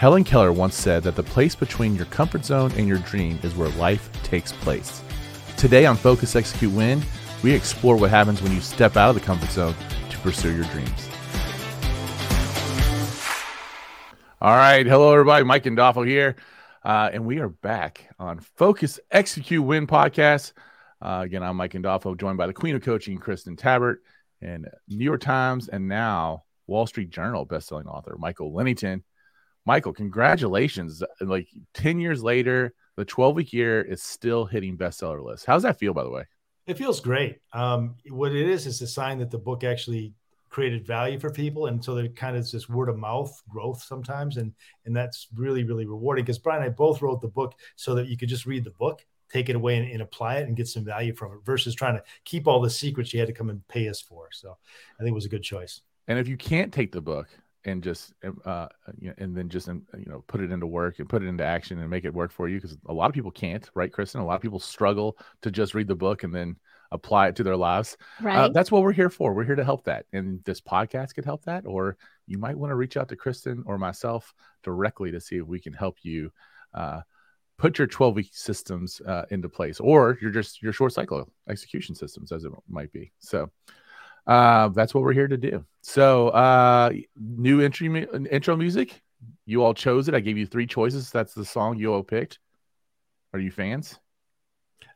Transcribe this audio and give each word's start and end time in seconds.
Helen 0.00 0.24
Keller 0.24 0.50
once 0.50 0.76
said 0.76 1.02
that 1.02 1.14
the 1.14 1.22
place 1.22 1.54
between 1.54 1.94
your 1.94 2.06
comfort 2.06 2.42
zone 2.42 2.72
and 2.78 2.88
your 2.88 2.96
dream 3.00 3.38
is 3.42 3.54
where 3.54 3.68
life 3.72 4.10
takes 4.22 4.50
place. 4.50 5.02
Today 5.58 5.84
on 5.84 5.94
Focus, 5.94 6.34
Execute, 6.34 6.72
Win, 6.72 7.02
we 7.42 7.52
explore 7.52 7.96
what 7.96 8.08
happens 8.08 8.40
when 8.40 8.50
you 8.50 8.62
step 8.62 8.96
out 8.96 9.10
of 9.10 9.14
the 9.14 9.20
comfort 9.20 9.50
zone 9.50 9.74
to 10.08 10.18
pursue 10.20 10.56
your 10.56 10.64
dreams. 10.68 11.06
All 14.40 14.56
right. 14.56 14.86
Hello, 14.86 15.12
everybody. 15.12 15.44
Mike 15.44 15.64
Indolfo 15.64 16.06
here. 16.06 16.36
Uh, 16.82 17.10
and 17.12 17.26
we 17.26 17.38
are 17.40 17.50
back 17.50 18.08
on 18.18 18.40
Focus, 18.40 19.00
Execute, 19.10 19.62
Win 19.62 19.86
podcast. 19.86 20.54
Uh, 21.02 21.20
again, 21.26 21.42
I'm 21.42 21.56
Mike 21.56 21.74
Indolfo, 21.74 22.16
joined 22.18 22.38
by 22.38 22.46
the 22.46 22.54
Queen 22.54 22.74
of 22.74 22.80
Coaching, 22.80 23.18
Kristen 23.18 23.54
Tabbert, 23.54 23.96
and 24.40 24.66
New 24.88 25.04
York 25.04 25.20
Times 25.20 25.68
and 25.68 25.88
now 25.88 26.44
Wall 26.66 26.86
Street 26.86 27.10
Journal 27.10 27.46
bestselling 27.46 27.84
author, 27.84 28.16
Michael 28.18 28.54
Lennington. 28.54 29.04
Michael, 29.70 29.92
congratulations. 29.92 31.00
Like 31.20 31.46
10 31.74 32.00
years 32.00 32.24
later, 32.24 32.74
the 32.96 33.04
12 33.04 33.36
week 33.36 33.52
year 33.52 33.80
is 33.80 34.02
still 34.02 34.44
hitting 34.44 34.76
bestseller 34.76 35.22
lists. 35.22 35.46
How's 35.46 35.62
that 35.62 35.78
feel, 35.78 35.94
by 35.94 36.02
the 36.02 36.10
way? 36.10 36.24
It 36.66 36.76
feels 36.76 36.98
great. 36.98 37.38
Um, 37.52 37.94
what 38.08 38.32
it 38.32 38.48
is 38.48 38.66
is 38.66 38.82
a 38.82 38.88
sign 38.88 39.20
that 39.20 39.30
the 39.30 39.38
book 39.38 39.62
actually 39.62 40.12
created 40.48 40.84
value 40.84 41.20
for 41.20 41.30
people 41.30 41.66
and 41.66 41.84
so 41.84 41.94
there 41.94 42.08
kind 42.08 42.36
of 42.36 42.42
is 42.42 42.50
this 42.50 42.68
word 42.68 42.88
of 42.88 42.98
mouth 42.98 43.32
growth 43.48 43.80
sometimes 43.80 44.36
and 44.36 44.52
and 44.84 44.96
that's 44.96 45.28
really 45.36 45.62
really 45.62 45.86
rewarding 45.86 46.24
because 46.24 46.40
brian 46.40 46.60
and 46.60 46.72
i 46.72 46.74
both 46.74 47.00
wrote 47.00 47.20
the 47.20 47.28
book 47.28 47.54
so 47.76 47.94
that 47.94 48.08
you 48.08 48.16
could 48.16 48.28
just 48.28 48.46
read 48.46 48.64
the 48.64 48.72
book 48.72 49.06
take 49.30 49.48
it 49.48 49.54
away 49.54 49.76
and, 49.76 49.88
and, 49.88 50.02
apply 50.02 50.38
it 50.38 50.48
and 50.48 50.56
get 50.56 50.66
some 50.66 50.84
value 50.84 51.14
from 51.14 51.30
it 51.34 51.38
versus 51.44 51.72
trying 51.72 51.94
to 51.94 52.02
keep 52.24 52.48
all 52.48 52.60
the 52.60 52.68
secrets 52.68 53.14
you 53.14 53.20
had 53.20 53.28
to 53.28 53.32
come 53.32 53.48
and 53.48 53.68
pay 53.68 53.88
us 53.88 54.00
for 54.00 54.26
so 54.32 54.56
i 54.98 55.04
think 55.04 55.12
it 55.12 55.14
was 55.14 55.24
a 55.24 55.36
good 55.36 55.44
choice 55.44 55.82
and 56.08 56.18
if 56.18 56.26
you 56.26 56.36
can't 56.36 56.72
take 56.72 56.90
the 56.90 57.00
book 57.00 57.28
and 57.64 57.82
just 57.82 58.14
uh 58.44 58.68
you 58.98 59.08
know, 59.08 59.14
and 59.18 59.36
then 59.36 59.48
just 59.48 59.66
you 59.68 60.06
know 60.06 60.24
put 60.26 60.40
it 60.40 60.50
into 60.50 60.66
work 60.66 60.98
and 60.98 61.08
put 61.08 61.22
it 61.22 61.26
into 61.26 61.44
action 61.44 61.78
and 61.78 61.90
make 61.90 62.04
it 62.04 62.14
work 62.14 62.32
for 62.32 62.48
you 62.48 62.56
because 62.56 62.76
a 62.86 62.92
lot 62.92 63.08
of 63.08 63.14
people 63.14 63.30
can't 63.30 63.70
right 63.74 63.92
kristen 63.92 64.20
a 64.20 64.24
lot 64.24 64.36
of 64.36 64.40
people 64.40 64.58
struggle 64.58 65.16
to 65.42 65.50
just 65.50 65.74
read 65.74 65.86
the 65.86 65.94
book 65.94 66.22
and 66.22 66.34
then 66.34 66.56
apply 66.92 67.28
it 67.28 67.36
to 67.36 67.42
their 67.42 67.56
lives. 67.56 67.96
Uh, 68.20 68.24
right. 68.24 68.38
Uh, 68.38 68.48
that's 68.48 68.70
what 68.72 68.82
we're 68.82 68.92
here 68.92 69.10
for. 69.10 69.32
We're 69.32 69.44
here 69.44 69.56
to 69.56 69.64
help 69.64 69.84
that. 69.84 70.06
And 70.12 70.42
this 70.44 70.60
podcast 70.60 71.14
could 71.14 71.24
help 71.24 71.44
that. 71.44 71.66
Or 71.66 71.96
you 72.26 72.38
might 72.38 72.56
want 72.56 72.70
to 72.70 72.76
reach 72.76 72.96
out 72.96 73.08
to 73.08 73.16
Kristen 73.16 73.62
or 73.66 73.78
myself 73.78 74.34
directly 74.62 75.10
to 75.12 75.20
see 75.20 75.36
if 75.36 75.46
we 75.46 75.60
can 75.60 75.72
help 75.72 75.98
you 76.02 76.32
uh, 76.74 77.00
put 77.58 77.78
your 77.78 77.86
12 77.86 78.14
week 78.14 78.30
systems 78.32 79.00
uh, 79.06 79.24
into 79.30 79.48
place 79.48 79.80
or 79.80 80.18
you're 80.20 80.30
just 80.30 80.62
your 80.62 80.72
short 80.72 80.92
cycle 80.92 81.28
execution 81.48 81.94
systems 81.94 82.32
as 82.32 82.44
it 82.44 82.52
might 82.68 82.92
be. 82.92 83.12
So 83.18 83.50
uh, 84.26 84.68
that's 84.68 84.94
what 84.94 85.02
we're 85.02 85.12
here 85.12 85.28
to 85.28 85.36
do. 85.36 85.64
So 85.82 86.28
uh, 86.28 86.90
new 87.16 87.60
entry 87.60 88.06
intro 88.30 88.56
music. 88.56 89.02
You 89.46 89.64
all 89.64 89.74
chose 89.74 90.08
it. 90.08 90.14
I 90.14 90.20
gave 90.20 90.38
you 90.38 90.46
three 90.46 90.66
choices. 90.66 91.10
That's 91.10 91.34
the 91.34 91.44
song 91.44 91.78
you 91.78 91.92
all 91.92 92.02
picked. 92.02 92.38
Are 93.32 93.38
you 93.38 93.50
fans? 93.50 93.98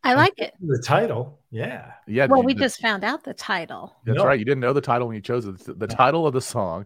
I 0.03 0.15
like 0.15 0.39
it. 0.39 0.53
The 0.61 0.83
title, 0.85 1.41
yeah, 1.51 1.93
yeah. 2.07 2.27
Well, 2.27 2.43
we 2.43 2.53
the, 2.53 2.61
just 2.61 2.81
found 2.81 3.05
out 3.05 3.25
the 3.25 3.33
title. 3.33 3.97
That's 4.05 4.19
no. 4.19 4.27
right. 4.27 4.39
You 4.39 4.45
didn't 4.45 4.61
know 4.61 4.75
the 4.75 4.83
title 4.83 5.09
when 5.09 5.15
you 5.15 5.23
chose 5.23 5.47
it. 5.47 5.59
The, 5.61 5.73
the 5.73 5.87
title 5.87 6.27
of 6.27 6.35
the 6.35 6.43
song 6.43 6.85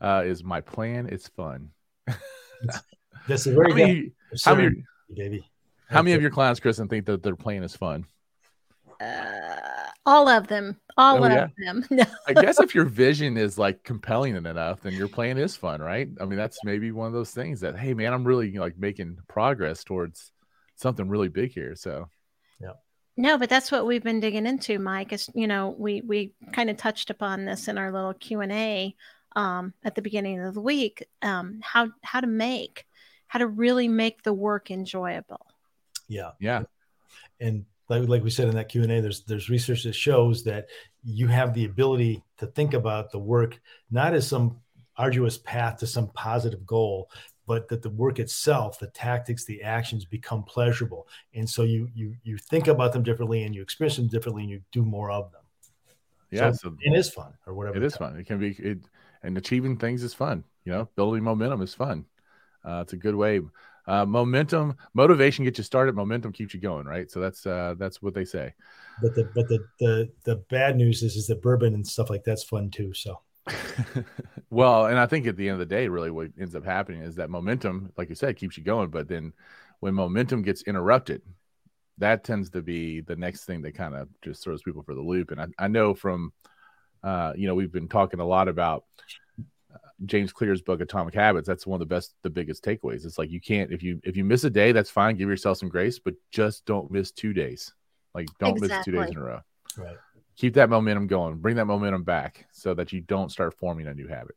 uh, 0.00 0.24
is 0.26 0.42
"My 0.42 0.60
Plan 0.60 1.08
Is 1.08 1.28
Fun." 1.28 1.70
this 3.28 3.46
is 3.46 3.54
very 3.54 3.70
how 3.70 3.76
many, 3.76 4.12
how 4.44 4.54
many, 4.56 4.84
baby. 5.14 5.50
How 5.88 6.02
many 6.02 6.16
of 6.16 6.22
your 6.22 6.32
clients, 6.32 6.58
Kristen, 6.58 6.88
think 6.88 7.06
that 7.06 7.22
their 7.22 7.36
plan 7.36 7.62
is 7.62 7.76
fun? 7.76 8.04
Uh, 9.00 9.45
all 10.06 10.28
of 10.28 10.46
them. 10.46 10.80
All 10.96 11.22
oh, 11.22 11.26
of 11.26 11.32
yeah? 11.32 11.48
them. 11.58 11.84
I 12.26 12.32
guess 12.32 12.58
if 12.58 12.74
your 12.74 12.86
vision 12.86 13.36
is 13.36 13.58
like 13.58 13.82
compelling 13.82 14.36
enough, 14.36 14.80
then 14.80 14.94
your 14.94 15.08
plan 15.08 15.36
is 15.36 15.56
fun, 15.56 15.82
right? 15.82 16.08
I 16.20 16.24
mean, 16.24 16.38
that's 16.38 16.64
maybe 16.64 16.92
one 16.92 17.08
of 17.08 17.12
those 17.12 17.32
things 17.32 17.60
that, 17.60 17.76
hey, 17.76 17.92
man, 17.92 18.14
I'm 18.14 18.24
really 18.24 18.46
you 18.46 18.54
know, 18.54 18.62
like 18.62 18.78
making 18.78 19.18
progress 19.28 19.84
towards 19.84 20.32
something 20.76 21.08
really 21.08 21.28
big 21.28 21.52
here. 21.52 21.74
So 21.74 22.08
yeah. 22.60 22.72
No, 23.16 23.36
but 23.36 23.50
that's 23.50 23.72
what 23.72 23.86
we've 23.86 24.02
been 24.02 24.20
digging 24.20 24.46
into, 24.46 24.78
Mike. 24.78 25.12
Is 25.12 25.28
you 25.34 25.46
know 25.46 25.74
we 25.76 26.02
we 26.02 26.32
kind 26.52 26.70
of 26.70 26.76
touched 26.76 27.10
upon 27.10 27.44
this 27.44 27.66
in 27.68 27.78
our 27.78 27.90
little 27.90 28.14
Q 28.14 28.40
and 28.40 28.52
A 28.52 28.94
um, 29.34 29.74
at 29.84 29.94
the 29.94 30.02
beginning 30.02 30.40
of 30.40 30.54
the 30.54 30.60
week. 30.60 31.06
Um, 31.22 31.60
how 31.62 31.88
how 32.02 32.20
to 32.20 32.26
make 32.26 32.86
how 33.26 33.38
to 33.38 33.46
really 33.46 33.88
make 33.88 34.22
the 34.22 34.34
work 34.34 34.70
enjoyable. 34.70 35.46
Yeah, 36.08 36.32
yeah, 36.38 36.62
and 37.40 37.64
like, 37.88 38.08
like 38.08 38.24
we 38.24 38.30
said 38.30 38.48
in 38.48 38.54
that 38.56 38.68
Q 38.68 38.82
and 38.82 38.92
A, 38.92 39.00
there's 39.00 39.22
there's 39.24 39.50
research 39.50 39.84
that 39.84 39.94
shows 39.94 40.44
that 40.44 40.66
you 41.04 41.28
have 41.28 41.54
the 41.54 41.64
ability 41.64 42.22
to 42.38 42.46
think 42.46 42.74
about 42.74 43.10
the 43.10 43.18
work 43.18 43.60
not 43.90 44.14
as 44.14 44.26
some 44.26 44.60
arduous 44.96 45.38
path 45.38 45.78
to 45.78 45.86
some 45.86 46.08
positive 46.08 46.66
goal, 46.66 47.10
but 47.46 47.68
that 47.68 47.82
the 47.82 47.90
work 47.90 48.18
itself 48.18 48.78
the 48.78 48.88
tactics 48.88 49.44
the 49.44 49.62
actions 49.62 50.04
become 50.04 50.42
pleasurable. 50.42 51.06
And 51.34 51.48
so 51.48 51.62
you 51.62 51.88
you 51.94 52.16
you 52.24 52.38
think 52.38 52.66
about 52.66 52.92
them 52.92 53.02
differently 53.02 53.44
and 53.44 53.54
you 53.54 53.62
experience 53.62 53.96
them 53.96 54.08
differently 54.08 54.42
and 54.42 54.50
you 54.50 54.60
do 54.72 54.82
more 54.82 55.10
of 55.10 55.30
them. 55.32 55.42
Yeah 56.30 56.50
so, 56.52 56.70
so 56.70 56.76
it 56.80 56.96
is 56.96 57.10
fun 57.10 57.34
or 57.46 57.54
whatever 57.54 57.76
it 57.76 57.82
is 57.84 57.96
fun. 57.96 58.16
It 58.16 58.26
can 58.26 58.38
be 58.38 58.50
it 58.58 58.78
and 59.22 59.38
achieving 59.38 59.76
things 59.76 60.02
is 60.02 60.12
fun 60.12 60.44
you 60.64 60.72
know 60.72 60.88
building 60.96 61.22
momentum 61.22 61.62
is 61.62 61.74
fun. 61.74 62.04
Uh, 62.64 62.80
it's 62.82 62.94
a 62.94 62.96
good 62.96 63.14
way 63.14 63.40
uh, 63.86 64.04
momentum 64.04 64.76
motivation 64.94 65.44
gets 65.44 65.58
you 65.58 65.64
started 65.64 65.94
momentum 65.94 66.32
keeps 66.32 66.54
you 66.54 66.60
going 66.60 66.86
right 66.86 67.10
so 67.10 67.20
that's 67.20 67.46
uh, 67.46 67.74
that's 67.78 68.02
what 68.02 68.14
they 68.14 68.24
say 68.24 68.52
but 69.02 69.14
the 69.14 69.24
but 69.34 69.48
the 69.48 69.64
the, 69.80 70.10
the 70.24 70.36
bad 70.50 70.76
news 70.76 71.02
is 71.02 71.16
is 71.16 71.26
that 71.26 71.42
bourbon 71.42 71.74
and 71.74 71.86
stuff 71.86 72.10
like 72.10 72.24
that's 72.24 72.44
fun 72.44 72.70
too 72.70 72.92
so 72.92 73.20
well, 74.50 74.86
and 74.86 74.98
I 74.98 75.06
think 75.06 75.26
at 75.26 75.36
the 75.36 75.48
end 75.48 75.54
of 75.54 75.68
the 75.68 75.74
day, 75.74 75.88
really 75.88 76.10
what 76.10 76.30
ends 76.38 76.54
up 76.54 76.64
happening 76.64 77.02
is 77.02 77.16
that 77.16 77.30
momentum, 77.30 77.92
like 77.96 78.08
you 78.08 78.14
said, 78.14 78.36
keeps 78.36 78.56
you 78.56 78.64
going. 78.64 78.90
But 78.90 79.08
then 79.08 79.32
when 79.80 79.94
momentum 79.94 80.42
gets 80.42 80.62
interrupted, 80.62 81.22
that 81.98 82.24
tends 82.24 82.50
to 82.50 82.62
be 82.62 83.00
the 83.00 83.16
next 83.16 83.44
thing 83.44 83.62
that 83.62 83.74
kind 83.74 83.94
of 83.94 84.08
just 84.22 84.42
throws 84.42 84.62
people 84.62 84.82
for 84.82 84.94
the 84.94 85.00
loop. 85.00 85.30
And 85.30 85.40
I, 85.40 85.46
I 85.58 85.68
know 85.68 85.94
from, 85.94 86.32
uh, 87.02 87.32
you 87.36 87.46
know, 87.46 87.54
we've 87.54 87.72
been 87.72 87.88
talking 87.88 88.20
a 88.20 88.26
lot 88.26 88.48
about 88.48 88.84
James 90.04 90.32
Clear's 90.32 90.62
book 90.62 90.80
Atomic 90.80 91.14
Habits. 91.14 91.46
That's 91.46 91.66
one 91.66 91.80
of 91.80 91.88
the 91.88 91.94
best, 91.94 92.14
the 92.22 92.30
biggest 92.30 92.64
takeaways. 92.64 93.04
It's 93.04 93.18
like 93.18 93.30
you 93.30 93.40
can't 93.40 93.72
if 93.72 93.82
you 93.82 94.00
if 94.04 94.16
you 94.16 94.24
miss 94.24 94.44
a 94.44 94.50
day, 94.50 94.72
that's 94.72 94.90
fine. 94.90 95.16
Give 95.16 95.28
yourself 95.28 95.58
some 95.58 95.68
grace, 95.68 95.98
but 95.98 96.14
just 96.30 96.66
don't 96.66 96.90
miss 96.90 97.10
two 97.12 97.32
days. 97.32 97.72
Like 98.14 98.28
don't 98.38 98.56
exactly. 98.56 98.76
miss 98.76 98.84
two 98.84 98.92
days 98.92 99.10
in 99.10 99.16
a 99.16 99.24
row. 99.24 99.40
Right 99.78 99.96
keep 100.36 100.54
that 100.54 100.70
momentum 100.70 101.06
going, 101.06 101.36
bring 101.36 101.56
that 101.56 101.64
momentum 101.64 102.04
back 102.04 102.46
so 102.52 102.74
that 102.74 102.92
you 102.92 103.00
don't 103.00 103.32
start 103.32 103.54
forming 103.58 103.86
a 103.86 103.94
new 103.94 104.06
habit. 104.06 104.36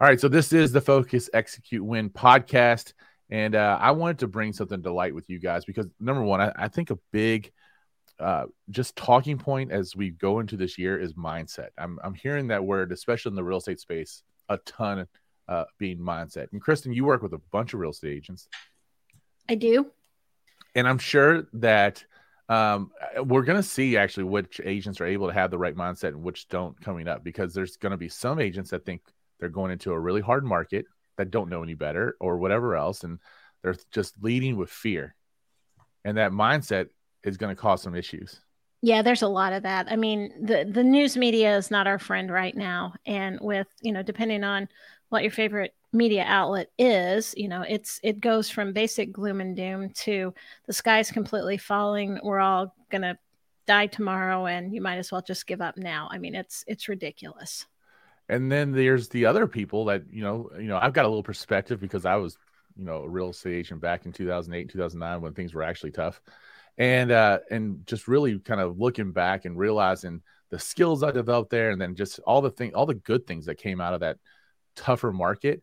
All 0.00 0.08
right, 0.08 0.20
so 0.20 0.28
this 0.28 0.52
is 0.52 0.72
the 0.72 0.80
Focus 0.80 1.30
Execute 1.32 1.84
Win 1.84 2.10
podcast. 2.10 2.92
And 3.30 3.54
uh, 3.54 3.78
I 3.80 3.92
wanted 3.92 4.18
to 4.20 4.28
bring 4.28 4.52
something 4.52 4.82
to 4.82 4.92
light 4.92 5.14
with 5.14 5.30
you 5.30 5.38
guys 5.38 5.64
because 5.64 5.88
number 5.98 6.22
one, 6.22 6.40
I, 6.40 6.52
I 6.56 6.68
think 6.68 6.90
a 6.90 6.98
big 7.10 7.52
uh, 8.20 8.44
just 8.70 8.96
talking 8.96 9.38
point 9.38 9.72
as 9.72 9.96
we 9.96 10.10
go 10.10 10.40
into 10.40 10.56
this 10.56 10.78
year 10.78 10.98
is 10.98 11.14
mindset. 11.14 11.68
I'm, 11.78 11.98
I'm 12.04 12.14
hearing 12.14 12.48
that 12.48 12.64
word, 12.64 12.92
especially 12.92 13.30
in 13.30 13.36
the 13.36 13.44
real 13.44 13.58
estate 13.58 13.80
space, 13.80 14.22
a 14.48 14.58
ton 14.58 15.06
uh, 15.48 15.64
being 15.78 15.98
mindset. 15.98 16.52
And 16.52 16.60
Kristen, 16.60 16.92
you 16.92 17.04
work 17.04 17.22
with 17.22 17.32
a 17.32 17.40
bunch 17.52 17.74
of 17.74 17.80
real 17.80 17.90
estate 17.90 18.16
agents. 18.16 18.48
I 19.48 19.54
do. 19.54 19.90
And 20.74 20.88
I'm 20.88 20.98
sure 20.98 21.46
that 21.54 22.04
um, 22.48 22.90
we're 23.22 23.42
going 23.42 23.56
to 23.56 23.62
see 23.62 23.96
actually 23.96 24.24
which 24.24 24.60
agents 24.64 25.00
are 25.00 25.06
able 25.06 25.28
to 25.28 25.34
have 25.34 25.50
the 25.50 25.58
right 25.58 25.74
mindset 25.74 26.08
and 26.08 26.22
which 26.22 26.48
don't 26.48 26.78
coming 26.80 27.08
up 27.08 27.24
because 27.24 27.54
there's 27.54 27.76
going 27.76 27.92
to 27.92 27.96
be 27.96 28.08
some 28.08 28.38
agents 28.38 28.70
that 28.70 28.84
think 28.84 29.02
they're 29.40 29.48
going 29.48 29.72
into 29.72 29.92
a 29.92 29.98
really 29.98 30.20
hard 30.20 30.44
market 30.44 30.86
that 31.16 31.30
don't 31.30 31.48
know 31.48 31.62
any 31.62 31.74
better 31.74 32.16
or 32.20 32.38
whatever 32.38 32.76
else 32.76 33.04
and 33.04 33.18
they're 33.62 33.76
just 33.92 34.14
leading 34.22 34.56
with 34.56 34.68
fear 34.68 35.14
and 36.04 36.18
that 36.18 36.32
mindset 36.32 36.88
is 37.22 37.38
going 37.38 37.54
to 37.54 37.60
cause 37.60 37.82
some 37.82 37.94
issues 37.94 38.40
yeah 38.84 39.00
there's 39.00 39.22
a 39.22 39.28
lot 39.28 39.52
of 39.52 39.62
that. 39.62 39.90
I 39.90 39.96
mean 39.96 40.32
the 40.40 40.68
the 40.70 40.84
news 40.84 41.16
media 41.16 41.56
is 41.56 41.70
not 41.70 41.86
our 41.86 41.98
friend 41.98 42.30
right 42.30 42.54
now 42.54 42.94
and 43.06 43.38
with 43.40 43.66
you 43.80 43.92
know 43.92 44.02
depending 44.02 44.44
on 44.44 44.68
what 45.08 45.22
your 45.22 45.32
favorite 45.32 45.74
media 45.92 46.24
outlet 46.26 46.70
is 46.76 47.34
you 47.36 47.48
know 47.48 47.64
it's 47.66 48.00
it 48.02 48.20
goes 48.20 48.50
from 48.50 48.72
basic 48.72 49.12
gloom 49.12 49.40
and 49.40 49.56
doom 49.56 49.90
to 49.90 50.34
the 50.66 50.72
sky's 50.72 51.10
completely 51.10 51.56
falling 51.56 52.18
we're 52.24 52.40
all 52.40 52.74
gonna 52.90 53.16
die 53.66 53.86
tomorrow 53.86 54.46
and 54.46 54.74
you 54.74 54.82
might 54.82 54.98
as 54.98 55.10
well 55.10 55.22
just 55.22 55.46
give 55.46 55.62
up 55.62 55.76
now. 55.78 56.08
I 56.10 56.18
mean 56.18 56.34
it's 56.34 56.64
it's 56.66 56.88
ridiculous. 56.88 57.66
And 58.28 58.50
then 58.50 58.72
there's 58.72 59.08
the 59.08 59.26
other 59.26 59.46
people 59.46 59.86
that 59.86 60.02
you 60.10 60.22
know 60.22 60.50
you 60.56 60.68
know 60.68 60.78
i've 60.80 60.92
got 60.92 61.04
a 61.04 61.08
little 61.08 61.22
perspective 61.22 61.80
because 61.80 62.04
i 62.04 62.16
was 62.16 62.36
you 62.76 62.84
know 62.84 63.02
a 63.02 63.08
real 63.08 63.30
estate 63.30 63.54
agent 63.54 63.80
back 63.80 64.04
in 64.04 64.12
2008 64.12 64.70
2009 64.70 65.20
when 65.20 65.32
things 65.32 65.54
were 65.54 65.62
actually 65.62 65.90
tough 65.90 66.20
and 66.78 67.10
uh 67.10 67.38
and 67.50 67.86
just 67.86 68.08
really 68.08 68.38
kind 68.38 68.60
of 68.60 68.78
looking 68.78 69.12
back 69.12 69.44
and 69.44 69.58
realizing 69.58 70.22
the 70.50 70.58
skills 70.58 71.02
i 71.02 71.10
developed 71.10 71.50
there 71.50 71.70
and 71.70 71.80
then 71.80 71.94
just 71.94 72.18
all 72.20 72.42
the 72.42 72.50
thing 72.50 72.74
all 72.74 72.86
the 72.86 72.94
good 72.94 73.26
things 73.26 73.46
that 73.46 73.56
came 73.56 73.80
out 73.80 73.94
of 73.94 74.00
that 74.00 74.18
tougher 74.74 75.12
market 75.12 75.62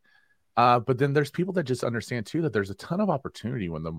uh, 0.57 0.79
but 0.79 0.97
then 0.97 1.13
there's 1.13 1.31
people 1.31 1.53
that 1.53 1.63
just 1.63 1.83
understand 1.83 2.25
too 2.25 2.41
that 2.41 2.53
there's 2.53 2.69
a 2.69 2.75
ton 2.75 2.99
of 2.99 3.09
opportunity 3.09 3.69
when 3.69 3.83
the 3.83 3.93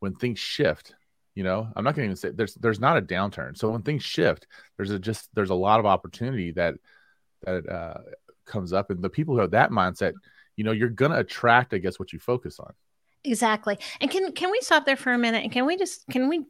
when 0.00 0.14
things 0.14 0.38
shift. 0.38 0.94
You 1.34 1.42
know, 1.42 1.66
I'm 1.74 1.82
not 1.82 1.96
going 1.96 2.06
to 2.06 2.12
even 2.12 2.16
say 2.16 2.30
there's 2.30 2.54
there's 2.54 2.78
not 2.78 2.98
a 2.98 3.02
downturn. 3.02 3.56
So 3.56 3.70
when 3.70 3.82
things 3.82 4.04
shift, 4.04 4.46
there's 4.76 4.90
a 4.90 4.98
just 4.98 5.28
there's 5.34 5.50
a 5.50 5.54
lot 5.54 5.80
of 5.80 5.86
opportunity 5.86 6.52
that 6.52 6.74
that 7.42 7.68
uh, 7.68 7.98
comes 8.44 8.72
up, 8.72 8.90
and 8.90 9.02
the 9.02 9.08
people 9.08 9.34
who 9.34 9.40
have 9.40 9.52
that 9.52 9.70
mindset 9.70 10.12
you 10.56 10.62
know, 10.62 10.70
you're 10.70 10.88
gonna 10.88 11.18
attract, 11.18 11.74
I 11.74 11.78
guess, 11.78 11.98
what 11.98 12.12
you 12.12 12.20
focus 12.20 12.60
on. 12.60 12.72
Exactly. 13.24 13.78
And 14.00 14.10
can 14.10 14.30
can 14.32 14.50
we 14.52 14.60
stop 14.60 14.86
there 14.86 14.96
for 14.96 15.12
a 15.12 15.18
minute? 15.18 15.42
And 15.42 15.50
can 15.50 15.66
we 15.66 15.76
just 15.76 16.06
can 16.08 16.28
we 16.28 16.44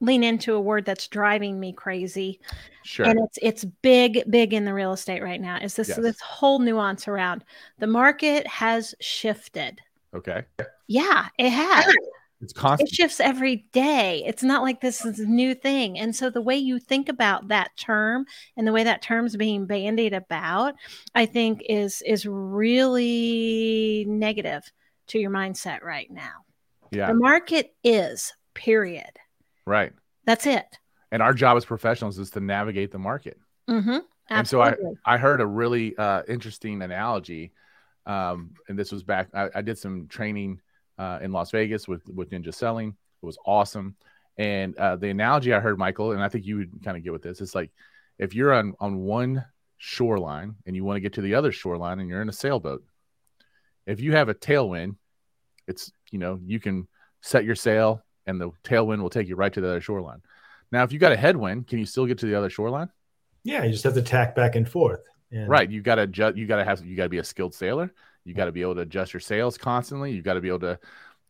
lean 0.00 0.22
into 0.22 0.54
a 0.54 0.60
word 0.60 0.84
that's 0.84 1.08
driving 1.08 1.58
me 1.58 1.72
crazy? 1.72 2.40
Sure. 2.84 3.06
And 3.06 3.20
it's 3.20 3.38
it's 3.42 3.64
big, 3.64 4.22
big 4.30 4.54
in 4.54 4.64
the 4.64 4.74
real 4.74 4.92
estate 4.92 5.22
right 5.22 5.40
now. 5.40 5.58
Is 5.58 5.74
this 5.74 5.88
Yes. 5.88 5.98
this 5.98 6.20
whole 6.20 6.58
nuance 6.58 7.08
around 7.08 7.44
the 7.78 7.86
market 7.86 8.46
has 8.46 8.94
shifted. 9.00 9.80
okay. 10.14 10.44
Yeah, 10.86 11.26
it 11.38 11.50
has. 11.50 11.94
It's 12.40 12.54
It 12.56 12.88
shifts 12.88 13.18
every 13.18 13.66
day. 13.72 14.22
It's 14.24 14.44
not 14.44 14.62
like 14.62 14.80
this 14.80 15.04
is 15.04 15.18
a 15.18 15.26
new 15.26 15.54
thing. 15.54 15.98
And 15.98 16.14
so 16.14 16.30
the 16.30 16.40
way 16.40 16.56
you 16.56 16.78
think 16.78 17.08
about 17.08 17.48
that 17.48 17.76
term 17.76 18.26
and 18.56 18.64
the 18.66 18.72
way 18.72 18.84
that 18.84 19.02
term's 19.02 19.36
being 19.36 19.66
bandied 19.66 20.14
about, 20.14 20.76
I 21.16 21.26
think 21.26 21.62
is 21.68 22.00
is 22.06 22.26
really 22.26 24.04
negative 24.08 24.62
to 25.08 25.18
your 25.18 25.32
mindset 25.32 25.82
right 25.82 26.10
now. 26.10 26.44
Yeah. 26.92 27.08
The 27.08 27.14
market 27.14 27.74
is, 27.82 28.32
period. 28.54 29.10
Right. 29.68 29.92
That's 30.24 30.46
it. 30.46 30.64
And 31.12 31.22
our 31.22 31.34
job 31.34 31.56
as 31.58 31.64
professionals 31.64 32.18
is 32.18 32.30
to 32.30 32.40
navigate 32.40 32.90
the 32.90 32.98
market. 32.98 33.38
Mm-hmm. 33.68 33.98
And 34.30 34.48
so 34.48 34.62
I- 34.62 34.76
I 35.04 35.18
heard 35.18 35.40
a 35.40 35.46
really 35.46 35.96
uh, 35.96 36.22
interesting 36.26 36.80
analogy, 36.82 37.52
um, 38.06 38.54
and 38.68 38.78
this 38.78 38.92
was 38.92 39.02
back. 39.02 39.28
I, 39.34 39.48
I 39.54 39.62
did 39.62 39.78
some 39.78 40.06
training 40.08 40.60
uh, 40.98 41.18
in 41.22 41.32
Las 41.32 41.50
Vegas 41.50 41.86
with 41.86 42.06
with 42.08 42.30
Ninja 42.30 42.54
Selling. 42.54 42.96
It 43.22 43.26
was 43.26 43.38
awesome. 43.44 43.94
And 44.38 44.76
uh, 44.78 44.96
the 44.96 45.10
analogy 45.10 45.52
I 45.52 45.60
heard, 45.60 45.78
Michael, 45.78 46.12
and 46.12 46.22
I 46.22 46.28
think 46.28 46.46
you 46.46 46.56
would 46.58 46.82
kind 46.84 46.96
of 46.96 47.02
get 47.02 47.12
with 47.12 47.22
this. 47.22 47.40
It's 47.40 47.54
like 47.54 47.70
if 48.18 48.34
you're 48.34 48.52
on 48.52 48.74
on 48.80 48.98
one 49.00 49.44
shoreline 49.78 50.56
and 50.66 50.74
you 50.76 50.84
want 50.84 50.96
to 50.96 51.00
get 51.00 51.14
to 51.14 51.22
the 51.22 51.34
other 51.34 51.52
shoreline, 51.52 52.00
and 52.00 52.08
you're 52.08 52.22
in 52.22 52.28
a 52.28 52.32
sailboat. 52.32 52.84
If 53.86 54.00
you 54.00 54.12
have 54.12 54.28
a 54.28 54.34
tailwind, 54.34 54.96
it's 55.66 55.90
you 56.10 56.18
know 56.18 56.38
you 56.44 56.60
can 56.60 56.86
set 57.22 57.44
your 57.44 57.56
sail, 57.56 58.02
and 58.28 58.40
the 58.40 58.50
tailwind 58.62 59.00
will 59.02 59.10
take 59.10 59.26
you 59.26 59.34
right 59.34 59.52
to 59.52 59.60
the 59.60 59.68
other 59.68 59.80
shoreline. 59.80 60.22
Now, 60.70 60.84
if 60.84 60.92
you 60.92 60.98
got 60.98 61.12
a 61.12 61.16
headwind, 61.16 61.66
can 61.66 61.78
you 61.78 61.86
still 61.86 62.06
get 62.06 62.18
to 62.18 62.26
the 62.26 62.34
other 62.36 62.50
shoreline? 62.50 62.90
Yeah, 63.42 63.64
you 63.64 63.72
just 63.72 63.84
have 63.84 63.94
to 63.94 64.02
tack 64.02 64.36
back 64.36 64.54
and 64.54 64.68
forth. 64.68 65.00
And 65.32 65.48
Right. 65.48 65.68
You 65.70 65.80
gotta 65.82 66.02
adjust 66.02 66.36
you 66.36 66.46
gotta 66.46 66.64
have 66.64 66.84
you 66.84 66.94
gotta 66.96 67.08
be 67.08 67.18
a 67.18 67.24
skilled 67.24 67.54
sailor. 67.54 67.92
You 68.24 68.34
gotta 68.34 68.52
be 68.52 68.62
able 68.62 68.74
to 68.76 68.82
adjust 68.82 69.12
your 69.14 69.20
sails 69.20 69.56
constantly. 69.58 70.12
You 70.12 70.22
gotta 70.22 70.40
be 70.40 70.48
able 70.48 70.60
to 70.60 70.78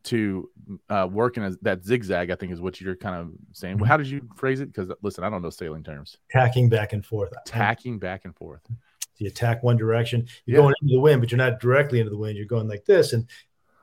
to 0.04 0.48
uh, 0.88 1.08
work 1.10 1.36
in 1.36 1.44
a, 1.44 1.50
that 1.62 1.84
zigzag. 1.84 2.30
I 2.30 2.34
think 2.36 2.52
is 2.52 2.60
what 2.60 2.80
you're 2.80 2.96
kind 2.96 3.16
of 3.16 3.32
saying. 3.52 3.78
Well, 3.78 3.88
how 3.88 3.96
did 3.96 4.06
you 4.08 4.28
phrase 4.36 4.60
it? 4.60 4.66
Because 4.72 4.90
listen, 5.02 5.24
I 5.24 5.30
don't 5.30 5.42
know 5.42 5.50
sailing 5.50 5.82
terms. 5.84 6.16
tacking 6.30 6.68
back 6.68 6.92
and 6.92 7.04
forth. 7.04 7.32
Tacking 7.44 7.98
back 7.98 8.24
and 8.24 8.34
forth. 8.34 8.60
So 8.68 9.24
you 9.24 9.30
tack 9.30 9.62
one 9.64 9.76
direction, 9.76 10.26
you're 10.46 10.56
Yeah. 10.58 10.62
going 10.62 10.74
into 10.82 10.94
the 10.94 11.00
wind, 11.00 11.20
but 11.20 11.30
you're 11.32 11.38
not 11.38 11.58
directly 11.60 11.98
into 11.98 12.10
the 12.10 12.16
wind. 12.18 12.36
You're 12.36 12.46
going 12.46 12.68
like 12.68 12.84
this, 12.84 13.12
and 13.12 13.28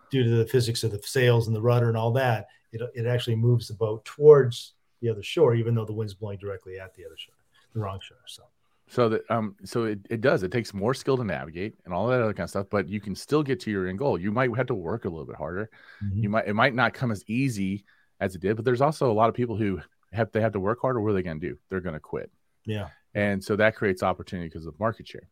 due 0.10 0.24
to 0.24 0.30
the 0.30 0.46
physics 0.48 0.84
of 0.86 0.92
the 0.92 1.02
sails 1.04 1.48
and 1.48 1.56
the 1.56 1.62
rudder 1.62 1.90
and 1.90 1.98
all 1.98 2.12
that, 2.14 2.48
it 2.76 2.82
it 2.94 3.06
actually 3.08 3.36
moves 3.36 3.68
the 3.68 3.74
boat 3.74 4.04
towards 4.06 4.74
the 5.02 5.10
other 5.10 5.24
shore, 5.24 5.56
even 5.56 5.76
though 5.76 5.86
the 5.86 5.94
wind's 5.94 6.14
blowing 6.14 6.38
directly 6.40 6.80
at 6.80 6.94
the 6.96 7.06
other 7.06 7.18
shore, 7.18 7.36
the 7.74 7.80
wrong 7.80 8.00
shore. 8.02 8.24
So 8.28 8.44
So 8.88 9.10
that 9.10 9.22
um 9.30 9.56
so 9.64 9.86
it, 9.86 10.00
it 10.10 10.22
does. 10.22 10.44
It 10.44 10.52
takes 10.52 10.74
more 10.74 10.94
skill 10.94 11.18
to 11.18 11.24
navigate 11.24 11.74
and 11.86 11.94
all 11.94 12.08
that 12.08 12.22
other 12.22 12.34
kind 12.34 12.46
of 12.46 12.50
stuff, 12.52 12.68
but 12.70 12.88
you 12.88 13.00
can 13.02 13.16
still 13.16 13.44
get 13.44 13.60
to 13.62 13.72
your 13.72 13.88
end 13.88 14.00
goal. 14.00 14.20
You 14.20 14.32
might 14.32 14.56
have 14.56 14.68
to 14.68 14.76
work 14.76 15.06
a 15.06 15.10
little 15.10 15.26
bit 15.26 15.36
harder. 15.38 15.70
You 16.22 16.30
might 16.30 16.48
it 16.48 16.54
might 16.54 16.76
not 16.76 16.94
come 16.94 17.12
as 17.12 17.24
easy 17.28 17.84
as 18.20 18.36
it 18.36 18.42
did, 18.42 18.56
but 18.56 18.66
there's 18.66 18.82
also 18.82 19.12
a 19.12 19.18
lot 19.20 19.30
of 19.30 19.36
people 19.36 19.58
who 19.58 19.82
have 20.14 20.32
they 20.32 20.42
have 20.42 20.54
to 20.54 20.60
work 20.60 20.80
harder. 20.82 21.02
What 21.02 21.10
are 21.12 21.14
they 21.14 21.24
gonna 21.24 21.40
do? 21.40 21.58
They're 21.70 21.82
gonna 21.82 22.00
quit. 22.00 22.32
yeah, 22.66 22.90
And 23.14 23.44
so 23.44 23.56
that 23.58 23.76
creates 23.76 24.04
opportunity 24.04 24.48
because 24.50 24.66
of 24.66 24.80
market 24.80 25.08
share. 25.08 25.28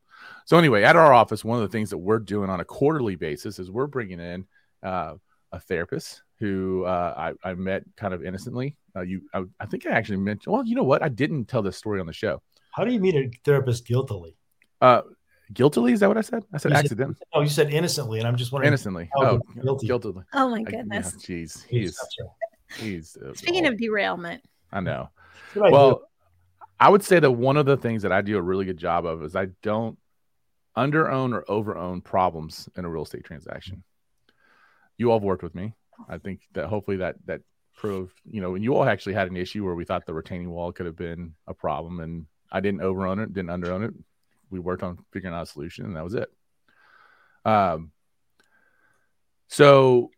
So 0.45 0.57
anyway, 0.57 0.83
at 0.83 0.95
our 0.95 1.13
office, 1.13 1.43
one 1.45 1.57
of 1.57 1.63
the 1.63 1.75
things 1.75 1.89
that 1.91 1.97
we're 1.97 2.19
doing 2.19 2.49
on 2.49 2.59
a 2.59 2.65
quarterly 2.65 3.15
basis 3.15 3.59
is 3.59 3.71
we're 3.71 3.87
bringing 3.87 4.19
in 4.19 4.45
uh, 4.83 5.15
a 5.51 5.59
therapist 5.59 6.23
who 6.43 6.83
uh, 6.83 7.13
I, 7.43 7.49
I 7.49 7.53
met 7.53 7.83
kind 7.95 8.13
of 8.13 8.23
innocently. 8.25 8.75
Uh, 8.95 9.01
you, 9.01 9.21
I, 9.33 9.43
I 9.61 9.65
think 9.65 9.85
I 9.85 9.91
actually 9.91 10.17
mentioned. 10.17 10.51
Well, 10.53 10.65
you 10.65 10.75
know 10.75 10.83
what? 10.83 11.01
I 11.01 11.07
didn't 11.07 11.45
tell 11.45 11.61
this 11.61 11.77
story 11.77 11.99
on 12.01 12.05
the 12.05 12.11
show. 12.13 12.41
how 12.71 12.83
do 12.83 12.91
you 12.91 12.99
meet 12.99 13.15
a 13.15 13.31
therapist 13.45 13.87
guiltily? 13.87 14.35
Uh, 14.81 15.01
guiltily, 15.53 15.93
is 15.93 16.01
that 16.01 16.09
what 16.09 16.17
I 16.17 16.21
said? 16.21 16.43
I 16.53 16.57
said 16.57 16.71
You 16.71 16.75
said- 16.75 16.83
accidentally, 16.85 17.15
Oh, 17.33 17.41
you 17.41 17.47
said 17.49 17.71
innocently, 17.73 18.19
and 18.19 18.27
I'm 18.27 18.35
just 18.35 18.51
wondering. 18.51 18.67
innocently. 18.67 19.09
Oh, 19.15 19.39
guilty. 19.63 19.87
guiltily. 19.87 20.23
oh 20.33 20.49
my 20.49 20.63
goodness. 20.63 21.15
Jeez, 21.15 21.65
Please 21.65 21.65
he's 21.69 21.95
stop, 21.97 22.35
he's. 22.77 23.15
uh, 23.17 23.33
Speaking 23.35 23.65
oh, 23.65 23.69
of 23.69 23.77
derailment, 23.77 24.43
I 24.71 24.81
know. 24.81 25.09
That's 25.53 25.55
what 25.55 25.65
I 25.67 25.69
do. 25.69 25.73
well 25.75 26.01
i 26.79 26.89
would 26.89 27.03
say 27.03 27.19
that 27.19 27.31
one 27.31 27.55
of 27.57 27.65
the 27.67 27.77
things 27.77 28.01
that 28.01 28.11
i 28.11 28.19
do 28.21 28.35
a 28.37 28.41
really 28.41 28.65
good 28.65 28.77
job 28.77 29.05
of 29.05 29.23
is 29.23 29.35
i 29.35 29.45
don't 29.61 29.97
underown 30.75 31.31
or 31.33 31.45
overown 31.49 32.01
problems 32.01 32.67
in 32.75 32.83
a 32.83 32.89
real 32.89 33.03
estate 33.03 33.23
transaction 33.23 33.83
you 34.97 35.11
all 35.11 35.19
have 35.19 35.23
worked 35.23 35.43
with 35.43 35.53
me 35.53 35.73
i 36.09 36.17
think 36.17 36.41
that 36.53 36.67
hopefully 36.67 36.97
that 36.97 37.15
that 37.25 37.41
proved 37.75 38.13
you 38.25 38.41
know 38.41 38.55
and 38.55 38.63
you 38.63 38.75
all 38.75 38.83
actually 38.83 39.13
had 39.13 39.27
an 39.27 39.37
issue 39.37 39.65
where 39.65 39.75
we 39.75 39.85
thought 39.85 40.05
the 40.05 40.13
retaining 40.13 40.49
wall 40.49 40.71
could 40.71 40.85
have 40.85 40.95
been 40.95 41.33
a 41.47 41.53
problem 41.53 41.99
and 41.99 42.25
i 42.51 42.59
didn't 42.59 42.81
over 42.81 43.05
own 43.05 43.19
it 43.19 43.33
didn't 43.33 43.49
under 43.49 43.71
own 43.71 43.83
it 43.83 43.93
we 44.49 44.59
worked 44.59 44.83
on 44.83 44.97
figuring 45.11 45.33
out 45.33 45.43
a 45.43 45.45
solution 45.45 45.85
and 45.85 45.95
that 45.95 46.03
was 46.03 46.13
it 46.13 46.31
um 47.45 47.91
so 49.47 50.09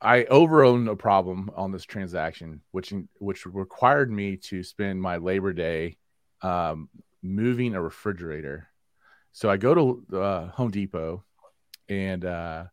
I 0.00 0.22
overowned 0.22 0.90
a 0.90 0.96
problem 0.96 1.50
on 1.54 1.70
this 1.70 1.84
transaction, 1.84 2.62
which 2.70 2.94
which 3.18 3.44
required 3.44 4.10
me 4.10 4.36
to 4.48 4.62
spend 4.62 5.00
my 5.00 5.18
Labor 5.18 5.52
Day 5.52 5.98
um, 6.42 6.88
moving 7.22 7.74
a 7.74 7.82
refrigerator. 7.82 8.68
So 9.32 9.50
I 9.50 9.58
go 9.58 9.74
to 10.08 10.18
uh, 10.18 10.48
Home 10.52 10.70
Depot, 10.70 11.24
and 11.90 12.24
uh, 12.24 12.64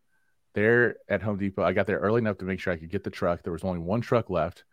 there 0.54 0.98
at 1.10 1.22
Home 1.22 1.38
Depot, 1.38 1.64
I 1.64 1.74
got 1.74 1.88
there 1.88 2.00
early 2.00 2.20
enough 2.20 2.38
to 2.40 2.46
make 2.46 2.60
sure 2.60 2.74
I 2.74 2.78
could 2.78 2.92
get 2.92 3.04
the 3.04 3.10
truck. 3.10 3.44
There 3.44 3.54
was 3.54 3.64
only 3.64 3.80
one 3.80 4.02
truck 4.02 4.30
left, 4.30 4.64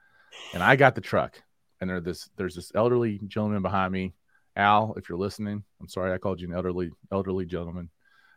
and 0.55 0.62
I 0.62 0.77
got 0.77 0.94
the 0.94 1.00
truck. 1.00 1.43
And 1.81 1.88
there 1.88 2.00
this 2.00 2.29
there's 2.37 2.55
this 2.55 2.73
elderly 2.75 3.19
gentleman 3.27 3.62
behind 3.62 3.93
me, 3.93 4.12
Al. 4.56 4.94
If 4.97 5.09
you're 5.09 5.19
listening, 5.19 5.65
I'm 5.81 5.88
sorry 5.88 6.12
I 6.12 6.19
called 6.19 6.41
you 6.41 6.49
an 6.49 6.55
elderly 6.55 6.91
elderly 7.11 7.47
gentleman. 7.47 7.91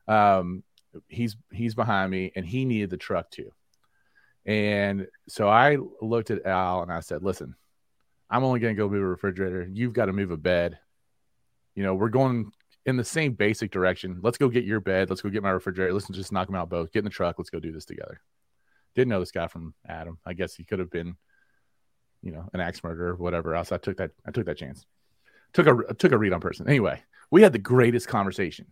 Um, 0.08 0.64
he's 1.08 1.36
he's 1.52 1.76
behind 1.76 2.12
me, 2.12 2.32
and 2.36 2.46
he 2.46 2.66
needed 2.66 2.90
the 2.90 2.98
truck 2.98 3.30
too. 3.32 3.52
And 4.46 5.08
so 5.28 5.48
I 5.48 5.78
looked 6.02 6.32
at 6.32 6.46
Al 6.46 6.82
and 6.82 6.92
I 6.92 7.00
said, 7.00 7.24
listen, 7.24 7.56
I'm 8.30 8.44
only 8.44 8.60
going 8.60 8.76
to 8.76 8.78
go 8.78 8.90
move 8.90 9.04
a 9.04 9.08
refrigerator. 9.08 9.68
You've 9.72 9.94
got 9.94 10.08
to 10.08 10.14
move 10.14 10.32
a 10.32 10.38
bed. 10.38 10.80
You 11.76 11.84
know, 11.84 11.96
we're 11.96 12.10
going 12.10 12.52
in 12.86 12.98
the 12.98 13.04
same 13.04 13.34
basic 13.34 13.72
direction. 13.72 14.20
Let's 14.22 14.38
go 14.38 14.50
get 14.50 14.66
your 14.66 14.80
bed. 14.80 15.10
Let's 15.10 15.22
go 15.22 15.30
get 15.30 15.44
my 15.44 15.52
refrigerator. 15.52 15.94
Let's 15.94 16.08
just 16.10 16.32
knock 16.32 16.48
them 16.48 16.56
out 16.56 16.70
both. 16.70 16.92
Get 16.92 17.00
in 17.00 17.06
the 17.06 17.12
truck. 17.12 17.38
Let's 17.38 17.50
go 17.50 17.60
do 17.60 17.72
this 17.72 17.86
together. 17.86 18.22
Didn't 18.96 19.10
know 19.10 19.20
this 19.20 19.32
guy 19.32 19.48
from 19.48 19.74
Adam. 19.88 20.20
I 20.26 20.34
guess 20.34 20.56
he 20.56 20.64
could 20.64 20.80
have 20.80 20.92
been, 20.92 21.16
you 22.22 22.32
know, 22.32 22.50
an 22.54 22.60
axe 22.60 22.84
murderer 22.84 23.12
or 23.12 23.16
whatever 23.16 23.56
else. 23.56 23.72
I 23.72 23.78
took 23.78 23.98
that. 23.98 24.12
I 24.26 24.32
took 24.32 24.46
that 24.46 24.58
chance. 24.58 24.86
Took 25.54 25.68
a 25.68 25.94
took 25.94 26.12
a 26.12 26.18
read 26.18 26.34
on 26.34 26.42
person. 26.42 26.68
Anyway, 26.68 27.02
we 27.32 27.42
had 27.42 27.54
the 27.54 27.60
greatest 27.60 28.08
conversation, 28.08 28.68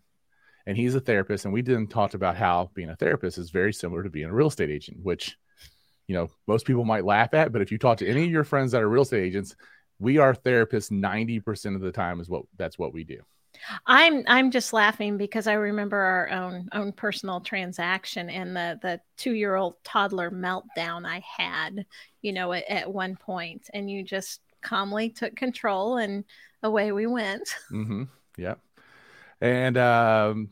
and 0.66 0.76
he's 0.76 0.94
a 0.94 1.00
therapist, 1.00 1.44
and 1.44 1.54
we 1.54 1.62
didn't 1.62 1.88
talked 1.88 2.14
about 2.14 2.36
how 2.36 2.70
being 2.74 2.90
a 2.90 2.96
therapist 2.96 3.38
is 3.38 3.50
very 3.50 3.72
similar 3.72 4.02
to 4.02 4.10
being 4.10 4.26
a 4.26 4.34
real 4.34 4.48
estate 4.48 4.70
agent, 4.70 4.98
which 5.02 5.36
you 6.06 6.14
know 6.14 6.28
most 6.46 6.66
people 6.66 6.84
might 6.84 7.04
laugh 7.04 7.32
at 7.34 7.52
but 7.52 7.62
if 7.62 7.70
you 7.70 7.78
talk 7.78 7.98
to 7.98 8.06
any 8.06 8.24
of 8.24 8.30
your 8.30 8.44
friends 8.44 8.72
that 8.72 8.82
are 8.82 8.88
real 8.88 9.02
estate 9.02 9.24
agents 9.24 9.54
we 9.98 10.18
are 10.18 10.34
therapists 10.34 10.90
90% 10.90 11.76
of 11.76 11.80
the 11.80 11.92
time 11.92 12.20
is 12.20 12.28
what 12.28 12.42
that's 12.56 12.78
what 12.78 12.92
we 12.92 13.04
do 13.04 13.18
I'm 13.86 14.24
I'm 14.26 14.50
just 14.50 14.72
laughing 14.72 15.16
because 15.16 15.46
I 15.46 15.54
remember 15.54 15.96
our 15.96 16.30
own 16.30 16.68
own 16.72 16.92
personal 16.92 17.40
transaction 17.40 18.28
and 18.30 18.56
the 18.56 18.78
the 18.82 19.00
two 19.16 19.32
year 19.32 19.54
old 19.54 19.76
toddler 19.84 20.30
meltdown 20.30 21.06
I 21.06 21.22
had, 21.36 21.86
you 22.22 22.32
know, 22.32 22.52
at, 22.52 22.68
at 22.68 22.92
one 22.92 23.16
point, 23.16 23.70
and 23.72 23.90
you 23.90 24.02
just 24.02 24.40
calmly 24.62 25.10
took 25.10 25.36
control 25.36 25.98
and 25.98 26.24
away 26.62 26.92
we 26.92 27.06
went. 27.06 27.48
mm-hmm. 27.70 28.04
yeah 28.36 28.54
and 29.42 29.76
um 29.76 30.48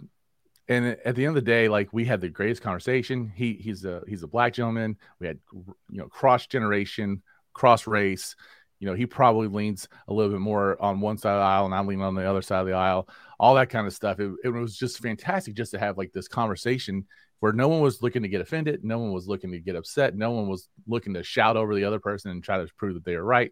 and 0.69 0.99
at 1.05 1.15
the 1.15 1.25
end 1.25 1.37
of 1.37 1.43
the 1.43 1.51
day 1.51 1.69
like 1.69 1.93
we 1.93 2.05
had 2.05 2.21
the 2.21 2.29
greatest 2.29 2.61
conversation 2.61 3.33
he 3.35 3.55
he's 3.55 3.85
a 3.85 4.03
he's 4.07 4.23
a 4.23 4.29
black 4.29 4.53
gentleman 4.53 4.97
we 5.21 5.27
had 5.27 5.39
you 5.55 5.99
know 5.99 6.09
cross 6.09 6.47
generation 6.47 7.23
cross 7.55 7.87
race 7.87 8.35
you 8.81 8.87
know 8.87 8.95
he 8.95 9.07
probably 9.07 9.47
leans 9.47 9.89
a 10.09 10.13
little 10.13 10.33
bit 10.33 10.41
more 10.41 10.81
on 10.83 11.01
one 11.01 11.17
side 11.17 11.33
of 11.33 11.39
the 11.41 11.45
aisle 11.45 11.67
and 11.67 11.75
i'm 11.75 11.87
leaning 11.87 12.05
on 12.05 12.15
the 12.15 12.29
other 12.29 12.43
side 12.43 12.61
of 12.61 12.67
the 12.67 12.73
aisle 12.73 13.09
all 13.41 13.55
that 13.55 13.71
kind 13.71 13.87
of 13.87 13.95
stuff. 13.95 14.21
It, 14.21 14.31
it 14.45 14.51
was 14.51 14.77
just 14.77 14.99
fantastic 14.99 15.55
just 15.55 15.71
to 15.71 15.79
have 15.79 15.97
like 15.97 16.13
this 16.13 16.29
conversation 16.29 17.07
where 17.39 17.55
no 17.55 17.69
one 17.69 17.81
was 17.81 18.03
looking 18.03 18.23
to 18.23 18.29
get 18.29 18.43
offended 18.43 18.85
no 18.85 18.99
one 18.99 19.13
was 19.13 19.27
looking 19.27 19.51
to 19.53 19.59
get 19.59 19.77
upset 19.77 20.15
no 20.15 20.31
one 20.33 20.47
was 20.47 20.69
looking 20.87 21.15
to 21.15 21.23
shout 21.23 21.57
over 21.57 21.75
the 21.75 21.85
other 21.85 21.99
person 21.99 22.31
and 22.31 22.45
try 22.45 22.59
to 22.59 22.71
prove 22.77 22.95
that 22.95 23.05
they 23.05 23.17
were 23.17 23.25
right. 23.25 23.51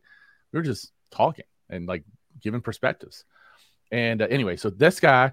We 0.52 0.58
were 0.58 0.62
just 0.62 0.92
talking 1.10 1.46
and 1.70 1.86
like 1.88 2.04
giving 2.42 2.60
perspectives. 2.60 3.24
And 3.90 4.20
uh, 4.20 4.26
anyway 4.28 4.56
so 4.56 4.68
this 4.68 5.00
guy 5.00 5.32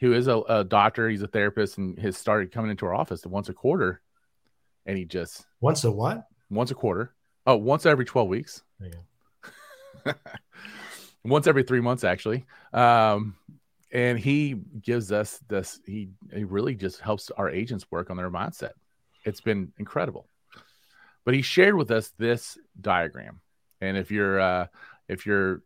who 0.00 0.12
is 0.12 0.28
a, 0.28 0.36
a 0.40 0.62
doctor 0.62 1.08
he's 1.08 1.22
a 1.22 1.26
therapist 1.26 1.78
and 1.78 1.98
has 1.98 2.18
started 2.18 2.52
coming 2.52 2.70
into 2.70 2.84
our 2.84 2.94
office 2.94 3.24
once 3.24 3.48
a 3.48 3.54
quarter 3.54 4.02
and 4.84 4.98
he 4.98 5.06
just 5.06 5.46
Once 5.62 5.84
a 5.84 5.90
what? 5.90 6.26
once 6.50 6.70
a 6.70 6.74
quarter. 6.74 7.14
Oh 7.46 7.56
once 7.56 7.86
every 7.86 8.04
12 8.04 8.28
weeks. 8.28 8.62
There 8.78 8.88
you 8.88 8.94
go. 8.94 9.00
once 11.24 11.46
every 11.46 11.62
three 11.62 11.80
months 11.80 12.04
actually 12.04 12.44
um 12.72 13.34
and 13.92 14.18
he 14.18 14.56
gives 14.82 15.12
us 15.12 15.40
this. 15.48 15.80
He 15.86 16.10
he 16.34 16.44
really 16.44 16.74
just 16.74 17.00
helps 17.00 17.30
our 17.30 17.48
agents 17.48 17.86
work 17.90 18.10
on 18.10 18.16
their 18.16 18.30
mindset. 18.30 18.72
It's 19.24 19.40
been 19.40 19.72
incredible. 19.78 20.28
But 21.24 21.34
he 21.34 21.42
shared 21.42 21.74
with 21.74 21.90
us 21.90 22.12
this 22.18 22.58
diagram, 22.80 23.40
and 23.80 23.96
if 23.96 24.10
you're 24.10 24.40
uh, 24.40 24.66
if 25.08 25.26
you're 25.26 25.62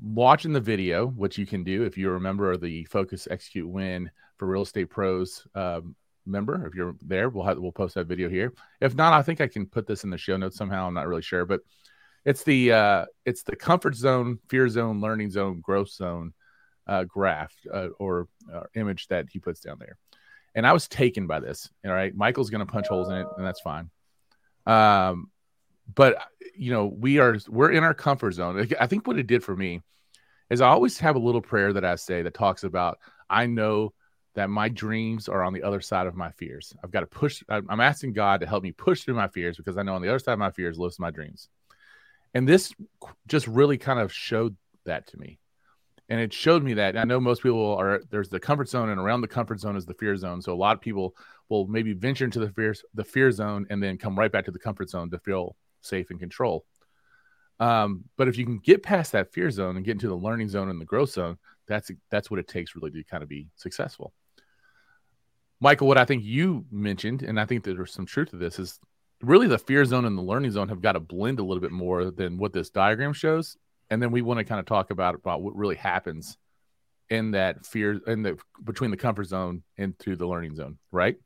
watching 0.00 0.52
the 0.52 0.60
video, 0.60 1.06
which 1.06 1.36
you 1.38 1.44
can 1.44 1.64
do 1.64 1.82
if 1.82 1.98
you 1.98 2.10
remember 2.10 2.56
the 2.56 2.84
Focus 2.84 3.28
Execute 3.30 3.68
Win 3.68 4.10
for 4.38 4.46
Real 4.46 4.62
Estate 4.62 4.88
Pros 4.88 5.46
um, 5.54 5.94
member. 6.24 6.66
If 6.66 6.74
you're 6.74 6.94
there, 7.02 7.28
we'll 7.28 7.44
have, 7.44 7.58
we'll 7.58 7.72
post 7.72 7.96
that 7.96 8.06
video 8.06 8.28
here. 8.28 8.54
If 8.80 8.94
not, 8.94 9.12
I 9.12 9.22
think 9.22 9.40
I 9.40 9.48
can 9.48 9.66
put 9.66 9.86
this 9.86 10.04
in 10.04 10.10
the 10.10 10.16
show 10.16 10.36
notes 10.36 10.56
somehow. 10.56 10.86
I'm 10.86 10.94
not 10.94 11.08
really 11.08 11.22
sure, 11.22 11.44
but 11.44 11.60
it's 12.24 12.44
the 12.44 12.72
uh, 12.72 13.06
it's 13.24 13.42
the 13.42 13.56
comfort 13.56 13.94
zone, 13.94 14.38
fear 14.48 14.68
zone, 14.68 15.00
learning 15.00 15.30
zone, 15.30 15.60
growth 15.60 15.90
zone 15.90 16.32
uh, 16.86 17.04
graph 17.04 17.54
uh, 17.72 17.88
or 17.98 18.28
uh, 18.52 18.64
image 18.74 19.08
that 19.08 19.26
he 19.30 19.38
puts 19.38 19.60
down 19.60 19.78
there. 19.78 19.96
And 20.54 20.66
I 20.66 20.72
was 20.72 20.88
taken 20.88 21.26
by 21.26 21.40
this. 21.40 21.70
All 21.84 21.92
right, 21.92 22.14
Michael's 22.14 22.50
going 22.50 22.64
to 22.64 22.70
punch 22.70 22.88
holes 22.88 23.08
in 23.08 23.16
it, 23.16 23.26
and 23.36 23.46
that's 23.46 23.60
fine. 23.60 23.90
Um, 24.66 25.30
but 25.94 26.22
you 26.54 26.72
know, 26.72 26.86
we 26.86 27.18
are 27.18 27.38
we're 27.48 27.72
in 27.72 27.84
our 27.84 27.94
comfort 27.94 28.32
zone. 28.32 28.68
I 28.78 28.86
think 28.86 29.06
what 29.06 29.18
it 29.18 29.26
did 29.26 29.42
for 29.42 29.56
me 29.56 29.80
is 30.50 30.60
I 30.60 30.68
always 30.68 30.98
have 30.98 31.16
a 31.16 31.20
little 31.20 31.40
prayer 31.40 31.72
that 31.72 31.84
I 31.84 31.94
say 31.96 32.22
that 32.22 32.34
talks 32.34 32.64
about 32.64 32.98
I 33.28 33.46
know 33.46 33.94
that 34.34 34.50
my 34.50 34.68
dreams 34.68 35.28
are 35.28 35.42
on 35.42 35.52
the 35.52 35.62
other 35.62 35.80
side 35.80 36.06
of 36.06 36.14
my 36.14 36.30
fears. 36.32 36.74
I've 36.82 36.90
got 36.90 37.00
to 37.00 37.06
push. 37.06 37.42
I'm 37.48 37.80
asking 37.80 38.12
God 38.12 38.40
to 38.40 38.46
help 38.46 38.62
me 38.62 38.72
push 38.72 39.02
through 39.02 39.14
my 39.14 39.28
fears 39.28 39.56
because 39.56 39.78
I 39.78 39.82
know 39.82 39.94
on 39.94 40.02
the 40.02 40.08
other 40.08 40.18
side 40.18 40.34
of 40.34 40.38
my 40.38 40.50
fears 40.50 40.78
lives 40.78 40.98
my 40.98 41.10
dreams. 41.10 41.48
And 42.34 42.48
this 42.48 42.72
just 43.28 43.46
really 43.46 43.78
kind 43.78 44.00
of 44.00 44.12
showed 44.12 44.56
that 44.84 45.06
to 45.08 45.18
me. 45.18 45.38
And 46.08 46.20
it 46.20 46.32
showed 46.32 46.62
me 46.62 46.74
that 46.74 46.96
I 46.96 47.04
know 47.04 47.20
most 47.20 47.42
people 47.42 47.76
are 47.76 48.02
there's 48.10 48.28
the 48.28 48.40
comfort 48.40 48.68
zone 48.68 48.90
and 48.90 49.00
around 49.00 49.20
the 49.20 49.28
comfort 49.28 49.60
zone 49.60 49.76
is 49.76 49.86
the 49.86 49.94
fear 49.94 50.16
zone. 50.16 50.42
So 50.42 50.52
a 50.52 50.56
lot 50.56 50.76
of 50.76 50.80
people 50.80 51.16
will 51.48 51.66
maybe 51.66 51.92
venture 51.94 52.24
into 52.24 52.40
the 52.40 52.50
fear 52.50 52.74
the 52.94 53.04
fear 53.04 53.30
zone 53.30 53.66
and 53.70 53.82
then 53.82 53.96
come 53.98 54.18
right 54.18 54.30
back 54.30 54.44
to 54.46 54.50
the 54.50 54.58
comfort 54.58 54.90
zone 54.90 55.10
to 55.10 55.18
feel 55.18 55.56
safe 55.80 56.10
and 56.10 56.18
control. 56.18 56.66
Um, 57.60 58.04
but 58.16 58.28
if 58.28 58.36
you 58.36 58.44
can 58.44 58.58
get 58.58 58.82
past 58.82 59.12
that 59.12 59.32
fear 59.32 59.50
zone 59.50 59.76
and 59.76 59.84
get 59.84 59.92
into 59.92 60.08
the 60.08 60.16
learning 60.16 60.48
zone 60.48 60.68
and 60.68 60.80
the 60.80 60.84
growth 60.84 61.10
zone, 61.10 61.38
that's 61.66 61.90
that's 62.10 62.30
what 62.30 62.40
it 62.40 62.48
takes 62.48 62.74
really 62.74 62.90
to 62.90 63.04
kind 63.04 63.22
of 63.22 63.28
be 63.28 63.48
successful. 63.56 64.12
Michael, 65.60 65.86
what 65.86 65.98
I 65.98 66.04
think 66.04 66.24
you 66.24 66.66
mentioned, 66.72 67.22
and 67.22 67.38
I 67.38 67.46
think 67.46 67.62
there's 67.62 67.92
some 67.92 68.04
truth 68.04 68.30
to 68.30 68.36
this, 68.36 68.58
is 68.58 68.80
really 69.22 69.46
the 69.46 69.58
fear 69.58 69.84
zone 69.84 70.04
and 70.04 70.18
the 70.18 70.22
learning 70.22 70.50
zone 70.50 70.68
have 70.68 70.82
got 70.82 70.92
to 70.92 71.00
blend 71.00 71.38
a 71.38 71.44
little 71.44 71.60
bit 71.60 71.72
more 71.72 72.10
than 72.10 72.38
what 72.38 72.52
this 72.52 72.70
diagram 72.70 73.12
shows. 73.12 73.56
And 73.90 74.02
then 74.02 74.10
we 74.10 74.22
want 74.22 74.38
to 74.38 74.44
kind 74.44 74.58
of 74.58 74.66
talk 74.66 74.90
about 74.90 75.14
about 75.14 75.42
what 75.42 75.56
really 75.56 75.76
happens 75.76 76.36
in 77.08 77.32
that 77.32 77.66
fear 77.66 78.00
in 78.06 78.22
the 78.22 78.38
between 78.64 78.90
the 78.90 78.96
comfort 78.96 79.24
zone 79.24 79.62
into 79.76 80.16
the 80.16 80.26
learning 80.26 80.54
zone, 80.56 80.78
right? 80.90 81.16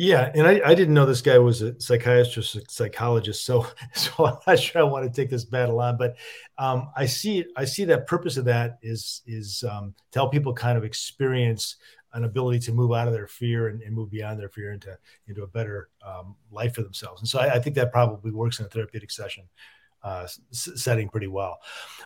Yeah, 0.00 0.30
and 0.32 0.46
I, 0.46 0.60
I 0.64 0.74
didn't 0.76 0.94
know 0.94 1.06
this 1.06 1.22
guy 1.22 1.38
was 1.38 1.60
a 1.60 1.78
psychiatrist, 1.80 2.70
psychologist, 2.70 3.44
so 3.44 3.66
so 3.94 4.26
I'm 4.26 4.38
not 4.46 4.58
sure 4.58 4.80
I 4.80 4.84
want 4.84 5.04
to 5.04 5.10
take 5.10 5.28
this 5.28 5.44
battle 5.44 5.80
on, 5.80 5.96
but 5.96 6.16
um, 6.56 6.90
I 6.96 7.06
see 7.06 7.44
I 7.56 7.64
see 7.64 7.84
that 7.86 8.06
purpose 8.06 8.36
of 8.36 8.44
that 8.44 8.78
is 8.80 9.22
is 9.26 9.64
um, 9.68 9.94
to 10.12 10.18
help 10.20 10.32
people 10.32 10.54
kind 10.54 10.78
of 10.78 10.84
experience 10.84 11.76
an 12.14 12.24
ability 12.24 12.58
to 12.60 12.72
move 12.72 12.92
out 12.92 13.06
of 13.06 13.12
their 13.12 13.26
fear 13.26 13.68
and, 13.68 13.82
and 13.82 13.94
move 13.94 14.10
beyond 14.10 14.40
their 14.40 14.48
fear 14.48 14.72
into 14.72 14.96
into 15.26 15.42
a 15.42 15.46
better 15.46 15.90
um, 16.04 16.34
life 16.50 16.74
for 16.74 16.82
themselves. 16.82 17.20
And 17.20 17.28
so 17.28 17.38
I, 17.38 17.54
I, 17.54 17.58
think 17.58 17.76
that 17.76 17.92
probably 17.92 18.30
works 18.30 18.60
in 18.60 18.66
a 18.66 18.68
therapeutic 18.68 19.10
session 19.10 19.44
uh, 20.02 20.26
s- 20.52 20.70
setting 20.74 21.08
pretty 21.08 21.26
well. 21.26 21.58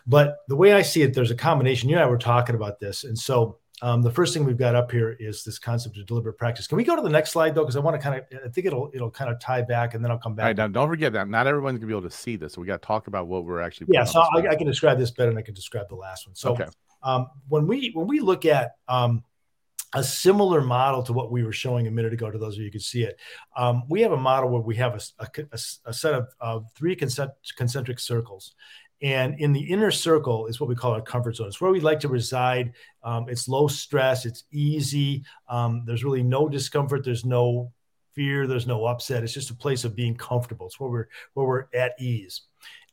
But 0.05 0.37
the 0.47 0.55
way 0.55 0.73
I 0.73 0.81
see 0.81 1.03
it, 1.03 1.13
there's 1.13 1.31
a 1.31 1.35
combination. 1.35 1.89
You 1.89 1.95
and 1.95 2.03
I 2.03 2.07
were 2.07 2.17
talking 2.17 2.55
about 2.55 2.79
this, 2.79 3.03
and 3.03 3.17
so 3.17 3.59
um, 3.83 4.01
the 4.01 4.11
first 4.11 4.33
thing 4.33 4.45
we've 4.45 4.57
got 4.57 4.75
up 4.75 4.91
here 4.91 5.17
is 5.19 5.43
this 5.43 5.59
concept 5.59 5.97
of 5.97 6.05
deliberate 6.05 6.37
practice. 6.37 6.67
Can 6.67 6.77
we 6.77 6.85
go 6.85 6.95
to 6.95 7.01
the 7.01 7.09
next 7.09 7.31
slide 7.31 7.53
though? 7.53 7.63
Because 7.63 7.75
I 7.75 7.79
want 7.79 7.99
to 7.99 8.01
kind 8.01 8.15
of, 8.15 8.39
I 8.45 8.47
think 8.47 8.65
it'll 8.65 8.89
it'll 8.93 9.11
kind 9.11 9.29
of 9.29 9.39
tie 9.39 9.61
back, 9.61 9.93
and 9.93 10.03
then 10.03 10.09
I'll 10.09 10.17
come 10.17 10.35
back. 10.35 10.43
All 10.43 10.49
right, 10.49 10.57
now 10.57 10.67
don't 10.67 10.87
forget 10.87 11.11
that 11.13 11.27
not 11.27 11.47
everyone's 11.47 11.79
gonna 11.79 11.87
be 11.87 11.93
able 11.93 12.09
to 12.09 12.15
see 12.15 12.35
this, 12.35 12.53
so 12.53 12.61
we 12.61 12.67
got 12.67 12.81
to 12.81 12.87
talk 12.87 13.07
about 13.07 13.27
what 13.27 13.43
we're 13.45 13.61
actually. 13.61 13.87
Yeah, 13.89 14.05
so 14.05 14.21
I, 14.21 14.47
I, 14.47 14.55
can 14.55 14.67
describe 14.67 14.97
this 14.97 15.11
better, 15.11 15.31
than 15.31 15.37
I 15.37 15.41
can 15.41 15.53
describe 15.53 15.89
the 15.89 15.95
last 15.95 16.27
one. 16.27 16.35
So 16.35 16.53
okay. 16.53 16.65
um, 17.01 17.27
when 17.49 17.67
we 17.67 17.91
when 17.93 18.07
we 18.07 18.21
look 18.21 18.45
at 18.45 18.75
um, 18.87 19.23
a 19.93 20.03
similar 20.03 20.61
model 20.61 21.03
to 21.03 21.13
what 21.13 21.31
we 21.31 21.43
were 21.43 21.51
showing 21.51 21.87
a 21.87 21.91
minute 21.91 22.13
ago 22.13 22.31
to 22.31 22.37
those 22.37 22.55
of 22.55 22.59
you 22.59 22.65
who 22.65 22.71
could 22.71 22.81
see 22.81 23.03
it. 23.03 23.19
Um, 23.55 23.83
we 23.89 24.01
have 24.01 24.11
a 24.11 24.17
model 24.17 24.49
where 24.49 24.61
we 24.61 24.75
have 24.77 24.95
a, 25.19 25.27
a, 25.51 25.59
a 25.85 25.93
set 25.93 26.13
of, 26.13 26.27
of 26.39 26.65
three 26.75 26.95
concentric 26.95 27.99
circles. 27.99 28.53
And 29.01 29.37
in 29.39 29.51
the 29.51 29.59
inner 29.59 29.91
circle 29.91 30.47
is 30.47 30.61
what 30.61 30.69
we 30.69 30.75
call 30.75 30.93
our 30.93 31.01
comfort 31.01 31.35
zone. 31.35 31.47
It's 31.47 31.59
where 31.59 31.71
we 31.71 31.81
like 31.81 31.99
to 32.01 32.07
reside. 32.07 32.71
Um, 33.03 33.27
it's 33.27 33.49
low 33.49 33.67
stress. 33.67 34.25
It's 34.25 34.45
easy. 34.51 35.25
Um, 35.49 35.83
there's 35.85 36.05
really 36.05 36.23
no 36.23 36.47
discomfort. 36.47 37.03
There's 37.03 37.25
no 37.25 37.73
fear. 38.15 38.47
There's 38.47 38.67
no 38.67 38.85
upset. 38.85 39.23
It's 39.23 39.33
just 39.33 39.49
a 39.49 39.55
place 39.55 39.83
of 39.83 39.95
being 39.95 40.15
comfortable. 40.15 40.67
It's 40.67 40.79
where 40.79 40.89
we're 40.89 41.07
where 41.33 41.45
we're 41.45 41.65
at 41.73 41.99
ease. 41.99 42.43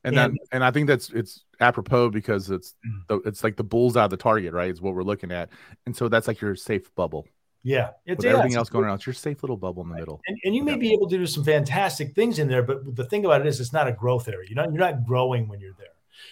And, 0.02 0.16
then 0.16 0.36
and 0.50 0.64
I 0.64 0.70
think 0.70 0.86
that's 0.86 1.10
it's 1.10 1.44
apropos 1.60 2.10
because 2.10 2.50
it's 2.50 2.74
mm. 2.86 3.06
the, 3.08 3.28
it's 3.28 3.44
like 3.44 3.56
the 3.56 3.64
bull's 3.64 3.96
out 3.96 4.04
of 4.04 4.10
the 4.10 4.16
target, 4.16 4.52
right? 4.54 4.70
Is 4.70 4.80
what 4.80 4.94
we're 4.94 5.02
looking 5.02 5.30
at. 5.30 5.50
And 5.84 5.94
so 5.94 6.08
that's 6.08 6.26
like 6.26 6.40
your 6.40 6.56
safe 6.56 6.94
bubble. 6.94 7.26
Yeah, 7.62 7.90
it's 8.06 8.24
everything 8.24 8.54
else 8.54 8.70
going 8.70 8.88
on. 8.88 8.94
It's 8.94 9.04
your 9.04 9.12
safe 9.12 9.42
little 9.42 9.58
bubble 9.58 9.82
in 9.82 9.90
the 9.90 9.96
middle. 9.96 10.22
And, 10.26 10.38
and 10.44 10.56
you 10.56 10.64
may 10.64 10.76
be 10.76 10.94
able 10.94 11.06
to 11.10 11.18
do 11.18 11.26
some 11.26 11.44
fantastic 11.44 12.14
things 12.14 12.38
in 12.38 12.48
there, 12.48 12.62
but 12.62 12.96
the 12.96 13.04
thing 13.04 13.26
about 13.26 13.42
it 13.42 13.46
is, 13.46 13.60
it's 13.60 13.74
not 13.74 13.86
a 13.86 13.92
growth 13.92 14.28
area. 14.28 14.48
You're 14.48 14.56
not 14.56 14.72
you're 14.72 14.80
not 14.80 15.04
growing 15.04 15.46
when 15.46 15.60
you're 15.60 15.74
there. 15.78 15.88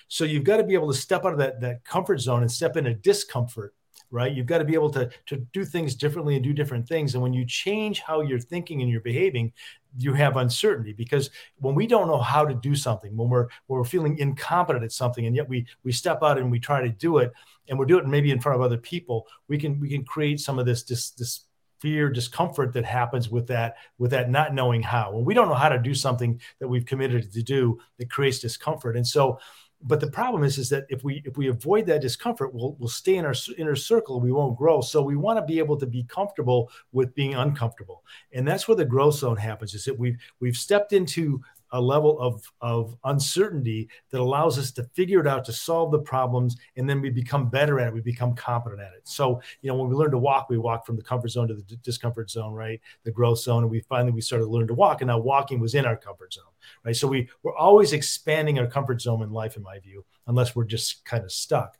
So 0.08 0.24
you've 0.24 0.44
got 0.44 0.56
to 0.56 0.64
be 0.64 0.72
able 0.72 0.90
to 0.90 0.98
step 0.98 1.26
out 1.26 1.32
of 1.32 1.38
that, 1.38 1.60
that 1.60 1.84
comfort 1.84 2.20
zone 2.20 2.40
and 2.40 2.50
step 2.50 2.78
into 2.78 2.94
discomfort, 2.94 3.74
right? 4.10 4.32
You've 4.32 4.46
got 4.46 4.58
to 4.58 4.64
be 4.64 4.74
able 4.74 4.90
to, 4.90 5.10
to 5.26 5.36
do 5.52 5.64
things 5.64 5.94
differently 5.94 6.34
and 6.34 6.44
do 6.44 6.52
different 6.52 6.88
things. 6.88 7.14
And 7.14 7.22
when 7.22 7.32
you 7.32 7.44
change 7.44 8.00
how 8.00 8.20
you're 8.22 8.40
thinking 8.40 8.80
and 8.80 8.90
you're 8.90 9.00
behaving, 9.00 9.52
you 9.96 10.12
have 10.14 10.36
uncertainty 10.36 10.92
because 10.92 11.30
when 11.56 11.74
we 11.74 11.86
don't 11.86 12.08
know 12.08 12.20
how 12.20 12.44
to 12.44 12.54
do 12.54 12.74
something, 12.74 13.16
when 13.16 13.28
we're 13.28 13.48
when 13.66 13.78
we're 13.78 13.84
feeling 13.84 14.18
incompetent 14.18 14.84
at 14.84 14.92
something, 14.92 15.26
and 15.26 15.34
yet 15.34 15.48
we 15.48 15.66
we 15.82 15.92
step 15.92 16.22
out 16.22 16.38
and 16.38 16.50
we 16.50 16.60
try 16.60 16.82
to 16.82 16.90
do 16.90 17.18
it, 17.18 17.32
and 17.68 17.78
we're 17.78 17.86
doing 17.86 18.04
it 18.04 18.08
maybe 18.08 18.30
in 18.30 18.40
front 18.40 18.56
of 18.56 18.62
other 18.62 18.78
people, 18.78 19.26
we 19.48 19.58
can 19.58 19.80
we 19.80 19.88
can 19.88 20.04
create 20.04 20.40
some 20.40 20.58
of 20.58 20.66
this 20.66 20.82
this 20.84 21.10
this 21.10 21.44
fear 21.80 22.10
discomfort 22.10 22.72
that 22.72 22.84
happens 22.84 23.30
with 23.30 23.46
that 23.46 23.76
with 23.98 24.10
that 24.10 24.30
not 24.30 24.52
knowing 24.52 24.82
how 24.82 25.12
when 25.12 25.24
we 25.24 25.32
don't 25.34 25.48
know 25.48 25.54
how 25.54 25.68
to 25.68 25.78
do 25.78 25.94
something 25.94 26.40
that 26.58 26.66
we've 26.66 26.86
committed 26.86 27.32
to 27.32 27.42
do 27.42 27.78
that 27.98 28.10
creates 28.10 28.40
discomfort 28.40 28.96
and 28.96 29.06
so 29.06 29.38
but 29.82 30.00
the 30.00 30.10
problem 30.10 30.42
is 30.42 30.58
is 30.58 30.68
that 30.68 30.86
if 30.88 31.04
we 31.04 31.22
if 31.24 31.36
we 31.36 31.48
avoid 31.48 31.86
that 31.86 32.00
discomfort 32.00 32.52
we'll, 32.52 32.74
we'll 32.78 32.88
stay 32.88 33.16
in 33.16 33.24
our 33.24 33.34
inner 33.56 33.76
circle 33.76 34.20
we 34.20 34.32
won't 34.32 34.56
grow. 34.56 34.80
So 34.80 35.02
we 35.02 35.16
want 35.16 35.38
to 35.38 35.44
be 35.44 35.58
able 35.58 35.76
to 35.78 35.86
be 35.86 36.04
comfortable 36.04 36.70
with 36.92 37.14
being 37.14 37.34
uncomfortable. 37.34 38.04
And 38.32 38.46
that's 38.46 38.66
where 38.66 38.76
the 38.76 38.84
growth 38.84 39.14
zone 39.14 39.36
happens 39.36 39.74
is 39.74 39.84
that 39.84 39.98
we've 39.98 40.16
we've 40.40 40.56
stepped 40.56 40.92
into 40.92 41.40
a 41.72 41.80
level 41.80 42.18
of, 42.20 42.42
of 42.60 42.96
uncertainty 43.04 43.88
that 44.10 44.20
allows 44.20 44.58
us 44.58 44.70
to 44.72 44.84
figure 44.94 45.20
it 45.20 45.26
out 45.26 45.44
to 45.44 45.52
solve 45.52 45.90
the 45.92 45.98
problems 45.98 46.56
and 46.76 46.88
then 46.88 47.00
we 47.00 47.10
become 47.10 47.48
better 47.48 47.80
at 47.80 47.88
it. 47.88 47.94
We 47.94 48.00
become 48.00 48.34
competent 48.34 48.80
at 48.80 48.92
it. 48.94 49.02
So 49.04 49.40
you 49.62 49.68
know 49.68 49.76
when 49.76 49.88
we 49.88 49.94
learn 49.94 50.10
to 50.12 50.18
walk 50.18 50.48
we 50.48 50.58
walk 50.58 50.86
from 50.86 50.96
the 50.96 51.02
comfort 51.02 51.28
zone 51.28 51.48
to 51.48 51.54
the 51.54 51.62
discomfort 51.76 52.30
zone 52.30 52.54
right? 52.54 52.80
The 53.04 53.10
growth 53.10 53.40
zone. 53.40 53.64
And 53.64 53.70
we 53.70 53.80
finally 53.80 54.12
we 54.12 54.20
started 54.20 54.46
to 54.46 54.50
learn 54.50 54.68
to 54.68 54.74
walk 54.74 55.00
and 55.00 55.08
now 55.08 55.18
walking 55.18 55.60
was 55.60 55.74
in 55.74 55.86
our 55.86 55.96
comfort 55.96 56.32
zone 56.32 56.44
right? 56.84 56.96
So 56.96 57.08
we 57.08 57.28
we're 57.42 57.56
always 57.56 57.92
expanding 57.92 58.58
our 58.58 58.66
comfort 58.66 59.00
zone 59.00 59.22
in 59.22 59.30
life 59.30 59.56
in 59.56 59.62
my 59.62 59.78
view 59.78 60.04
unless 60.26 60.54
we're 60.54 60.64
just 60.64 61.04
kind 61.04 61.24
of 61.24 61.32
stuck. 61.32 61.78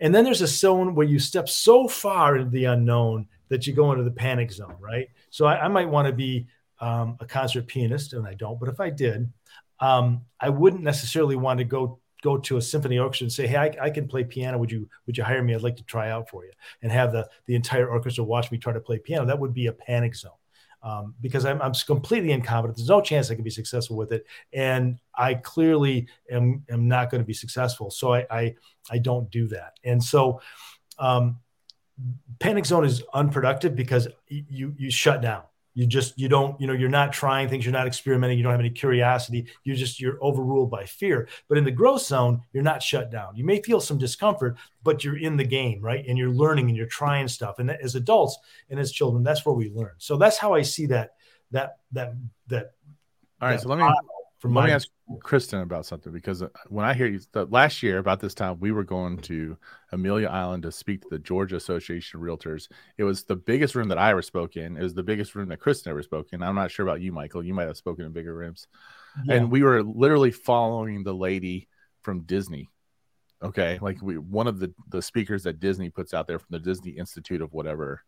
And 0.00 0.14
then 0.14 0.24
there's 0.24 0.42
a 0.42 0.46
zone 0.46 0.94
where 0.94 1.06
you 1.06 1.18
step 1.18 1.48
so 1.48 1.86
far 1.86 2.36
into 2.36 2.50
the 2.50 2.64
unknown 2.64 3.26
that 3.48 3.66
you 3.66 3.72
go 3.72 3.92
into 3.92 4.04
the 4.04 4.10
panic 4.10 4.50
zone 4.50 4.76
right? 4.80 5.08
So 5.30 5.46
i, 5.46 5.64
I 5.64 5.68
might 5.68 5.88
want 5.88 6.06
to 6.06 6.12
be 6.12 6.46
um, 6.80 7.16
a 7.20 7.26
concert 7.26 7.66
pianist, 7.66 8.12
and 8.12 8.26
I 8.26 8.34
don't, 8.34 8.58
but 8.58 8.68
if 8.68 8.80
I 8.80 8.90
did, 8.90 9.30
um, 9.80 10.22
I 10.40 10.48
wouldn't 10.48 10.82
necessarily 10.82 11.36
want 11.36 11.58
to 11.58 11.64
go 11.64 11.98
go 12.22 12.36
to 12.36 12.58
a 12.58 12.62
symphony 12.62 12.98
orchestra 12.98 13.24
and 13.24 13.32
say, 13.32 13.46
"Hey, 13.46 13.56
I, 13.56 13.86
I, 13.86 13.90
can 13.90 14.06
play 14.06 14.24
piano. 14.24 14.58
Would 14.58 14.70
you 14.70 14.88
would 15.06 15.16
you 15.16 15.24
hire 15.24 15.42
me? 15.42 15.54
I'd 15.54 15.62
like 15.62 15.76
to 15.76 15.84
try 15.84 16.10
out 16.10 16.28
for 16.28 16.44
you." 16.44 16.52
And 16.82 16.92
have 16.92 17.12
the 17.12 17.28
the 17.46 17.54
entire 17.54 17.88
orchestra 17.88 18.24
watch 18.24 18.50
me 18.50 18.58
try 18.58 18.72
to 18.72 18.80
play 18.80 18.98
piano. 18.98 19.26
That 19.26 19.38
would 19.38 19.54
be 19.54 19.66
a 19.66 19.72
panic 19.72 20.14
zone 20.14 20.32
um, 20.82 21.14
because 21.20 21.44
I'm, 21.44 21.60
I'm 21.62 21.72
completely 21.72 22.32
incompetent. 22.32 22.76
There's 22.76 22.88
no 22.88 23.00
chance 23.00 23.30
I 23.30 23.34
can 23.34 23.44
be 23.44 23.50
successful 23.50 23.96
with 23.96 24.12
it, 24.12 24.26
and 24.52 24.98
I 25.14 25.34
clearly 25.34 26.08
am 26.30 26.64
am 26.68 26.88
not 26.88 27.10
going 27.10 27.22
to 27.22 27.26
be 27.26 27.34
successful. 27.34 27.90
So 27.90 28.14
I, 28.14 28.26
I 28.30 28.54
I 28.90 28.98
don't 28.98 29.30
do 29.30 29.48
that. 29.48 29.78
And 29.84 30.02
so. 30.02 30.40
Um, 30.98 31.40
panic 32.38 32.66
zone 32.66 32.84
is 32.84 33.02
unproductive 33.14 33.74
because 33.74 34.08
you 34.28 34.74
you 34.76 34.90
shut 34.90 35.22
down 35.22 35.42
you 35.74 35.86
just 35.86 36.18
you 36.18 36.28
don't 36.28 36.60
you 36.60 36.66
know 36.66 36.72
you're 36.72 36.88
not 36.88 37.12
trying 37.12 37.48
things 37.48 37.64
you're 37.64 37.72
not 37.72 37.86
experimenting 37.86 38.36
you 38.36 38.42
don't 38.42 38.52
have 38.52 38.60
any 38.60 38.70
curiosity 38.70 39.46
you 39.64 39.74
just 39.74 40.00
you're 40.00 40.22
overruled 40.22 40.70
by 40.70 40.84
fear. 40.84 41.28
But 41.48 41.58
in 41.58 41.64
the 41.64 41.70
growth 41.70 42.02
zone 42.02 42.42
you're 42.52 42.62
not 42.62 42.82
shut 42.82 43.10
down. 43.10 43.36
You 43.36 43.44
may 43.44 43.62
feel 43.62 43.80
some 43.80 43.98
discomfort 43.98 44.56
but 44.82 45.04
you're 45.04 45.18
in 45.18 45.36
the 45.36 45.44
game 45.44 45.80
right? 45.80 46.04
And 46.06 46.18
you're 46.18 46.30
learning 46.30 46.68
and 46.68 46.76
you're 46.76 46.86
trying 46.86 47.28
stuff. 47.28 47.58
And 47.58 47.70
as 47.70 47.94
adults 47.94 48.38
and 48.68 48.80
as 48.80 48.92
children 48.92 49.22
that's 49.22 49.44
where 49.46 49.54
we 49.54 49.70
learn. 49.70 49.92
So 49.98 50.16
that's 50.16 50.38
how 50.38 50.54
i 50.54 50.62
see 50.62 50.86
that 50.86 51.14
that 51.52 51.78
that 51.92 52.14
that. 52.48 52.72
All 53.40 53.48
right 53.48 53.56
that 53.56 53.62
so 53.62 53.68
let 53.68 53.78
me 53.78 53.88
From 54.40 54.54
Let 54.54 54.62
my... 54.62 54.66
me 54.68 54.72
ask 54.72 54.88
Kristen 55.22 55.60
about 55.60 55.84
something 55.84 56.12
because 56.12 56.42
uh, 56.42 56.48
when 56.68 56.86
I 56.86 56.94
hear 56.94 57.06
you, 57.06 57.20
the, 57.32 57.44
last 57.44 57.82
year 57.82 57.98
about 57.98 58.20
this 58.20 58.34
time, 58.34 58.58
we 58.58 58.72
were 58.72 58.84
going 58.84 59.18
to 59.18 59.58
Amelia 59.92 60.28
Island 60.28 60.62
to 60.62 60.72
speak 60.72 61.02
to 61.02 61.08
the 61.10 61.18
Georgia 61.18 61.56
Association 61.56 62.18
of 62.18 62.24
Realtors. 62.24 62.68
It 62.96 63.04
was 63.04 63.24
the 63.24 63.36
biggest 63.36 63.74
room 63.74 63.88
that 63.88 63.98
I 63.98 64.10
ever 64.10 64.22
spoke 64.22 64.56
in. 64.56 64.78
It 64.78 64.82
was 64.82 64.94
the 64.94 65.02
biggest 65.02 65.34
room 65.34 65.50
that 65.50 65.60
Kristen 65.60 65.90
ever 65.90 66.02
spoke 66.02 66.28
in. 66.32 66.42
I'm 66.42 66.54
not 66.54 66.70
sure 66.70 66.86
about 66.86 67.02
you, 67.02 67.12
Michael. 67.12 67.44
You 67.44 67.52
might 67.52 67.66
have 67.66 67.76
spoken 67.76 68.06
in 68.06 68.12
bigger 68.12 68.34
rooms. 68.34 68.66
Yeah. 69.26 69.34
And 69.34 69.50
we 69.50 69.62
were 69.62 69.82
literally 69.82 70.30
following 70.30 71.04
the 71.04 71.14
lady 71.14 71.68
from 72.00 72.22
Disney. 72.22 72.70
Okay, 73.42 73.78
like 73.80 74.00
we 74.02 74.18
one 74.18 74.46
of 74.46 74.58
the 74.58 74.72
the 74.88 75.00
speakers 75.00 75.44
that 75.44 75.60
Disney 75.60 75.88
puts 75.88 76.12
out 76.12 76.26
there 76.26 76.38
from 76.38 76.48
the 76.50 76.58
Disney 76.58 76.90
Institute 76.92 77.40
of 77.40 77.52
whatever 77.54 78.02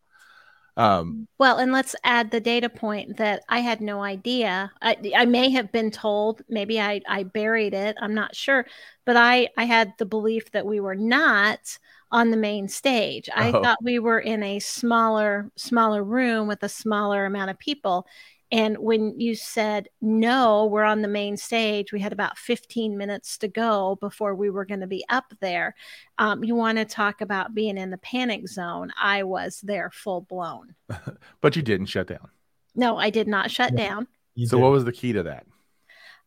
um, 0.77 1.29
well, 1.39 1.59
and 1.59 1.73
let's 1.73 1.95
add 2.03 2.31
the 2.31 2.41
data 2.41 2.69
point 2.69 3.19
that 3.19 3.43
I 3.49 3.61
had 3.61 3.81
no 3.81 4.03
idea. 4.03 4.73
I, 4.81 4.97
I 5.15 5.25
may 5.27 5.51
have 5.51 5.71
been 5.71 5.91
told, 5.91 6.43
maybe 6.49 6.81
I, 6.81 7.01
I 7.07 7.25
buried 7.25 7.75
it. 7.75 7.97
I'm 8.01 8.15
not 8.15 8.35
sure, 8.35 8.67
but 9.05 9.17
I, 9.17 9.49
I 9.57 9.65
had 9.65 9.93
the 9.99 10.07
belief 10.07 10.51
that 10.53 10.67
we 10.67 10.81
were 10.81 10.95
not 10.95 11.79
on 12.11 12.31
the 12.31 12.37
main 12.37 12.69
stage. 12.69 13.29
I 13.35 13.51
oh. 13.51 13.63
thought 13.63 13.79
we 13.83 13.99
were 13.99 14.21
in 14.21 14.43
a 14.43 14.61
smaller, 14.61 15.51
smaller 15.57 16.03
room 16.03 16.49
with 16.49 16.63
a 16.63 16.69
smaller 16.69 17.27
amount 17.27 17.51
of 17.51 17.59
people. 17.59 18.07
And 18.53 18.77
when 18.77 19.19
you 19.19 19.35
said, 19.35 19.89
no, 20.03 20.67
we're 20.67 20.85
on 20.85 21.01
the 21.01 21.09
main 21.09 21.39
stage, 21.39 21.91
we 21.91 22.01
had 22.01 22.13
about 22.13 22.37
15 22.37 22.99
minutes 22.99 23.39
to 23.39 23.49
go 23.49 23.97
before 23.99 24.35
we 24.35 24.51
were 24.51 24.67
going 24.67 24.81
to 24.81 24.87
be 24.87 25.07
up 25.09 25.33
there. 25.41 25.75
Um, 26.19 26.45
you 26.45 26.55
want 26.55 26.77
to 26.77 26.85
talk 26.85 27.23
about 27.23 27.55
being 27.55 27.79
in 27.79 27.89
the 27.89 27.97
panic 27.97 28.47
zone. 28.47 28.93
I 29.01 29.23
was 29.23 29.61
there 29.63 29.91
full 29.91 30.21
blown. 30.21 30.75
but 31.41 31.57
you 31.57 31.63
didn't 31.63 31.87
shut 31.87 32.09
down. 32.09 32.29
No, 32.75 32.99
I 32.99 33.09
did 33.09 33.27
not 33.27 33.51
shut 33.51 33.75
down. 33.75 34.07
so, 34.45 34.59
what 34.59 34.71
was 34.71 34.85
the 34.85 34.93
key 34.93 35.15
to 35.15 35.23
that? 35.25 35.47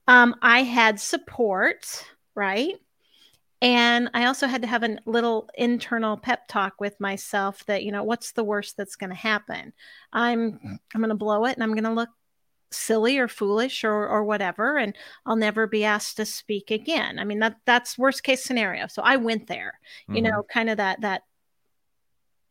Um, 0.08 0.36
I 0.41 0.63
had 0.63 1.00
support, 1.00 2.05
right? 2.34 2.75
And 3.62 4.10
I 4.14 4.26
also 4.26 4.48
had 4.48 4.62
to 4.64 4.68
have 4.68 4.84
a 4.84 4.98
little 5.06 5.50
internal 5.56 6.18
pep 6.18 6.48
talk 6.48 6.76
with 6.80 7.00
myself 7.00 7.66
that, 7.66 7.84
you 7.84 7.92
know, 7.92 8.04
what's 8.04 8.34
the 8.34 8.44
worst 8.44 8.78
that's 8.78 8.96
going 8.96 9.10
to 9.10 9.16
happen? 9.16 9.74
I'm 10.12 10.80
I'm 10.94 11.02
going 11.02 11.10
to 11.10 11.16
blow 11.16 11.46
it 11.46 11.56
and 11.56 11.64
I'm 11.64 11.74
going 11.74 11.86
to 11.86 11.92
look 11.94 12.10
silly 12.72 13.18
or 13.18 13.28
foolish 13.28 13.84
or 13.84 14.08
or 14.08 14.24
whatever 14.26 14.78
and 14.78 14.96
I'll 15.26 15.38
never 15.38 15.68
be 15.68 15.86
asked 15.86 16.18
to 16.18 16.26
speak 16.26 16.72
again. 16.72 17.20
I 17.20 17.24
mean 17.24 17.40
that 17.40 17.56
that's 17.66 17.98
worst 17.98 18.24
case 18.24 18.44
scenario. 18.44 18.88
So 18.88 19.02
I 19.02 19.16
went 19.16 19.48
there. 19.48 19.80
Mm-hmm. 20.04 20.16
You 20.16 20.22
know, 20.24 20.44
kind 20.52 20.70
of 20.70 20.78
that 20.78 21.02
that 21.02 21.24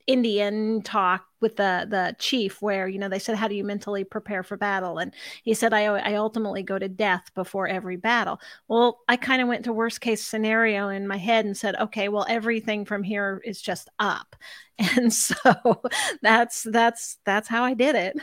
Indian 0.06 0.82
talk 0.82 1.24
with 1.40 1.56
the 1.56 1.86
the 1.88 2.14
chief 2.18 2.60
where 2.60 2.88
you 2.88 2.98
know 2.98 3.08
they 3.08 3.18
said 3.18 3.36
how 3.36 3.48
do 3.48 3.54
you 3.54 3.64
mentally 3.64 4.04
prepare 4.04 4.42
for 4.42 4.56
battle 4.56 4.98
and 4.98 5.12
he 5.42 5.54
said 5.54 5.72
I 5.72 5.84
I 5.84 6.14
ultimately 6.14 6.62
go 6.62 6.78
to 6.78 6.88
death 6.88 7.30
before 7.34 7.68
every 7.68 7.96
battle. 7.96 8.40
Well, 8.68 9.00
I 9.08 9.16
kind 9.16 9.40
of 9.40 9.48
went 9.48 9.64
to 9.64 9.72
worst 9.72 10.00
case 10.00 10.24
scenario 10.24 10.88
in 10.88 11.06
my 11.06 11.16
head 11.16 11.44
and 11.44 11.56
said 11.56 11.76
okay, 11.76 12.08
well 12.08 12.26
everything 12.28 12.84
from 12.84 13.02
here 13.02 13.40
is 13.44 13.60
just 13.60 13.88
up. 13.98 14.36
And 14.96 15.12
so 15.12 15.36
that's 16.22 16.64
that's 16.64 17.18
that's 17.24 17.46
how 17.46 17.62
I 17.62 17.74
did 17.74 17.94
it. 17.94 18.16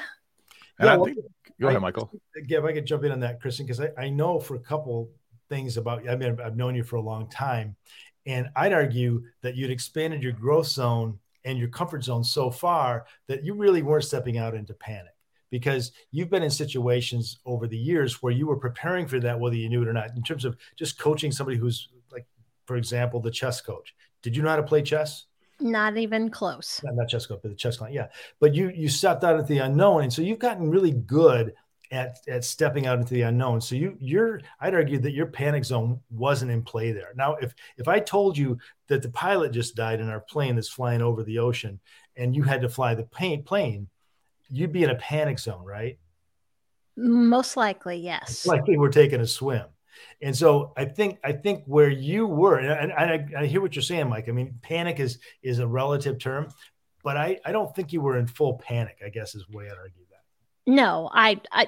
Yeah, 0.79 0.97
well, 0.97 1.05
think, 1.05 1.19
go 1.61 1.69
ahead, 1.69 1.81
Michael. 1.81 2.11
Yeah, 2.45 2.59
if 2.59 2.65
I 2.65 2.73
could 2.73 2.85
jump 2.85 3.05
in 3.05 3.11
on 3.13 3.21
that, 3.21 3.39
Kristen, 3.39 3.65
because 3.65 3.79
I, 3.79 3.89
I 3.97 4.09
know 4.09 4.37
for 4.37 4.55
a 4.55 4.59
couple 4.59 5.11
things 5.47 5.77
about 5.77 6.09
I 6.09 6.15
mean 6.17 6.37
I've 6.43 6.57
known 6.57 6.75
you 6.75 6.83
for 6.83 6.97
a 6.97 7.01
long 7.01 7.29
time, 7.29 7.77
and 8.25 8.49
I'd 8.55 8.73
argue 8.73 9.23
that 9.43 9.55
you'd 9.55 9.71
expanded 9.71 10.21
your 10.21 10.33
growth 10.33 10.67
zone 10.67 11.19
and 11.45 11.57
your 11.57 11.69
comfort 11.69 12.03
zone 12.03 12.23
so 12.23 12.49
far 12.49 13.05
that 13.27 13.43
you 13.43 13.53
really 13.53 13.81
weren't 13.81 14.03
stepping 14.03 14.37
out 14.37 14.55
into 14.55 14.73
panic 14.73 15.13
because 15.49 15.91
you've 16.11 16.29
been 16.29 16.43
in 16.43 16.49
situations 16.49 17.39
over 17.45 17.67
the 17.67 17.77
years 17.77 18.23
where 18.23 18.33
you 18.33 18.47
were 18.47 18.57
preparing 18.57 19.07
for 19.07 19.19
that 19.19 19.39
whether 19.39 19.55
you 19.55 19.69
knew 19.69 19.81
it 19.81 19.87
or 19.87 19.93
not 19.93 20.15
in 20.15 20.23
terms 20.23 20.45
of 20.45 20.57
just 20.77 20.97
coaching 20.97 21.31
somebody 21.31 21.57
who's 21.57 21.89
like 22.11 22.25
for 22.65 22.77
example 22.77 23.19
the 23.19 23.29
chess 23.29 23.61
coach. 23.61 23.93
Did 24.23 24.35
you 24.35 24.41
know 24.41 24.49
how 24.49 24.55
to 24.55 24.63
play 24.63 24.81
chess? 24.81 25.25
Not 25.59 25.97
even 25.97 26.31
close. 26.31 26.81
Not, 26.83 26.95
not 26.95 27.09
chess 27.09 27.25
coach 27.25 27.39
but 27.43 27.49
the 27.49 27.55
chess 27.55 27.77
client 27.77 27.93
yeah. 27.93 28.07
But 28.39 28.55
you 28.55 28.69
you 28.69 28.89
stepped 28.89 29.23
out 29.23 29.35
into 29.35 29.53
the 29.53 29.59
unknown 29.59 30.03
and 30.03 30.13
so 30.13 30.21
you've 30.21 30.39
gotten 30.39 30.71
really 30.71 30.91
good 30.91 31.53
at, 31.91 32.19
at 32.27 32.43
stepping 32.43 32.87
out 32.87 32.99
into 32.99 33.13
the 33.13 33.23
unknown. 33.23 33.59
So 33.61 33.75
you 33.75 33.95
you're 33.99 34.41
I'd 34.59 34.73
argue 34.73 34.97
that 34.99 35.11
your 35.11 35.27
panic 35.27 35.65
zone 35.65 35.99
wasn't 36.09 36.51
in 36.51 36.63
play 36.63 36.91
there. 36.91 37.11
Now, 37.15 37.35
if 37.35 37.53
if 37.77 37.87
I 37.87 37.99
told 37.99 38.37
you 38.37 38.57
that 38.87 39.01
the 39.01 39.09
pilot 39.09 39.51
just 39.51 39.75
died 39.75 39.99
in 39.99 40.09
our 40.09 40.21
plane 40.21 40.55
that's 40.55 40.69
flying 40.69 41.01
over 41.01 41.23
the 41.23 41.39
ocean 41.39 41.79
and 42.15 42.35
you 42.35 42.43
had 42.43 42.61
to 42.61 42.69
fly 42.69 42.95
the 42.95 43.03
plane, 43.03 43.43
plane 43.43 43.89
you'd 44.49 44.71
be 44.71 44.83
in 44.83 44.89
a 44.89 44.95
panic 44.95 45.39
zone, 45.39 45.65
right? 45.65 45.99
Most 46.97 47.57
likely, 47.57 47.97
yes. 47.97 48.45
Likely 48.45 48.77
we're 48.77 48.89
taking 48.89 49.21
a 49.21 49.27
swim. 49.27 49.65
And 50.21 50.35
so 50.35 50.73
I 50.77 50.85
think 50.85 51.19
I 51.23 51.33
think 51.33 51.63
where 51.65 51.89
you 51.89 52.25
were, 52.25 52.57
and, 52.57 52.91
I, 52.93 53.25
I, 53.37 53.45
hear 53.45 53.61
what 53.61 53.75
you're 53.75 53.83
saying, 53.83 54.07
Mike. 54.07 54.29
I 54.29 54.31
mean, 54.31 54.55
panic 54.61 54.99
is 54.99 55.19
is 55.43 55.59
a 55.59 55.67
relative 55.67 56.19
term, 56.19 56.47
but 57.03 57.17
I, 57.17 57.39
I 57.45 57.51
don't 57.51 57.73
think 57.75 57.91
you 57.91 58.01
were 58.01 58.17
in 58.17 58.27
full 58.27 58.57
panic. 58.57 58.97
I 59.05 59.09
guess 59.09 59.35
is 59.35 59.45
the 59.49 59.57
way 59.57 59.65
I'd 59.65 59.77
argue 59.77 60.05
no, 60.65 61.09
I, 61.13 61.41
I, 61.51 61.67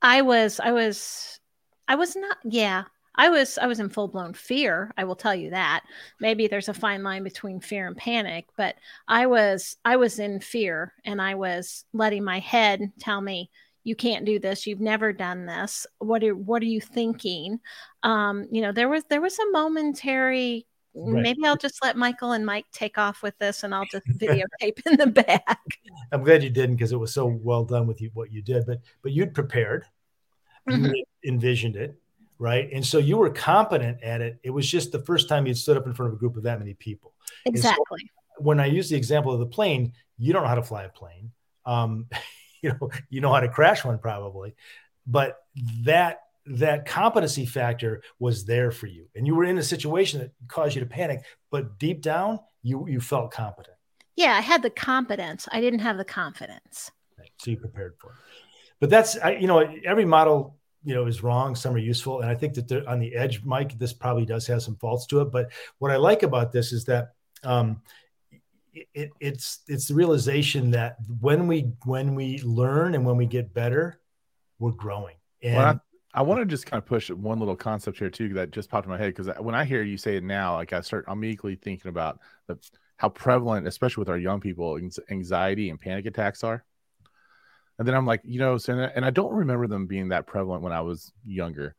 I 0.00 0.22
was, 0.22 0.60
I 0.60 0.72
was, 0.72 1.40
I 1.88 1.94
was 1.94 2.16
not. 2.16 2.36
Yeah, 2.44 2.84
I 3.14 3.28
was, 3.28 3.58
I 3.58 3.66
was 3.66 3.80
in 3.80 3.88
full 3.88 4.08
blown 4.08 4.34
fear. 4.34 4.92
I 4.96 5.04
will 5.04 5.16
tell 5.16 5.34
you 5.34 5.50
that. 5.50 5.82
Maybe 6.20 6.46
there's 6.46 6.68
a 6.68 6.74
fine 6.74 7.02
line 7.02 7.22
between 7.24 7.60
fear 7.60 7.86
and 7.86 7.96
panic, 7.96 8.46
but 8.56 8.76
I 9.08 9.26
was, 9.26 9.76
I 9.84 9.96
was 9.96 10.18
in 10.18 10.40
fear, 10.40 10.92
and 11.04 11.20
I 11.20 11.34
was 11.34 11.84
letting 11.92 12.24
my 12.24 12.38
head 12.38 12.92
tell 12.98 13.20
me, 13.20 13.50
"You 13.84 13.96
can't 13.96 14.24
do 14.24 14.38
this. 14.38 14.66
You've 14.66 14.80
never 14.80 15.12
done 15.12 15.46
this. 15.46 15.86
What 15.98 16.24
are, 16.24 16.34
what 16.34 16.62
are 16.62 16.66
you 16.66 16.80
thinking?" 16.80 17.60
Um, 18.02 18.46
you 18.50 18.62
know, 18.62 18.72
there 18.72 18.88
was, 18.88 19.04
there 19.08 19.20
was 19.20 19.38
a 19.38 19.50
momentary 19.52 20.66
Right. 20.94 21.22
Maybe 21.22 21.46
I'll 21.46 21.56
just 21.56 21.82
let 21.82 21.96
Michael 21.96 22.32
and 22.32 22.44
Mike 22.44 22.66
take 22.72 22.98
off 22.98 23.22
with 23.22 23.38
this 23.38 23.62
and 23.62 23.74
I'll 23.74 23.86
just 23.86 24.06
videotape 24.18 24.86
in 24.86 24.96
the 24.96 25.06
back. 25.06 25.58
I'm 26.12 26.22
glad 26.22 26.42
you 26.42 26.50
didn't 26.50 26.76
because 26.76 26.92
it 26.92 26.98
was 26.98 27.14
so 27.14 27.26
well 27.26 27.64
done 27.64 27.86
with 27.86 28.00
you 28.00 28.10
what 28.14 28.32
you 28.32 28.42
did. 28.42 28.66
But 28.66 28.80
but 29.02 29.12
you'd 29.12 29.34
prepared, 29.34 29.84
mm-hmm. 30.68 30.86
you 30.86 31.04
envisioned 31.24 31.76
it, 31.76 31.98
right? 32.38 32.68
And 32.72 32.84
so 32.84 32.98
you 32.98 33.16
were 33.16 33.30
competent 33.30 34.02
at 34.02 34.20
it. 34.20 34.38
It 34.42 34.50
was 34.50 34.68
just 34.68 34.92
the 34.92 35.00
first 35.00 35.28
time 35.28 35.46
you'd 35.46 35.58
stood 35.58 35.76
up 35.76 35.86
in 35.86 35.94
front 35.94 36.12
of 36.12 36.16
a 36.16 36.18
group 36.18 36.36
of 36.36 36.42
that 36.44 36.58
many 36.58 36.74
people. 36.74 37.14
Exactly. 37.46 38.00
So 38.00 38.42
when 38.42 38.60
I 38.60 38.66
use 38.66 38.88
the 38.88 38.96
example 38.96 39.32
of 39.32 39.40
the 39.40 39.46
plane, 39.46 39.92
you 40.18 40.32
don't 40.32 40.42
know 40.42 40.48
how 40.48 40.54
to 40.54 40.62
fly 40.62 40.84
a 40.84 40.88
plane. 40.88 41.32
Um, 41.64 42.06
you 42.62 42.70
know, 42.70 42.90
you 43.08 43.20
know 43.20 43.32
how 43.32 43.40
to 43.40 43.48
crash 43.48 43.84
one 43.84 43.98
probably, 43.98 44.54
but 45.06 45.38
that 45.84 46.20
that 46.46 46.86
competency 46.86 47.46
factor 47.46 48.02
was 48.18 48.44
there 48.44 48.72
for 48.72 48.88
you 48.88 49.06
and 49.14 49.26
you 49.26 49.34
were 49.34 49.44
in 49.44 49.58
a 49.58 49.62
situation 49.62 50.18
that 50.18 50.32
caused 50.48 50.74
you 50.74 50.80
to 50.80 50.86
panic 50.86 51.22
but 51.52 51.78
deep 51.78 52.02
down 52.02 52.38
you 52.62 52.84
you 52.88 53.00
felt 53.00 53.30
competent 53.30 53.76
yeah 54.16 54.36
i 54.36 54.40
had 54.40 54.62
the 54.62 54.70
competence 54.70 55.48
i 55.52 55.60
didn't 55.60 55.80
have 55.80 55.96
the 55.96 56.04
confidence. 56.04 56.90
Right. 57.18 57.30
so 57.38 57.50
you 57.50 57.56
prepared 57.56 57.94
for 57.98 58.10
it. 58.10 58.16
But 58.80 58.90
that's 58.90 59.16
I, 59.18 59.32
you 59.32 59.46
know 59.46 59.60
every 59.84 60.04
model 60.04 60.58
you 60.84 60.94
know 60.94 61.06
is 61.06 61.22
wrong. 61.22 61.54
Some 61.54 61.74
are 61.74 61.78
useful. 61.78 62.20
And 62.20 62.30
i 62.30 62.34
think 62.34 62.54
that 62.54 62.86
on 62.86 62.98
the 62.98 63.14
edge 63.14 63.44
mike. 63.44 63.78
This 63.78 63.92
probably 63.92 64.26
does 64.26 64.46
have 64.48 64.62
some 64.62 64.76
faults 64.76 65.06
to 65.06 65.20
it. 65.20 65.30
But 65.30 65.52
what 65.78 65.90
i 65.90 65.96
like 65.96 66.22
about 66.24 66.52
this 66.52 66.72
is 66.72 66.84
that 66.86 67.12
um, 67.44 67.80
it, 68.72 69.10
it's 69.20 69.60
it's 69.68 69.86
the 69.88 69.94
realization 69.94 70.70
that 70.72 70.96
when 71.20 71.46
we 71.46 71.72
when 71.84 72.14
we 72.14 72.40
learn 72.42 72.94
and 72.94 73.04
when 73.04 73.16
we 73.16 73.26
get 73.26 73.54
better 73.54 74.00
we're 74.58 74.70
growing. 74.70 75.16
And 75.42 75.56
well, 75.56 75.82
I 76.14 76.22
want 76.22 76.40
to 76.40 76.46
just 76.46 76.66
kind 76.66 76.78
of 76.78 76.86
push 76.86 77.10
one 77.10 77.38
little 77.38 77.56
concept 77.56 77.98
here 77.98 78.10
too 78.10 78.34
that 78.34 78.50
just 78.50 78.68
popped 78.68 78.86
in 78.86 78.90
my 78.90 78.98
head 78.98 79.14
because 79.14 79.30
when 79.40 79.54
I 79.54 79.64
hear 79.64 79.82
you 79.82 79.96
say 79.96 80.16
it 80.16 80.24
now, 80.24 80.54
like 80.54 80.72
I 80.72 80.80
start 80.82 81.06
i 81.08 81.12
immediately 81.12 81.56
thinking 81.56 81.88
about 81.88 82.20
the, 82.48 82.58
how 82.96 83.08
prevalent, 83.08 83.66
especially 83.66 84.02
with 84.02 84.10
our 84.10 84.18
young 84.18 84.40
people, 84.40 84.78
anxiety 85.10 85.70
and 85.70 85.80
panic 85.80 86.06
attacks 86.06 86.44
are. 86.44 86.64
And 87.78 87.88
then 87.88 87.94
I'm 87.94 88.06
like, 88.06 88.20
you 88.24 88.38
know, 88.38 88.58
so, 88.58 88.78
and 88.78 89.04
I 89.04 89.10
don't 89.10 89.32
remember 89.32 89.66
them 89.66 89.86
being 89.86 90.10
that 90.10 90.26
prevalent 90.26 90.62
when 90.62 90.72
I 90.72 90.82
was 90.82 91.12
younger, 91.24 91.74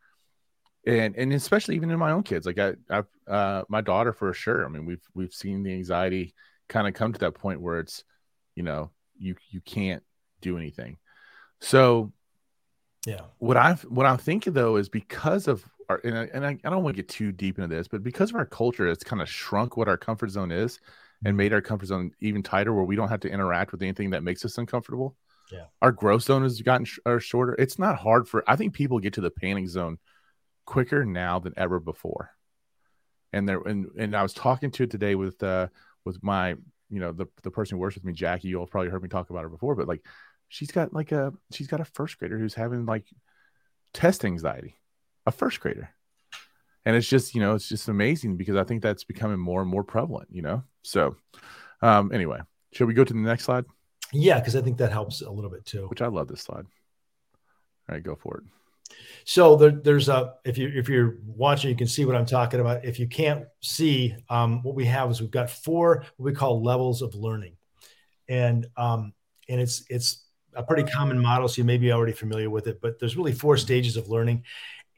and 0.86 1.16
and 1.16 1.32
especially 1.32 1.76
even 1.76 1.90
in 1.90 1.98
my 1.98 2.10
own 2.10 2.24
kids. 2.24 2.44
Like 2.44 2.58
I, 2.58 2.74
I, 2.90 3.02
uh, 3.30 3.64
my 3.68 3.80
daughter 3.80 4.12
for 4.12 4.32
sure. 4.34 4.66
I 4.66 4.68
mean, 4.68 4.84
we've 4.84 5.06
we've 5.14 5.32
seen 5.32 5.62
the 5.62 5.72
anxiety 5.72 6.34
kind 6.68 6.88
of 6.88 6.94
come 6.94 7.12
to 7.12 7.20
that 7.20 7.34
point 7.34 7.60
where 7.60 7.78
it's, 7.78 8.04
you 8.54 8.64
know, 8.64 8.90
you 9.16 9.36
you 9.48 9.60
can't 9.60 10.02
do 10.42 10.58
anything. 10.58 10.98
So 11.60 12.12
yeah. 13.06 13.20
What 13.38 13.56
I've 13.56 13.82
what 13.82 14.06
I'm 14.06 14.18
thinking 14.18 14.52
though 14.52 14.76
is 14.76 14.88
because 14.88 15.48
of 15.48 15.64
our 15.88 16.00
and 16.04 16.18
I, 16.18 16.28
and 16.32 16.46
I, 16.46 16.58
I 16.64 16.70
don't 16.70 16.82
want 16.82 16.96
to 16.96 17.02
get 17.02 17.08
too 17.08 17.32
deep 17.32 17.58
into 17.58 17.74
this, 17.74 17.88
but 17.88 18.02
because 18.02 18.30
of 18.30 18.36
our 18.36 18.46
culture, 18.46 18.86
it's 18.88 19.04
kind 19.04 19.20
of 19.20 19.28
shrunk 19.28 19.76
what 19.76 19.88
our 19.88 19.96
comfort 19.96 20.30
zone 20.30 20.50
is 20.50 20.80
and 21.24 21.32
mm-hmm. 21.32 21.36
made 21.38 21.52
our 21.52 21.60
comfort 21.60 21.86
zone 21.86 22.12
even 22.20 22.42
tighter, 22.42 22.72
where 22.72 22.84
we 22.84 22.96
don't 22.96 23.08
have 23.08 23.20
to 23.20 23.30
interact 23.30 23.72
with 23.72 23.82
anything 23.82 24.10
that 24.10 24.22
makes 24.22 24.44
us 24.44 24.58
uncomfortable. 24.58 25.16
Yeah. 25.52 25.64
Our 25.82 25.92
growth 25.92 26.22
zone 26.22 26.42
has 26.42 26.62
gotten 26.62 26.86
sh- 26.86 26.98
shorter. 27.18 27.54
It's 27.58 27.78
not 27.78 27.98
hard 27.98 28.28
for 28.28 28.42
I 28.46 28.56
think 28.56 28.72
people 28.72 28.98
get 28.98 29.14
to 29.14 29.20
the 29.20 29.30
panic 29.30 29.68
zone 29.68 29.98
quicker 30.64 31.04
now 31.04 31.38
than 31.38 31.52
ever 31.56 31.80
before. 31.80 32.30
And 33.32 33.48
there 33.48 33.60
and 33.60 33.88
and 33.98 34.16
I 34.16 34.22
was 34.22 34.32
talking 34.32 34.70
to 34.72 34.84
it 34.84 34.90
today 34.90 35.14
with 35.14 35.42
uh 35.42 35.68
with 36.04 36.22
my 36.22 36.50
you 36.88 37.00
know 37.00 37.12
the 37.12 37.26
the 37.42 37.50
person 37.50 37.76
who 37.76 37.80
works 37.80 37.96
with 37.96 38.04
me, 38.04 38.12
Jackie. 38.12 38.48
You'll 38.48 38.66
probably 38.66 38.90
heard 38.90 39.02
me 39.02 39.08
talk 39.08 39.30
about 39.30 39.42
her 39.42 39.48
before, 39.48 39.74
but 39.74 39.88
like 39.88 40.04
she's 40.48 40.70
got 40.70 40.92
like 40.92 41.12
a 41.12 41.32
she's 41.52 41.66
got 41.66 41.80
a 41.80 41.84
first 41.84 42.18
grader 42.18 42.38
who's 42.38 42.54
having 42.54 42.86
like 42.86 43.06
test 43.92 44.24
anxiety, 44.24 44.78
a 45.26 45.32
first 45.32 45.60
grader. 45.60 45.90
And 46.84 46.94
it's 46.96 47.08
just, 47.08 47.34
you 47.34 47.40
know, 47.40 47.54
it's 47.54 47.68
just 47.68 47.88
amazing 47.88 48.36
because 48.36 48.56
I 48.56 48.64
think 48.64 48.82
that's 48.82 49.04
becoming 49.04 49.38
more 49.38 49.62
and 49.62 49.70
more 49.70 49.84
prevalent, 49.84 50.28
you 50.30 50.42
know? 50.42 50.64
So, 50.82 51.16
um, 51.80 52.12
anyway, 52.12 52.40
should 52.72 52.88
we 52.88 52.94
go 52.94 53.04
to 53.04 53.12
the 53.12 53.18
next 53.20 53.44
slide? 53.44 53.64
Yeah, 54.12 54.38
because 54.38 54.54
I 54.54 54.60
think 54.60 54.76
that 54.78 54.92
helps 54.92 55.22
a 55.22 55.30
little 55.30 55.50
bit 55.50 55.64
too. 55.64 55.86
Which 55.88 56.02
I 56.02 56.08
love 56.08 56.28
this 56.28 56.42
slide. 56.42 56.66
All 57.88 57.94
right, 57.94 58.02
go 58.02 58.14
for 58.14 58.38
it. 58.38 58.44
So 59.24 59.56
there, 59.56 59.70
there's 59.70 60.08
a 60.08 60.34
if 60.44 60.58
you 60.58 60.70
if 60.74 60.88
you're 60.88 61.16
watching, 61.26 61.70
you 61.70 61.76
can 61.76 61.86
see 61.86 62.04
what 62.04 62.14
I'm 62.14 62.26
talking 62.26 62.60
about. 62.60 62.84
If 62.84 63.00
you 63.00 63.08
can't 63.08 63.46
see, 63.60 64.14
um, 64.28 64.62
what 64.62 64.74
we 64.74 64.84
have 64.84 65.10
is 65.10 65.20
we've 65.20 65.30
got 65.30 65.50
four 65.50 66.04
what 66.16 66.24
we 66.24 66.32
call 66.32 66.62
levels 66.62 67.02
of 67.02 67.14
learning, 67.14 67.56
and 68.28 68.66
um, 68.76 69.14
and 69.48 69.60
it's 69.60 69.84
it's 69.88 70.23
a 70.56 70.62
pretty 70.62 70.90
common 70.90 71.20
model, 71.20 71.48
so 71.48 71.58
you 71.58 71.64
may 71.64 71.78
be 71.78 71.92
already 71.92 72.12
familiar 72.12 72.50
with 72.50 72.66
it. 72.66 72.80
But 72.80 72.98
there's 72.98 73.16
really 73.16 73.32
four 73.32 73.56
stages 73.56 73.96
of 73.96 74.08
learning, 74.08 74.44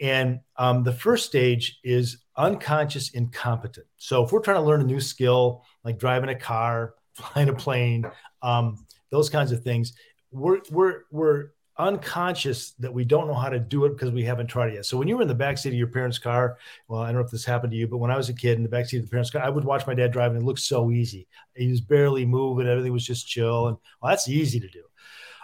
and 0.00 0.40
um, 0.56 0.82
the 0.82 0.92
first 0.92 1.26
stage 1.26 1.78
is 1.82 2.18
unconscious 2.36 3.10
incompetent. 3.10 3.86
So 3.96 4.24
if 4.24 4.32
we're 4.32 4.40
trying 4.40 4.58
to 4.58 4.62
learn 4.62 4.80
a 4.80 4.84
new 4.84 5.00
skill, 5.00 5.64
like 5.84 5.98
driving 5.98 6.30
a 6.30 6.34
car, 6.34 6.94
flying 7.14 7.48
a 7.48 7.54
plane, 7.54 8.10
um, 8.42 8.86
those 9.10 9.30
kinds 9.30 9.52
of 9.52 9.62
things, 9.62 9.94
we're 10.30 10.60
we're 10.70 11.02
we're 11.10 11.50
unconscious 11.78 12.70
that 12.78 12.92
we 12.92 13.04
don't 13.04 13.26
know 13.26 13.34
how 13.34 13.50
to 13.50 13.58
do 13.58 13.84
it 13.84 13.90
because 13.90 14.10
we 14.10 14.24
haven't 14.24 14.46
tried 14.46 14.68
it 14.68 14.74
yet. 14.74 14.86
So 14.86 14.96
when 14.96 15.08
you 15.08 15.16
were 15.16 15.22
in 15.22 15.28
the 15.28 15.34
backseat 15.34 15.66
of 15.66 15.74
your 15.74 15.88
parents' 15.88 16.18
car, 16.18 16.56
well, 16.88 17.02
I 17.02 17.06
don't 17.06 17.16
know 17.16 17.24
if 17.24 17.30
this 17.30 17.44
happened 17.44 17.72
to 17.72 17.76
you, 17.76 17.86
but 17.86 17.98
when 17.98 18.10
I 18.10 18.16
was 18.16 18.28
a 18.28 18.34
kid 18.34 18.56
in 18.56 18.62
the 18.62 18.68
backseat 18.68 18.98
of 18.98 19.04
the 19.04 19.10
parents' 19.10 19.30
car, 19.30 19.42
I 19.42 19.50
would 19.50 19.64
watch 19.64 19.86
my 19.86 19.94
dad 19.94 20.12
drive 20.12 20.32
and 20.32 20.40
it 20.40 20.44
looked 20.44 20.60
so 20.60 20.90
easy. 20.90 21.28
He 21.54 21.68
was 21.68 21.80
barely 21.80 22.24
moving, 22.24 22.66
everything 22.66 22.92
was 22.92 23.06
just 23.06 23.28
chill. 23.28 23.68
And 23.68 23.76
well, 24.00 24.10
that's 24.10 24.28
easy 24.28 24.58
to 24.60 24.68
do. 24.68 24.84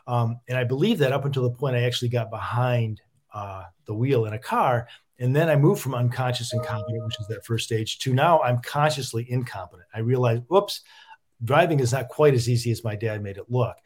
Um, 0.07 0.41
and 0.49 0.59
I 0.59 0.65
believe 0.65 0.99
that 0.99 1.13
up 1.13 1.25
until 1.25 1.43
the 1.45 1.51
point 1.51 1.77
I 1.77 1.83
actually 1.83 2.09
got 2.09 2.31
behind 2.31 3.01
uh, 3.33 3.65
the 3.87 3.95
wheel 3.95 4.27
in 4.27 4.33
a 4.33 4.39
car. 4.39 4.89
And 5.19 5.35
then 5.35 5.49
I 5.49 5.57
moved 5.57 5.81
from 5.81 5.95
unconscious 5.95 6.53
incompetent, 6.53 7.05
which 7.05 7.21
is 7.21 7.27
that 7.29 7.45
first 7.45 7.65
stage, 7.65 7.99
to 8.01 8.13
now 8.13 8.41
I'm 8.41 8.59
consciously 8.61 9.27
incompetent. 9.31 9.89
I 9.95 10.01
realized, 10.01 10.43
whoops, 10.49 10.81
driving 11.45 11.81
is 11.81 11.93
not 11.93 12.09
quite 12.09 12.35
as 12.35 12.49
easy 12.49 12.71
as 12.71 12.85
my 12.85 12.95
dad 12.95 13.23
made 13.23 13.37
it 13.37 13.45
look 13.49 13.77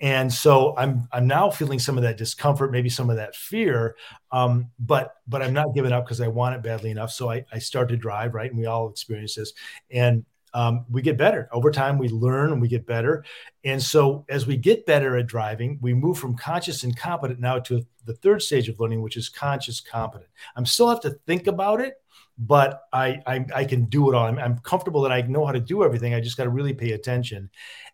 and 0.00 0.32
so 0.32 0.74
i'm 0.76 1.06
i'm 1.12 1.26
now 1.26 1.50
feeling 1.50 1.78
some 1.78 1.96
of 1.96 2.02
that 2.02 2.16
discomfort 2.16 2.72
maybe 2.72 2.88
some 2.88 3.10
of 3.10 3.16
that 3.16 3.36
fear 3.36 3.96
um, 4.30 4.70
but 4.78 5.16
but 5.28 5.42
i'm 5.42 5.52
not 5.52 5.74
giving 5.74 5.92
up 5.92 6.04
because 6.04 6.20
i 6.20 6.28
want 6.28 6.54
it 6.54 6.62
badly 6.62 6.90
enough 6.90 7.10
so 7.10 7.30
I, 7.30 7.44
I 7.52 7.58
start 7.58 7.88
to 7.90 7.96
drive 7.96 8.34
right 8.34 8.50
and 8.50 8.58
we 8.58 8.66
all 8.66 8.88
experience 8.88 9.34
this 9.34 9.52
and 9.90 10.24
um, 10.54 10.84
we 10.90 11.02
get 11.02 11.16
better 11.16 11.48
over 11.52 11.70
time 11.70 11.98
we 11.98 12.08
learn 12.08 12.52
and 12.52 12.60
we 12.60 12.68
get 12.68 12.86
better 12.86 13.24
and 13.64 13.82
so 13.82 14.24
as 14.28 14.46
we 14.46 14.56
get 14.56 14.86
better 14.86 15.16
at 15.16 15.26
driving 15.26 15.78
we 15.80 15.94
move 15.94 16.18
from 16.18 16.36
conscious 16.36 16.84
and 16.84 16.96
competent 16.96 17.40
now 17.40 17.58
to 17.58 17.84
the 18.04 18.14
third 18.14 18.42
stage 18.42 18.68
of 18.68 18.78
learning 18.80 19.02
which 19.02 19.16
is 19.16 19.28
conscious 19.28 19.80
competent 19.80 20.30
i'm 20.56 20.66
still 20.66 20.88
have 20.88 21.00
to 21.00 21.10
think 21.26 21.46
about 21.46 21.80
it 21.80 21.94
but 22.38 22.82
I, 22.92 23.20
I, 23.26 23.44
I 23.54 23.64
can 23.64 23.84
do 23.84 24.10
it 24.10 24.14
all. 24.14 24.26
I'm, 24.26 24.38
I'm 24.38 24.58
comfortable 24.60 25.02
that 25.02 25.12
I 25.12 25.20
know 25.22 25.44
how 25.44 25.52
to 25.52 25.60
do 25.60 25.84
everything. 25.84 26.14
I 26.14 26.20
just 26.20 26.36
got 26.36 26.44
to 26.44 26.50
really 26.50 26.72
pay 26.72 26.92
attention. 26.92 27.50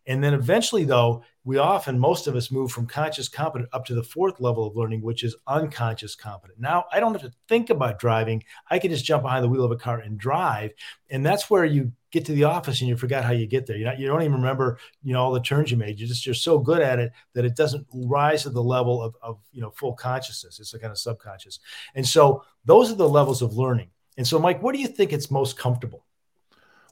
And 0.07 0.23
then 0.23 0.33
eventually, 0.33 0.85
though, 0.85 1.23
we 1.49 1.57
often 1.57 1.99
most 1.99 2.27
of 2.27 2.37
us 2.37 2.51
move 2.51 2.71
from 2.71 2.87
conscious 2.87 3.27
competent 3.27 3.71
up 3.73 3.87
to 3.87 3.95
the 3.95 4.03
fourth 4.03 4.39
level 4.39 4.67
of 4.67 4.77
learning, 4.77 5.01
which 5.01 5.25
is 5.25 5.35
unconscious 5.47 6.15
competent. 6.15 6.61
Now 6.61 6.85
I 6.93 7.01
don't 7.01 7.15
have 7.15 7.23
to 7.23 7.33
think 7.49 7.71
about 7.71 7.99
driving. 7.99 8.45
I 8.71 8.79
can 8.79 8.91
just 8.91 9.07
jump 9.07 9.23
behind 9.23 9.43
the 9.43 9.49
wheel 9.49 9.65
of 9.65 9.71
a 9.71 9.77
car 9.77 10.01
and 10.01 10.19
drive, 10.19 10.73
and 11.09 11.25
that's 11.25 11.49
where 11.49 11.65
you 11.65 11.91
get 12.11 12.27
to 12.27 12.33
the 12.33 12.45
office 12.45 12.83
and 12.83 12.89
you 12.91 12.99
forgot 12.99 13.25
how 13.25 13.33
you 13.33 13.47
get 13.47 13.65
there. 13.65 13.79
You 13.79 13.87
not, 13.87 13.99
you 13.99 14.07
don't 14.07 14.21
even 14.21 14.35
remember 14.35 14.79
you 15.03 15.15
know 15.15 15.23
all 15.23 15.33
the 15.33 15.41
turns 15.41 15.71
you 15.71 15.79
made. 15.79 15.99
You're 15.99 16.09
just 16.09 16.27
you're 16.27 16.35
so 16.35 16.59
good 16.59 16.83
at 16.83 16.99
it 16.99 17.13
that 17.33 17.47
it 17.47 17.57
doesn't 17.57 17.87
rise 17.95 18.43
to 18.43 18.51
the 18.51 18.63
level 18.63 19.03
of, 19.03 19.17
of 19.23 19.39
you 19.51 19.63
know 19.63 19.71
full 19.71 19.95
consciousness. 19.95 20.61
It's 20.61 20.75
a 20.75 20.79
kind 20.79 20.91
of 20.91 20.99
subconscious, 20.99 21.61
and 21.95 22.07
so 22.07 22.45
those 22.67 22.93
are 22.93 22.97
the 22.97 23.09
levels 23.09 23.41
of 23.41 23.55
learning. 23.55 23.89
And 24.19 24.27
so, 24.27 24.39
Mike, 24.39 24.63
what 24.63 24.75
do 24.75 24.83
you 24.83 24.89
think 24.89 25.15
it's 25.15 25.31
most 25.31 25.57
comfortable? 25.57 26.05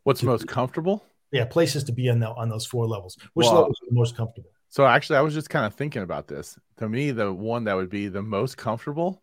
What's 0.04 0.22
most 0.22 0.48
comfortable? 0.48 1.04
Yeah, 1.32 1.44
places 1.44 1.84
to 1.84 1.92
be 1.92 2.08
on 2.08 2.20
the, 2.20 2.28
on 2.28 2.48
those 2.48 2.66
four 2.66 2.86
levels. 2.86 3.16
Which 3.34 3.46
well, 3.46 3.54
level 3.54 3.70
is 3.70 3.80
the 3.88 3.94
most 3.94 4.16
comfortable? 4.16 4.50
So 4.68 4.86
actually, 4.86 5.16
I 5.16 5.20
was 5.22 5.34
just 5.34 5.50
kind 5.50 5.66
of 5.66 5.74
thinking 5.74 6.02
about 6.02 6.28
this. 6.28 6.58
To 6.78 6.88
me, 6.88 7.10
the 7.10 7.32
one 7.32 7.64
that 7.64 7.74
would 7.74 7.90
be 7.90 8.08
the 8.08 8.22
most 8.22 8.56
comfortable, 8.56 9.22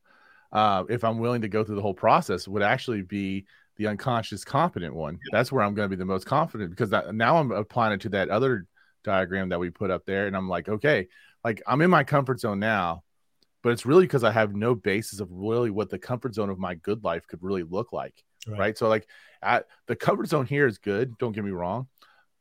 uh, 0.52 0.84
if 0.90 1.04
I'm 1.04 1.20
willing 1.20 1.42
to 1.42 1.50
go 1.50 1.64
through 1.64 1.76
the 1.76 1.82
whole 1.82 1.94
process, 1.94 2.48
would 2.48 2.64
actually 2.64 3.02
be 3.02 3.46
the 3.78 3.88
unconscious 3.88 4.44
competent 4.44 4.94
one. 4.94 5.16
Yeah. 5.16 5.38
That's 5.38 5.52
where 5.52 5.64
I'm 5.64 5.74
going 5.74 5.90
to 5.90 5.96
be 5.96 6.00
the 6.00 6.06
most 6.06 6.26
confident 6.26 6.70
because 6.70 6.90
that, 6.92 7.14
now 7.16 7.38
I'm 7.38 7.52
applying 7.52 7.94
it 7.94 8.02
to 8.02 8.10
that 8.10 8.30
other 8.30 8.68
diagram 9.04 9.50
that 9.50 9.60
we 9.60 9.70
put 9.70 9.92
up 9.92 10.06
there, 10.06 10.28
and 10.28 10.36
I'm 10.36 10.50
like, 10.50 10.70
okay, 10.70 11.08
like 11.44 11.62
I'm 11.68 11.82
in 11.82 11.90
my 11.90 12.04
comfort 12.04 12.40
zone 12.40 12.60
now 12.60 13.04
but 13.64 13.72
it's 13.72 13.86
really 13.86 14.04
because 14.04 14.26
I 14.26 14.32
have 14.32 14.54
no 14.54 14.76
basis 14.76 15.22
of 15.22 15.30
really 15.32 15.72
what 15.72 15.90
the 15.90 15.98
comfort 15.98 16.36
zone 16.36 16.50
of 16.50 16.60
my 16.60 16.76
good 16.76 17.04
life 17.04 17.26
could 17.26 17.42
really 17.42 17.64
look 17.64 17.94
like. 17.94 18.14
Right. 18.48 18.60
right? 18.60 18.78
So, 18.78 18.88
like, 18.90 19.08
at, 19.42 19.68
the 19.88 19.96
comfort 19.96 20.28
zone 20.28 20.46
here 20.46 20.68
is 20.68 20.78
good. 20.78 21.18
Don't 21.18 21.34
get 21.34 21.44
me 21.44 21.52
wrong. 21.52 21.88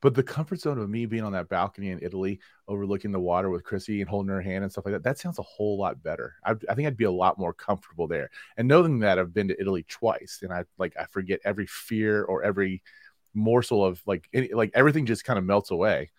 But 0.03 0.15
the 0.15 0.23
comfort 0.23 0.61
zone 0.61 0.79
of 0.79 0.91
me 0.91 1.07
being 1.07 1.23
on 1.23 1.33
that 1.33 1.49
balcony 1.49 1.91
in 1.91 2.01
Italy, 2.03 2.41
overlooking 2.67 3.13
the 3.13 3.21
water 3.21 3.51
with 3.51 3.63
Chrissy 3.63 4.01
and 4.01 4.11
holding 4.11 4.33
her 4.33 4.41
hand 4.41 4.65
and 4.65 4.73
stuff 4.73 4.85
like 4.85 4.95
that, 4.95 5.05
that 5.05 5.19
sounds 5.19 5.39
a 5.39 5.43
whole 5.43 5.79
lot 5.79 6.03
better. 6.03 6.35
I, 6.45 6.57
I 6.69 6.75
think 6.75 6.89
I'd 6.89 6.97
be 6.97 7.05
a 7.05 7.11
lot 7.11 7.39
more 7.39 7.55
comfortable 7.55 8.09
there. 8.09 8.29
And 8.57 8.67
knowing 8.67 8.99
that 8.99 9.21
I've 9.21 9.33
been 9.33 9.47
to 9.49 9.61
Italy 9.61 9.87
twice, 9.89 10.41
and 10.43 10.53
I 10.53 10.65
like 10.77 10.95
I 10.99 11.05
forget 11.05 11.39
every 11.45 11.67
fear 11.67 12.25
or 12.25 12.43
every 12.43 12.83
morsel 13.33 13.85
of 13.85 14.03
like 14.05 14.29
any, 14.33 14.53
like 14.53 14.73
everything 14.75 15.07
just 15.07 15.25
kind 15.25 15.39
of 15.39 15.45
melts 15.45 15.71
away. 15.71 16.11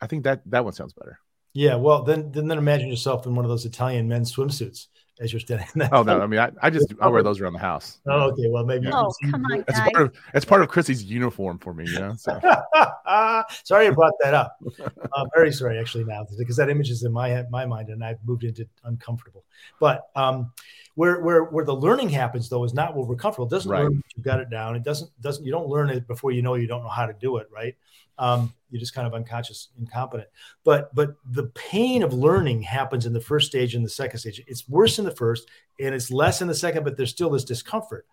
I 0.00 0.06
think 0.06 0.22
that 0.22 0.42
that 0.46 0.64
one 0.64 0.72
sounds 0.72 0.92
better. 0.92 1.18
Yeah, 1.54 1.74
well, 1.74 2.04
then 2.04 2.30
then, 2.30 2.46
then 2.46 2.58
imagine 2.58 2.88
yourself 2.88 3.26
in 3.26 3.34
one 3.34 3.44
of 3.44 3.48
those 3.48 3.66
Italian 3.66 4.06
men's 4.06 4.34
swimsuits 4.34 4.86
as 5.22 5.32
you're 5.32 5.40
standing. 5.40 5.66
oh 5.92 6.02
no, 6.02 6.20
I 6.20 6.26
mean, 6.26 6.40
I, 6.40 6.50
I 6.60 6.70
just 6.70 6.92
I 7.00 7.08
wear 7.08 7.22
those 7.22 7.40
around 7.40 7.54
the 7.54 7.58
house. 7.58 8.00
Oh, 8.06 8.30
okay. 8.30 8.48
Well, 8.48 8.64
maybe. 8.64 8.88
Oh, 8.92 9.12
come 9.30 9.44
on, 9.46 9.64
it's 9.66 9.78
part 9.78 9.96
of 9.96 10.12
it's 10.34 10.44
part 10.44 10.62
of 10.62 10.68
Chrissy's 10.68 11.04
uniform 11.04 11.58
for 11.58 11.72
me, 11.72 11.88
you 11.88 11.98
know. 11.98 12.14
So. 12.16 12.38
sorry, 13.64 13.86
I 13.86 13.90
brought 13.90 14.14
that 14.20 14.34
up. 14.34 14.56
Uh, 14.80 15.24
very 15.34 15.52
sorry, 15.52 15.78
actually, 15.78 16.04
now 16.04 16.26
because 16.38 16.56
that 16.56 16.68
image 16.68 16.90
is 16.90 17.04
in 17.04 17.12
my 17.12 17.44
my 17.50 17.64
mind, 17.64 17.88
and 17.88 18.04
I've 18.04 18.18
moved 18.24 18.44
into 18.44 18.66
uncomfortable. 18.84 19.44
But 19.80 20.08
um, 20.16 20.52
where 20.94 21.20
where 21.20 21.44
where 21.44 21.64
the 21.64 21.74
learning 21.74 22.10
happens 22.10 22.48
though 22.48 22.64
is 22.64 22.74
not 22.74 22.94
where 22.96 23.04
we're 23.04 23.16
comfortable. 23.16 23.46
It 23.46 23.50
doesn't 23.50 23.70
right. 23.70 23.82
learn 23.84 24.02
you 24.14 24.22
got 24.22 24.40
it 24.40 24.50
down. 24.50 24.76
It 24.76 24.82
doesn't 24.82 25.10
doesn't 25.20 25.44
you 25.44 25.52
don't 25.52 25.68
learn 25.68 25.90
it 25.90 26.06
before 26.06 26.32
you 26.32 26.42
know 26.42 26.54
you 26.54 26.66
don't 26.66 26.82
know 26.82 26.88
how 26.88 27.06
to 27.06 27.14
do 27.14 27.38
it. 27.38 27.48
Right 27.52 27.76
um, 28.18 28.52
you're 28.70 28.80
just 28.80 28.94
kind 28.94 29.06
of 29.06 29.14
unconscious, 29.14 29.68
incompetent. 29.78 30.28
But 30.64 30.94
but 30.94 31.16
the 31.24 31.44
pain 31.54 32.02
of 32.02 32.12
learning 32.12 32.62
happens 32.62 33.06
in 33.06 33.12
the 33.12 33.20
first 33.20 33.48
stage 33.48 33.74
and 33.74 33.84
the 33.84 33.90
second 33.90 34.20
stage. 34.20 34.42
It's 34.46 34.68
worse 34.68 34.98
in 34.98 35.04
the 35.04 35.10
first, 35.10 35.48
and 35.80 35.94
it's 35.94 36.10
less 36.10 36.40
in 36.40 36.48
the 36.48 36.54
second, 36.54 36.84
but 36.84 36.96
there's 36.96 37.10
still 37.10 37.30
this 37.30 37.44
discomfort. 37.44 38.06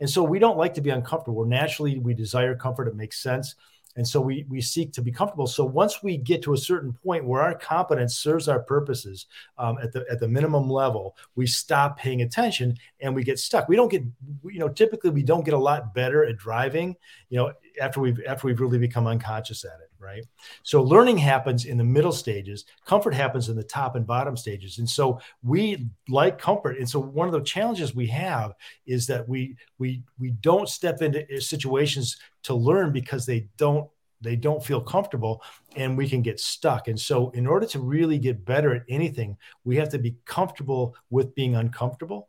And 0.00 0.10
so 0.10 0.22
we 0.22 0.38
don't 0.38 0.58
like 0.58 0.74
to 0.74 0.80
be 0.80 0.90
uncomfortable. 0.90 1.36
We're 1.36 1.46
naturally 1.46 1.98
we 1.98 2.14
desire 2.14 2.56
comfort. 2.56 2.88
It 2.88 2.96
makes 2.96 3.22
sense. 3.22 3.54
And 3.96 4.06
so 4.06 4.20
we 4.20 4.46
we 4.48 4.60
seek 4.60 4.92
to 4.94 5.02
be 5.02 5.12
comfortable. 5.12 5.46
So 5.46 5.64
once 5.64 6.02
we 6.02 6.16
get 6.16 6.42
to 6.42 6.54
a 6.54 6.58
certain 6.58 6.92
point 6.92 7.24
where 7.24 7.42
our 7.42 7.54
competence 7.54 8.16
serves 8.16 8.48
our 8.48 8.60
purposes 8.60 9.26
um, 9.58 9.78
at 9.82 9.92
the 9.92 10.04
at 10.10 10.18
the 10.18 10.28
minimum 10.28 10.68
level, 10.68 11.16
we 11.36 11.46
stop 11.46 11.98
paying 11.98 12.22
attention 12.22 12.76
and 13.00 13.14
we 13.14 13.22
get 13.22 13.38
stuck. 13.38 13.68
We 13.68 13.76
don't 13.76 13.90
get 13.90 14.02
you 14.44 14.58
know 14.58 14.68
typically 14.68 15.10
we 15.10 15.22
don't 15.22 15.44
get 15.44 15.54
a 15.54 15.58
lot 15.58 15.94
better 15.94 16.24
at 16.24 16.36
driving. 16.38 16.96
You 17.28 17.38
know 17.38 17.52
after 17.80 18.00
we've 18.00 18.20
after 18.26 18.46
we've 18.46 18.60
really 18.60 18.78
become 18.78 19.06
unconscious 19.06 19.64
at 19.64 19.80
it 19.82 19.91
right? 20.02 20.24
So 20.62 20.82
learning 20.82 21.18
happens 21.18 21.64
in 21.64 21.78
the 21.78 21.84
middle 21.84 22.12
stages 22.12 22.64
comfort 22.84 23.14
happens 23.14 23.48
in 23.48 23.56
the 23.56 23.62
top 23.62 23.96
and 23.96 24.06
bottom 24.06 24.36
stages. 24.36 24.78
And 24.78 24.88
so 24.88 25.20
we 25.42 25.86
like 26.08 26.38
comfort. 26.38 26.78
And 26.78 26.88
so 26.88 27.00
one 27.00 27.28
of 27.28 27.32
the 27.32 27.40
challenges 27.42 27.94
we 27.94 28.08
have 28.08 28.52
is 28.86 29.06
that 29.06 29.28
we 29.28 29.56
we 29.78 30.02
we 30.18 30.30
don't 30.30 30.68
step 30.68 31.00
into 31.02 31.22
uh, 31.22 31.40
situations 31.40 32.16
to 32.44 32.54
learn 32.54 32.92
because 32.92 33.24
they 33.24 33.48
don't 33.56 33.88
they 34.20 34.36
don't 34.36 34.64
feel 34.64 34.80
comfortable 34.80 35.42
and 35.74 35.98
we 35.98 36.08
can 36.08 36.22
get 36.22 36.38
stuck. 36.38 36.86
And 36.86 36.98
so 36.98 37.30
in 37.30 37.46
order 37.46 37.66
to 37.66 37.80
really 37.80 38.18
get 38.18 38.44
better 38.44 38.74
at 38.74 38.84
anything 38.88 39.36
we 39.64 39.76
have 39.76 39.88
to 39.90 39.98
be 39.98 40.16
comfortable 40.24 40.94
with 41.10 41.34
being 41.34 41.56
uncomfortable 41.56 42.28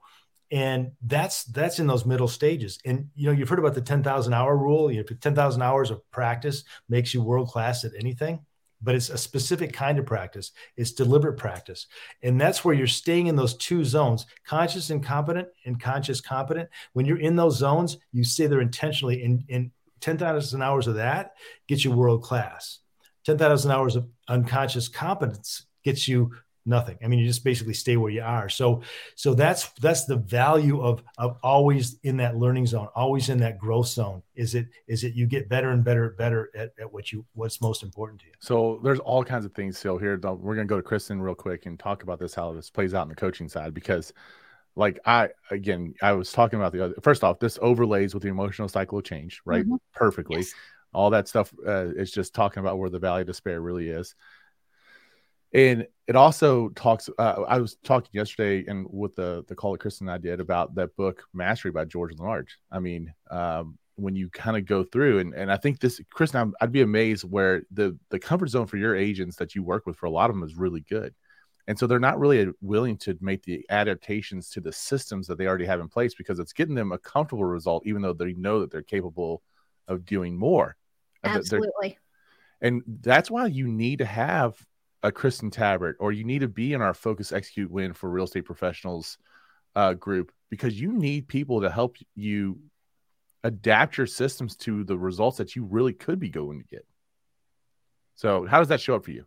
and 0.54 0.92
that's 1.02 1.44
that's 1.46 1.80
in 1.80 1.88
those 1.88 2.06
middle 2.06 2.28
stages. 2.30 2.80
And 2.86 3.10
you 3.16 3.26
know 3.26 3.34
you've 3.34 3.50
heard 3.50 3.60
about 3.60 3.74
the 3.74 3.82
10,000 3.82 4.34
hour 4.34 4.56
rule. 4.56 4.92
You 4.92 5.00
know 5.00 5.16
10,000 5.20 5.62
hours 5.62 5.90
of 5.92 6.10
practice 6.12 6.64
makes 6.88 7.14
you 7.14 7.22
world 7.22 7.50
class 7.50 7.84
at 7.84 7.92
anything 8.00 8.40
but 8.84 8.96
it's 8.96 9.10
a 9.10 9.18
specific 9.18 9.72
kind 9.72 9.98
of 9.98 10.06
practice. 10.06 10.52
It's 10.76 10.92
deliberate 10.92 11.38
practice. 11.38 11.88
And 12.22 12.40
that's 12.40 12.66
where 12.66 12.76
you're 12.76 12.86
staying 12.86 13.28
in 13.28 13.36
those 13.36 13.56
two 13.56 13.86
zones 13.86 14.26
conscious 14.46 14.90
and 14.90 15.02
competent 15.02 15.48
and 15.66 15.80
conscious 15.80 16.20
competent. 16.20 16.70
When 16.92 17.06
you're 17.06 17.20
in 17.20 17.36
those 17.36 17.58
zones 17.58 17.98
you 18.12 18.24
stay 18.24 18.48
there 18.48 18.62
intentionally 18.62 19.24
and, 19.24 19.44
and 19.50 19.72
10,000 20.02 20.62
hours 20.62 20.88
of 20.88 20.96
that 20.96 21.32
gets 21.68 21.86
you 21.86 21.92
world 21.92 22.24
class. 22.24 22.80
10,000 23.26 23.72
hours 23.72 23.96
of 23.96 24.10
unconscious 24.28 24.90
competence 24.90 25.66
gets 25.86 26.10
you 26.10 26.32
nothing 26.66 26.98
i 27.04 27.08
mean 27.08 27.20
you 27.20 27.26
just 27.26 27.44
basically 27.44 27.74
stay 27.74 27.98
where 27.98 28.12
you 28.12 28.22
are 28.22 28.48
so 28.48 28.82
so 29.16 29.34
that's 29.34 29.70
that's 29.82 30.06
the 30.06 30.16
value 30.16 30.82
of 30.82 31.04
of 31.18 31.38
always 31.44 31.98
in 32.04 32.18
that 32.18 32.38
learning 32.38 32.66
zone 32.66 32.88
always 32.96 33.30
in 33.30 33.38
that 33.38 33.58
growth 33.58 33.88
zone 33.88 34.22
is 34.36 34.56
it 34.56 34.68
is 34.88 35.04
it 35.04 35.14
you 35.14 35.26
get 35.26 35.50
better 35.50 35.72
and 35.72 35.84
better 35.84 36.12
better 36.12 36.50
at, 36.56 36.72
at 36.80 36.92
what 36.92 37.12
you 37.12 37.26
what's 37.34 37.62
most 37.62 37.84
important 37.84 38.20
to 38.20 38.28
you 38.28 38.34
so 38.40 38.80
there's 38.84 39.00
all 39.00 39.24
kinds 39.24 39.46
of 39.46 39.54
things 39.54 39.78
still 39.78 39.98
here 39.98 40.18
we're 40.24 40.56
going 40.56 40.68
to 40.68 40.72
go 40.72 40.78
to 40.78 40.84
kristen 40.84 41.22
real 41.22 41.36
quick 41.36 41.66
and 41.66 41.80
talk 41.80 42.04
about 42.04 42.20
this 42.20 42.34
how 42.34 42.54
this 42.54 42.70
plays 42.70 42.94
out 42.94 43.04
in 43.04 43.10
the 43.10 43.16
coaching 43.16 43.50
side 43.50 43.74
because 43.74 44.14
like 44.76 45.00
I 45.06 45.30
again, 45.52 45.94
I 46.02 46.14
was 46.14 46.32
talking 46.32 46.60
about 46.60 46.74
the 46.74 46.86
other. 46.86 46.96
First 47.02 47.24
off, 47.24 47.40
this 47.40 47.60
overlays 47.62 48.14
with 48.14 48.24
the 48.24 48.30
emotional 48.30 48.68
cycle 48.68 48.98
of 48.98 49.04
change, 49.04 49.42
right? 49.46 49.64
Mm-hmm. 49.64 49.76
Perfectly. 49.94 50.38
Yes. 50.38 50.54
All 50.94 51.10
that 51.12 51.28
stuff 51.28 51.54
uh, 51.66 51.88
is 51.96 52.12
just 52.12 52.34
talking 52.34 52.62
about 52.62 52.78
where 52.78 52.90
the 52.90 53.00
valley 53.00 53.22
of 53.22 53.28
despair 53.28 53.62
really 53.62 53.90
is. 53.90 54.16
And 55.54 55.88
it 56.08 56.16
also 56.16 56.70
talks. 56.70 57.10
Uh, 57.18 57.44
I 57.48 57.60
was 57.60 57.78
talking 57.84 58.10
yesterday, 58.14 58.70
and 58.70 58.88
with 58.90 59.16
the 59.16 59.46
the 59.48 59.56
call 59.56 59.72
that 59.74 59.80
Kristen 59.80 60.08
and 60.08 60.14
I 60.14 60.18
did 60.18 60.40
about 60.40 60.76
that 60.76 60.96
book, 60.96 61.24
Mastery 61.34 61.72
by 61.72 61.86
George 61.86 62.18
Large. 62.18 62.58
I 62.72 62.80
mean, 62.80 63.14
um, 63.30 63.78
when 63.96 64.16
you 64.16 64.30
kind 64.30 64.58
of 64.58 64.66
go 64.66 64.84
through, 64.84 65.20
and 65.20 65.34
and 65.34 65.52
I 65.52 65.58
think 65.58 65.80
this, 65.80 66.02
Kristen, 66.10 66.54
I'd 66.60 66.72
be 66.72 66.82
amazed 66.82 67.24
where 67.24 67.64
the 67.72 67.98
the 68.10 68.20
comfort 68.20 68.48
zone 68.48 68.66
for 68.66 68.78
your 68.78 68.96
agents 68.96 69.38
that 69.38 69.56
you 69.56 69.64
work 69.64 69.86
with 69.86 69.96
for 69.96 70.08
a 70.08 70.12
lot 70.12 70.30
of 70.30 70.36
them 70.36 70.44
is 70.44 70.56
really 70.56 70.82
good 70.82 71.14
and 71.68 71.80
so 71.80 71.88
they're 71.88 72.00
not 72.00 72.20
really 72.20 72.52
willing 72.62 72.98
to 72.98 73.18
make 73.22 73.44
the 73.44 73.66
adaptations 73.70 74.50
to 74.50 74.62
the 74.62 74.72
systems 74.72 75.28
that 75.28 75.38
they 75.38 75.48
already 75.48 75.66
have 75.66 75.80
in 75.80 75.88
place 75.88 76.14
because 76.14 76.40
it's 76.40 76.54
getting 76.54 76.76
them 76.76 76.92
a 76.92 76.98
comfortable 76.98 77.46
result, 77.46 77.86
even 77.86 78.02
though 78.02 78.14
they 78.14 78.34
know 78.34 78.60
that 78.60 78.72
they're 78.72 78.82
capable 78.82 79.42
of 79.88 80.06
doing 80.06 80.38
more. 80.38 80.76
Absolutely. 81.24 81.98
And 82.62 82.82
that's 83.02 83.32
why 83.32 83.46
you 83.46 83.68
need 83.68 84.00
to 84.00 84.06
have 84.06 84.58
a 85.04 85.12
Kristen 85.12 85.52
Tabbert 85.52 85.96
or 86.00 86.12
you 86.12 86.24
need 86.24 86.40
to 86.40 86.48
be 86.48 86.74
in 86.74 86.82
our 86.82 86.94
Focus 86.94 87.32
Execute 87.32 87.70
Win 87.70 87.94
for 87.94 88.10
Real 88.10 88.26
Estate 88.26 88.46
Professionals 88.46 89.18
uh, 89.76 89.94
group 89.94 90.32
because 90.50 90.80
you 90.80 90.92
need 90.94 91.28
people 91.28 91.62
to 91.62 91.70
help 91.70 91.98
you 92.16 92.60
adapt 93.44 93.98
your 93.98 94.08
systems 94.08 94.56
to 94.56 94.84
the 94.84 94.98
results 94.98 95.38
that 95.38 95.56
you 95.56 95.66
really 95.66 95.94
could 95.94 96.20
be 96.20 96.30
going 96.30 96.60
to 96.60 96.68
get. 96.68 96.86
So, 98.16 98.46
how 98.46 98.60
does 98.60 98.70
that 98.70 98.80
show 98.80 98.96
up 98.96 99.04
for 99.04 99.12
you? 99.12 99.26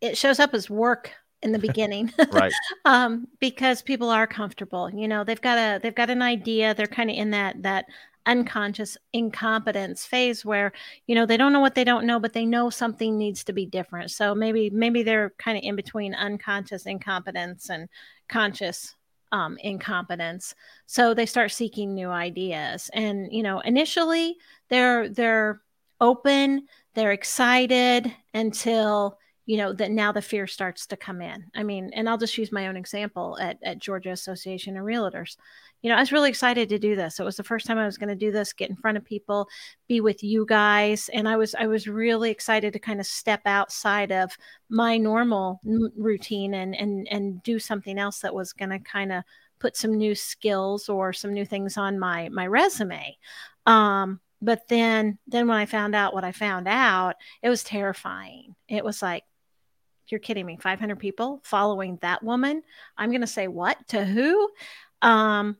it 0.00 0.16
shows 0.16 0.38
up 0.40 0.54
as 0.54 0.68
work 0.68 1.12
in 1.42 1.52
the 1.52 1.58
beginning 1.58 2.12
right 2.32 2.52
um 2.84 3.26
because 3.40 3.82
people 3.82 4.08
are 4.10 4.26
comfortable 4.26 4.90
you 4.90 5.06
know 5.06 5.24
they've 5.24 5.40
got 5.40 5.58
a 5.58 5.78
they've 5.82 5.94
got 5.94 6.10
an 6.10 6.22
idea 6.22 6.74
they're 6.74 6.86
kind 6.86 7.10
of 7.10 7.16
in 7.16 7.30
that 7.30 7.62
that 7.62 7.86
unconscious 8.26 8.98
incompetence 9.12 10.04
phase 10.04 10.44
where 10.44 10.72
you 11.06 11.14
know 11.14 11.26
they 11.26 11.36
don't 11.36 11.52
know 11.52 11.60
what 11.60 11.74
they 11.74 11.84
don't 11.84 12.06
know 12.06 12.18
but 12.18 12.32
they 12.32 12.44
know 12.44 12.68
something 12.68 13.16
needs 13.16 13.44
to 13.44 13.52
be 13.52 13.66
different. 13.66 14.10
So 14.10 14.34
maybe 14.34 14.70
maybe 14.70 15.02
they're 15.02 15.30
kind 15.38 15.56
of 15.56 15.64
in 15.64 15.76
between 15.76 16.14
unconscious 16.14 16.86
incompetence 16.86 17.70
and 17.70 17.88
conscious 18.28 18.94
um, 19.32 19.56
incompetence. 19.60 20.54
So 20.86 21.14
they 21.14 21.26
start 21.26 21.52
seeking 21.52 21.94
new 21.94 22.08
ideas. 22.08 22.90
And 22.92 23.32
you 23.32 23.42
know 23.42 23.60
initially 23.60 24.36
they're 24.68 25.08
they're 25.08 25.62
open 26.00 26.66
they're 26.94 27.12
excited 27.12 28.14
until 28.34 29.18
you 29.46 29.56
know 29.56 29.72
that 29.72 29.90
now 29.92 30.12
the 30.12 30.20
fear 30.20 30.46
starts 30.46 30.86
to 30.88 30.96
come 30.96 31.22
in. 31.22 31.44
I 31.54 31.62
mean 31.62 31.90
and 31.94 32.08
i'll 32.08 32.18
just 32.18 32.36
use 32.36 32.52
my 32.52 32.66
own 32.66 32.76
example 32.76 33.38
at, 33.40 33.58
at 33.62 33.78
georgia 33.78 34.10
association 34.10 34.76
of 34.76 34.84
realtors. 34.84 35.36
You 35.82 35.90
know 35.90 35.96
i 35.96 36.00
was 36.00 36.12
really 36.12 36.28
excited 36.28 36.68
to 36.68 36.78
do 36.78 36.96
this. 36.96 37.18
It 37.18 37.24
was 37.24 37.36
the 37.36 37.44
first 37.44 37.66
time 37.66 37.78
i 37.78 37.86
was 37.86 37.96
going 37.96 38.08
to 38.08 38.14
do 38.16 38.32
this 38.32 38.52
get 38.52 38.70
in 38.70 38.76
front 38.76 38.98
of 38.98 39.04
people 39.04 39.48
be 39.88 40.00
with 40.00 40.22
you 40.22 40.44
guys 40.46 41.08
and 41.12 41.28
i 41.28 41.36
was 41.36 41.54
i 41.54 41.66
was 41.66 41.86
really 41.88 42.30
excited 42.30 42.72
to 42.72 42.78
kind 42.78 43.00
of 43.00 43.06
step 43.06 43.40
outside 43.46 44.12
of 44.12 44.36
my 44.68 44.96
normal 44.98 45.60
routine 45.96 46.54
and 46.54 46.74
and 46.74 47.06
and 47.10 47.42
do 47.42 47.58
something 47.58 47.98
else 47.98 48.20
that 48.20 48.34
was 48.34 48.52
going 48.52 48.70
to 48.70 48.80
kind 48.80 49.12
of 49.12 49.22
put 49.58 49.76
some 49.76 49.96
new 49.96 50.14
skills 50.14 50.88
or 50.88 51.12
some 51.12 51.32
new 51.32 51.44
things 51.44 51.76
on 51.76 51.98
my 51.98 52.28
my 52.30 52.46
resume. 52.46 53.16
Um 53.64 54.20
but 54.42 54.68
then 54.68 55.18
then 55.26 55.48
when 55.48 55.56
i 55.56 55.64
found 55.64 55.94
out 55.94 56.12
what 56.12 56.24
i 56.24 56.32
found 56.32 56.68
out 56.68 57.16
it 57.42 57.48
was 57.48 57.64
terrifying. 57.64 58.54
It 58.68 58.84
was 58.84 59.00
like 59.02 59.24
you're 60.08 60.20
kidding 60.20 60.46
me 60.46 60.58
500 60.60 60.98
people 60.98 61.40
following 61.44 61.98
that 62.02 62.22
woman 62.22 62.62
i'm 62.96 63.10
going 63.10 63.20
to 63.20 63.26
say 63.26 63.48
what? 63.48 63.76
To 63.88 64.04
who? 64.04 64.48
Um 65.02 65.56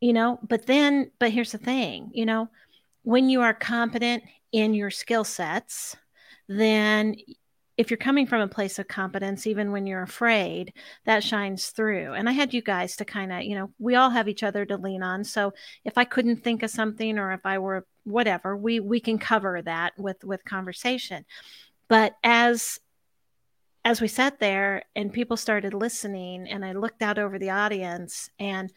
you 0.00 0.12
know 0.12 0.38
but 0.42 0.66
then 0.66 1.10
but 1.18 1.30
here's 1.30 1.52
the 1.52 1.58
thing 1.58 2.10
you 2.12 2.26
know 2.26 2.48
when 3.02 3.28
you 3.28 3.40
are 3.40 3.54
competent 3.54 4.22
in 4.50 4.74
your 4.74 4.90
skill 4.90 5.24
sets 5.24 5.96
then 6.48 7.16
if 7.78 7.90
you're 7.90 7.96
coming 7.96 8.26
from 8.26 8.42
a 8.42 8.48
place 8.48 8.78
of 8.78 8.86
competence 8.86 9.46
even 9.46 9.72
when 9.72 9.86
you're 9.86 10.02
afraid 10.02 10.74
that 11.06 11.24
shines 11.24 11.70
through. 11.70 12.12
And 12.12 12.28
i 12.28 12.32
had 12.32 12.52
you 12.52 12.62
guys 12.62 12.96
to 12.96 13.04
kind 13.04 13.32
of 13.32 13.42
you 13.42 13.54
know 13.54 13.70
we 13.78 13.94
all 13.94 14.10
have 14.10 14.28
each 14.28 14.42
other 14.42 14.64
to 14.66 14.76
lean 14.76 15.02
on. 15.02 15.24
So 15.24 15.52
if 15.84 15.96
i 15.96 16.04
couldn't 16.04 16.44
think 16.44 16.62
of 16.62 16.70
something 16.70 17.18
or 17.18 17.32
if 17.32 17.44
i 17.44 17.58
were 17.58 17.86
whatever 18.04 18.56
we 18.56 18.80
we 18.80 19.00
can 19.00 19.18
cover 19.18 19.62
that 19.62 19.92
with 19.98 20.22
with 20.24 20.44
conversation. 20.44 21.24
But 21.88 22.14
as 22.22 22.78
as 23.84 24.00
we 24.00 24.08
sat 24.08 24.38
there 24.38 24.84
and 24.94 25.12
people 25.12 25.36
started 25.36 25.74
listening 25.74 26.48
and 26.48 26.64
i 26.64 26.72
looked 26.72 27.02
out 27.02 27.18
over 27.18 27.38
the 27.38 27.50
audience 27.50 28.30
and 28.38 28.72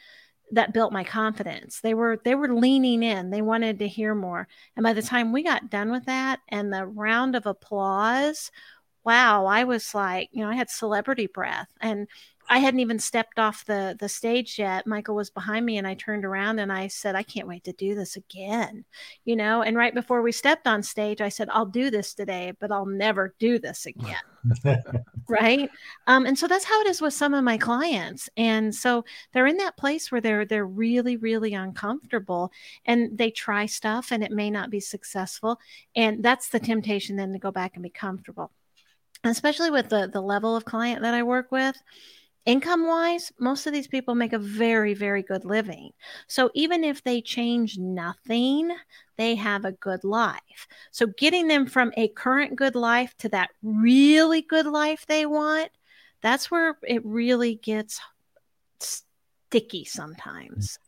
that 0.51 0.73
built 0.73 0.93
my 0.93 1.03
confidence. 1.03 1.79
They 1.81 1.93
were 1.93 2.19
they 2.23 2.35
were 2.35 2.53
leaning 2.53 3.03
in. 3.03 3.29
They 3.29 3.41
wanted 3.41 3.79
to 3.79 3.87
hear 3.87 4.13
more. 4.13 4.47
And 4.75 4.83
by 4.83 4.93
the 4.93 5.01
time 5.01 5.31
we 5.31 5.43
got 5.43 5.69
done 5.69 5.91
with 5.91 6.05
that 6.05 6.39
and 6.49 6.71
the 6.71 6.85
round 6.85 7.35
of 7.35 7.45
applause 7.45 8.51
wow 9.03 9.45
i 9.45 9.63
was 9.63 9.93
like 9.93 10.29
you 10.31 10.43
know 10.43 10.49
i 10.49 10.55
had 10.55 10.69
celebrity 10.69 11.27
breath. 11.27 11.67
And 11.81 12.07
I 12.47 12.59
hadn't 12.59 12.79
even 12.79 12.99
stepped 12.99 13.39
off 13.39 13.65
the 13.65 13.95
the 13.99 14.09
stage 14.09 14.59
yet. 14.59 14.85
Michael 14.85 15.15
was 15.15 15.29
behind 15.29 15.65
me 15.65 15.77
and 15.77 15.87
I 15.87 15.95
turned 15.95 16.25
around 16.25 16.59
and 16.59 16.71
I 16.71 16.87
said, 16.87 17.15
I 17.15 17.23
can't 17.23 17.47
wait 17.47 17.63
to 17.63 17.73
do 17.73 17.95
this 17.95 18.15
again. 18.15 18.85
You 19.23 19.35
know, 19.35 19.61
and 19.61 19.75
right 19.75 19.93
before 19.93 20.21
we 20.21 20.31
stepped 20.31 20.67
on 20.67 20.83
stage, 20.83 21.21
I 21.21 21.29
said, 21.29 21.49
I'll 21.51 21.65
do 21.65 21.89
this 21.89 22.13
today, 22.13 22.53
but 22.59 22.71
I'll 22.71 22.85
never 22.85 23.33
do 23.39 23.57
this 23.57 23.85
again. 23.85 24.15
right. 25.27 25.69
Um, 26.07 26.25
and 26.25 26.37
so 26.37 26.47
that's 26.47 26.65
how 26.65 26.79
it 26.81 26.87
is 26.87 27.01
with 27.01 27.13
some 27.13 27.33
of 27.33 27.43
my 27.43 27.57
clients. 27.57 28.29
And 28.37 28.73
so 28.73 29.05
they're 29.33 29.47
in 29.47 29.57
that 29.57 29.77
place 29.77 30.11
where 30.11 30.21
they're 30.21 30.45
they're 30.45 30.67
really, 30.67 31.17
really 31.17 31.53
uncomfortable 31.53 32.51
and 32.85 33.17
they 33.17 33.31
try 33.31 33.65
stuff 33.65 34.11
and 34.11 34.23
it 34.23 34.31
may 34.31 34.51
not 34.51 34.69
be 34.69 34.79
successful. 34.79 35.59
And 35.95 36.23
that's 36.23 36.49
the 36.49 36.59
temptation 36.59 37.15
then 37.15 37.33
to 37.33 37.39
go 37.39 37.51
back 37.51 37.71
and 37.75 37.83
be 37.83 37.89
comfortable. 37.89 38.51
Especially 39.23 39.71
with 39.71 39.89
the 39.89 40.07
the 40.11 40.21
level 40.21 40.55
of 40.55 40.65
client 40.65 41.01
that 41.01 41.15
I 41.15 41.23
work 41.23 41.51
with 41.51 41.75
income 42.45 42.87
wise, 42.87 43.31
most 43.39 43.67
of 43.67 43.73
these 43.73 43.87
people 43.87 44.15
make 44.15 44.33
a 44.33 44.39
very, 44.39 44.93
very 44.93 45.23
good 45.23 45.45
living. 45.45 45.91
So 46.27 46.51
even 46.53 46.83
if 46.83 47.03
they 47.03 47.21
change 47.21 47.77
nothing, 47.77 48.75
they 49.17 49.35
have 49.35 49.65
a 49.65 49.71
good 49.71 50.03
life. 50.03 50.67
So 50.91 51.07
getting 51.17 51.47
them 51.47 51.65
from 51.65 51.91
a 51.97 52.09
current 52.09 52.55
good 52.55 52.75
life 52.75 53.15
to 53.19 53.29
that 53.29 53.49
really 53.63 54.41
good 54.41 54.67
life 54.67 55.05
they 55.07 55.25
want, 55.25 55.69
that's 56.21 56.49
where 56.51 56.77
it 56.83 57.05
really 57.05 57.55
gets 57.55 57.99
sticky 58.79 59.85
sometimes. 59.85 60.79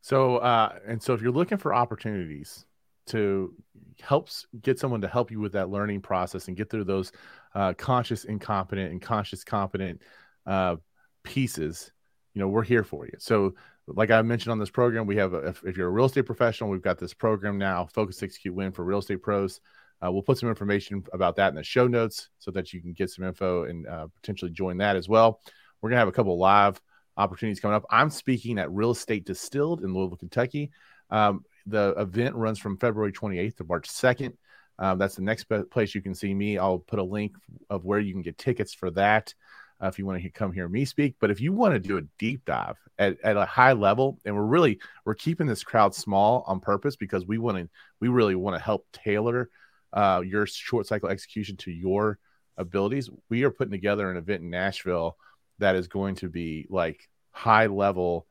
So, 0.00 0.38
uh, 0.38 0.78
and 0.86 1.02
so 1.02 1.14
if 1.14 1.22
you're 1.22 1.32
looking 1.32 1.58
for 1.58 1.72
opportunities 1.72 2.66
to 3.06 3.54
help 4.00 4.28
get 4.62 4.78
someone 4.78 5.00
to 5.00 5.08
help 5.08 5.30
you 5.30 5.40
with 5.40 5.52
that 5.52 5.70
learning 5.70 6.00
process 6.00 6.48
and 6.48 6.56
get 6.56 6.70
through 6.70 6.84
those 6.84 7.12
uh, 7.54 7.72
conscious 7.74 8.24
incompetent 8.24 8.90
and 8.90 9.00
conscious 9.00 9.44
competent 9.44 10.00
uh, 10.46 10.76
pieces, 11.24 11.92
you 12.34 12.40
know, 12.40 12.48
we're 12.48 12.62
here 12.62 12.84
for 12.84 13.06
you. 13.06 13.12
So, 13.18 13.54
like 13.86 14.10
I 14.10 14.22
mentioned 14.22 14.52
on 14.52 14.58
this 14.58 14.70
program, 14.70 15.06
we 15.06 15.16
have, 15.16 15.34
a, 15.34 15.38
if, 15.48 15.62
if, 15.64 15.76
you're 15.76 15.88
a 15.88 15.90
real 15.90 16.06
estate 16.06 16.26
professional, 16.26 16.70
we've 16.70 16.82
got 16.82 16.98
this 16.98 17.14
program 17.14 17.58
now, 17.58 17.86
Focus 17.86 18.22
Execute 18.22 18.54
Win 18.54 18.72
for 18.72 18.84
real 18.84 19.00
estate 19.00 19.22
pros. 19.22 19.60
Uh, 20.04 20.10
we'll 20.10 20.22
put 20.22 20.38
some 20.38 20.48
information 20.48 21.04
about 21.12 21.36
that 21.36 21.48
in 21.48 21.54
the 21.54 21.62
show 21.62 21.86
notes 21.86 22.28
so 22.38 22.50
that 22.50 22.72
you 22.72 22.80
can 22.80 22.92
get 22.92 23.10
some 23.10 23.24
info 23.24 23.64
and 23.64 23.86
uh, 23.86 24.06
potentially 24.20 24.50
join 24.50 24.76
that 24.78 24.96
as 24.96 25.08
well. 25.08 25.40
We're 25.80 25.90
to 25.90 25.96
have 25.96 26.08
a 26.08 26.12
couple 26.12 26.36
live 26.38 26.80
opportunities 27.16 27.60
coming 27.60 27.74
up. 27.74 27.84
I'm 27.90 28.10
speaking 28.10 28.58
at 28.58 28.70
Real 28.70 28.92
Estate 28.92 29.24
Distilled 29.24 29.82
in 29.82 29.94
Louisville, 29.94 30.16
Kentucky. 30.16 30.70
Um, 31.10 31.44
the 31.66 31.94
event 31.96 32.34
runs 32.34 32.58
from 32.58 32.78
February 32.78 33.12
28th 33.12 33.56
to 33.58 33.64
March 33.64 33.88
2nd. 33.88 34.32
Um, 34.78 34.98
that's 34.98 35.16
the 35.16 35.22
next 35.22 35.44
place 35.70 35.94
you 35.94 36.02
can 36.02 36.14
see 36.14 36.34
me. 36.34 36.58
I'll 36.58 36.78
put 36.78 36.98
a 36.98 37.04
link 37.04 37.36
of 37.70 37.84
where 37.84 38.00
you 38.00 38.12
can 38.12 38.22
get 38.22 38.38
tickets 38.38 38.74
for 38.74 38.90
that 38.92 39.34
uh, 39.82 39.88
if 39.88 39.98
you 39.98 40.06
want 40.06 40.22
to 40.22 40.30
come 40.30 40.52
hear 40.52 40.68
me 40.68 40.84
speak. 40.84 41.16
But 41.20 41.30
if 41.30 41.40
you 41.40 41.52
want 41.52 41.74
to 41.74 41.80
do 41.80 41.98
a 41.98 42.02
deep 42.18 42.44
dive 42.44 42.76
at, 42.98 43.18
at 43.24 43.36
a 43.36 43.44
high 43.44 43.72
level, 43.72 44.18
and 44.24 44.34
we're 44.34 44.42
really 44.42 44.78
we're 45.04 45.14
keeping 45.14 45.46
this 45.46 45.64
crowd 45.64 45.94
small 45.94 46.44
on 46.46 46.60
purpose 46.60 46.96
because 46.96 47.26
we 47.26 47.38
want 47.38 47.58
to 47.58 47.68
we 48.00 48.08
really 48.08 48.34
want 48.34 48.56
to 48.56 48.62
help 48.62 48.86
tailor 48.92 49.50
uh, 49.92 50.22
your 50.24 50.46
short 50.46 50.86
cycle 50.86 51.08
execution 51.08 51.56
to 51.58 51.70
your 51.70 52.18
abilities. 52.56 53.10
We 53.28 53.44
are 53.44 53.50
putting 53.50 53.72
together 53.72 54.10
an 54.10 54.16
event 54.16 54.42
in 54.42 54.50
Nashville 54.50 55.16
that 55.58 55.74
is 55.74 55.88
going 55.88 56.14
to 56.16 56.28
be 56.28 56.66
like 56.70 57.08
high 57.30 57.66
level, 57.66 58.26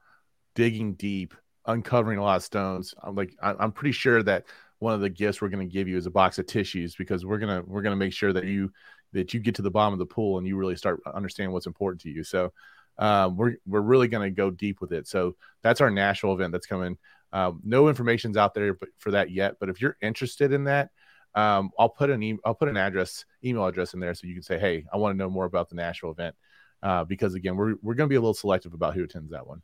digging 0.56 0.94
deep, 0.94 1.34
uncovering 1.66 2.18
a 2.18 2.24
lot 2.24 2.38
of 2.38 2.44
stones. 2.44 2.94
I'm 3.02 3.16
like 3.16 3.36
I'm 3.42 3.74
pretty 3.74 3.94
sure 3.94 4.24
that 4.24 4.46
one 4.80 4.94
of 4.94 5.02
the 5.02 5.10
gifts 5.10 5.42
we're 5.42 5.50
going 5.50 5.68
to 5.68 5.72
give 5.72 5.88
you 5.88 5.98
is 5.98 6.08
a 6.08 6.12
box 6.12 6.40
of 6.40 6.48
tissues 6.48 6.96
because 6.96 7.26
we're 7.26 7.38
gonna 7.38 7.62
we're 7.66 7.84
gonna 7.84 7.96
make 7.96 8.14
sure 8.14 8.34
that 8.34 8.46
you 8.46 8.72
that 9.14 9.34
you 9.34 9.40
get 9.40 9.56
to 9.56 9.62
the 9.62 9.72
bottom 9.72 9.94
of 9.94 10.00
the 10.00 10.06
pool 10.06 10.38
and 10.38 10.48
you 10.48 10.56
really 10.58 10.76
start 10.76 11.02
understanding 11.14 11.52
what's 11.54 11.68
important 11.68 12.02
to 12.02 12.10
you. 12.10 12.24
So 12.24 12.54
um, 12.98 13.36
we're 13.38 13.56
we're 13.66 13.82
really 13.82 14.08
going 14.08 14.24
to 14.24 14.36
go 14.36 14.50
deep 14.52 14.82
with 14.82 14.92
it. 14.92 15.08
So 15.08 15.36
that's 15.64 15.82
our 15.82 15.90
national 15.90 16.34
event 16.34 16.52
that's 16.52 16.68
coming. 16.68 16.98
Um, 17.34 17.62
no 17.64 17.88
information's 17.88 18.38
out 18.38 18.54
there 18.54 18.78
for 18.98 19.12
that 19.12 19.32
yet, 19.32 19.56
but 19.60 19.70
if 19.70 19.82
you're 19.82 19.98
interested 20.02 20.52
in 20.52 20.66
that, 20.66 20.90
um, 21.34 21.72
I'll 21.80 21.90
put 21.90 22.10
an 22.10 22.22
e- 22.22 22.40
I'll 22.46 22.56
put 22.56 22.68
an 22.68 22.78
address 22.78 23.26
email 23.44 23.66
address 23.66 23.94
in 23.94 24.00
there 24.00 24.14
so 24.14 24.28
you 24.28 24.34
can 24.34 24.44
say, 24.44 24.60
hey, 24.60 24.86
I 24.94 24.98
want 24.98 25.14
to 25.14 25.18
know 25.18 25.30
more 25.30 25.46
about 25.46 25.70
the 25.70 25.76
national 25.76 26.12
event. 26.12 26.36
uh, 26.84 27.04
because 27.06 27.36
again, 27.36 27.56
we're 27.56 27.76
we're 27.82 27.94
going 27.96 28.08
to 28.08 28.14
be 28.14 28.16
a 28.16 28.22
little 28.22 28.34
selective 28.34 28.74
about 28.74 28.94
who 28.96 29.04
attends 29.04 29.32
that 29.32 29.48
one. 29.48 29.62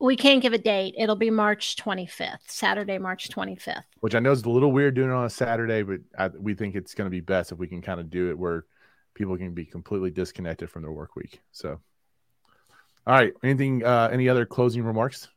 We 0.00 0.16
can't 0.16 0.42
give 0.42 0.52
a 0.52 0.58
date. 0.58 0.94
It'll 0.98 1.14
be 1.14 1.30
March 1.30 1.76
25th, 1.76 2.38
Saturday, 2.48 2.98
March 2.98 3.28
25th. 3.28 3.84
Which 4.00 4.16
I 4.16 4.18
know 4.18 4.32
is 4.32 4.42
a 4.42 4.50
little 4.50 4.72
weird 4.72 4.94
doing 4.94 5.10
it 5.10 5.12
on 5.12 5.26
a 5.26 5.30
Saturday, 5.30 5.82
but 5.82 6.00
I, 6.18 6.28
we 6.28 6.54
think 6.54 6.74
it's 6.74 6.94
going 6.94 7.06
to 7.06 7.10
be 7.10 7.20
best 7.20 7.52
if 7.52 7.58
we 7.58 7.68
can 7.68 7.80
kind 7.82 8.00
of 8.00 8.10
do 8.10 8.30
it 8.30 8.38
where 8.38 8.64
people 9.14 9.36
can 9.36 9.52
be 9.52 9.64
completely 9.64 10.10
disconnected 10.10 10.70
from 10.70 10.82
their 10.82 10.92
work 10.92 11.16
week. 11.16 11.40
So, 11.52 11.80
all 13.06 13.14
right, 13.14 13.32
anything, 13.42 13.84
uh, 13.84 14.08
any 14.12 14.28
other 14.28 14.46
closing 14.46 14.82
remarks? 14.82 15.28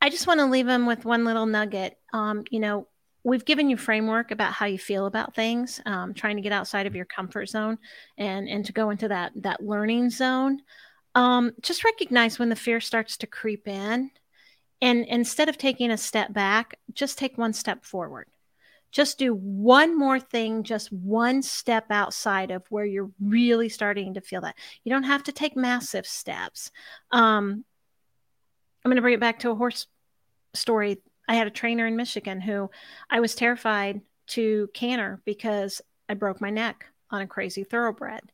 I 0.00 0.10
just 0.10 0.26
want 0.26 0.40
to 0.40 0.46
leave 0.46 0.66
them 0.66 0.86
with 0.86 1.04
one 1.04 1.24
little 1.24 1.46
nugget. 1.46 1.96
Um, 2.12 2.42
you 2.50 2.60
know, 2.60 2.88
we've 3.24 3.44
given 3.44 3.70
you 3.70 3.76
framework 3.76 4.30
about 4.30 4.52
how 4.52 4.66
you 4.66 4.78
feel 4.78 5.06
about 5.06 5.34
things, 5.34 5.80
um, 5.86 6.14
trying 6.14 6.36
to 6.36 6.42
get 6.42 6.52
outside 6.52 6.86
of 6.86 6.94
your 6.94 7.04
comfort 7.04 7.48
zone 7.48 7.78
and 8.18 8.48
and 8.48 8.64
to 8.66 8.72
go 8.72 8.90
into 8.90 9.08
that 9.08 9.32
that 9.36 9.62
learning 9.62 10.10
zone. 10.10 10.60
Um, 11.14 11.52
just 11.60 11.84
recognize 11.84 12.38
when 12.38 12.48
the 12.48 12.56
fear 12.56 12.80
starts 12.80 13.16
to 13.18 13.26
creep 13.26 13.68
in, 13.68 14.10
and 14.80 15.04
instead 15.06 15.48
of 15.48 15.58
taking 15.58 15.90
a 15.90 15.96
step 15.96 16.32
back, 16.32 16.78
just 16.92 17.18
take 17.18 17.38
one 17.38 17.52
step 17.52 17.84
forward. 17.84 18.26
Just 18.92 19.18
do 19.18 19.34
one 19.34 19.98
more 19.98 20.20
thing, 20.20 20.62
just 20.62 20.92
one 20.92 21.42
step 21.42 21.86
outside 21.90 22.50
of 22.50 22.62
where 22.68 22.84
you're 22.84 23.10
really 23.20 23.68
starting 23.68 24.14
to 24.14 24.20
feel 24.20 24.42
that. 24.42 24.54
You 24.84 24.90
don't 24.90 25.02
have 25.02 25.24
to 25.24 25.32
take 25.32 25.56
massive 25.56 26.06
steps. 26.06 26.70
Um, 27.10 27.64
I'm 28.84 28.90
going 28.90 28.96
to 28.96 29.02
bring 29.02 29.14
it 29.14 29.20
back 29.20 29.40
to 29.40 29.50
a 29.50 29.54
horse 29.54 29.86
story. 30.54 30.98
I 31.26 31.34
had 31.34 31.46
a 31.46 31.50
trainer 31.50 31.86
in 31.86 31.96
Michigan 31.96 32.40
who 32.40 32.70
I 33.08 33.20
was 33.20 33.34
terrified 33.34 34.02
to 34.28 34.68
canter 34.74 35.20
because 35.24 35.80
I 36.08 36.14
broke 36.14 36.40
my 36.40 36.50
neck 36.50 36.84
on 37.10 37.22
a 37.22 37.26
crazy 37.26 37.64
thoroughbred, 37.64 38.32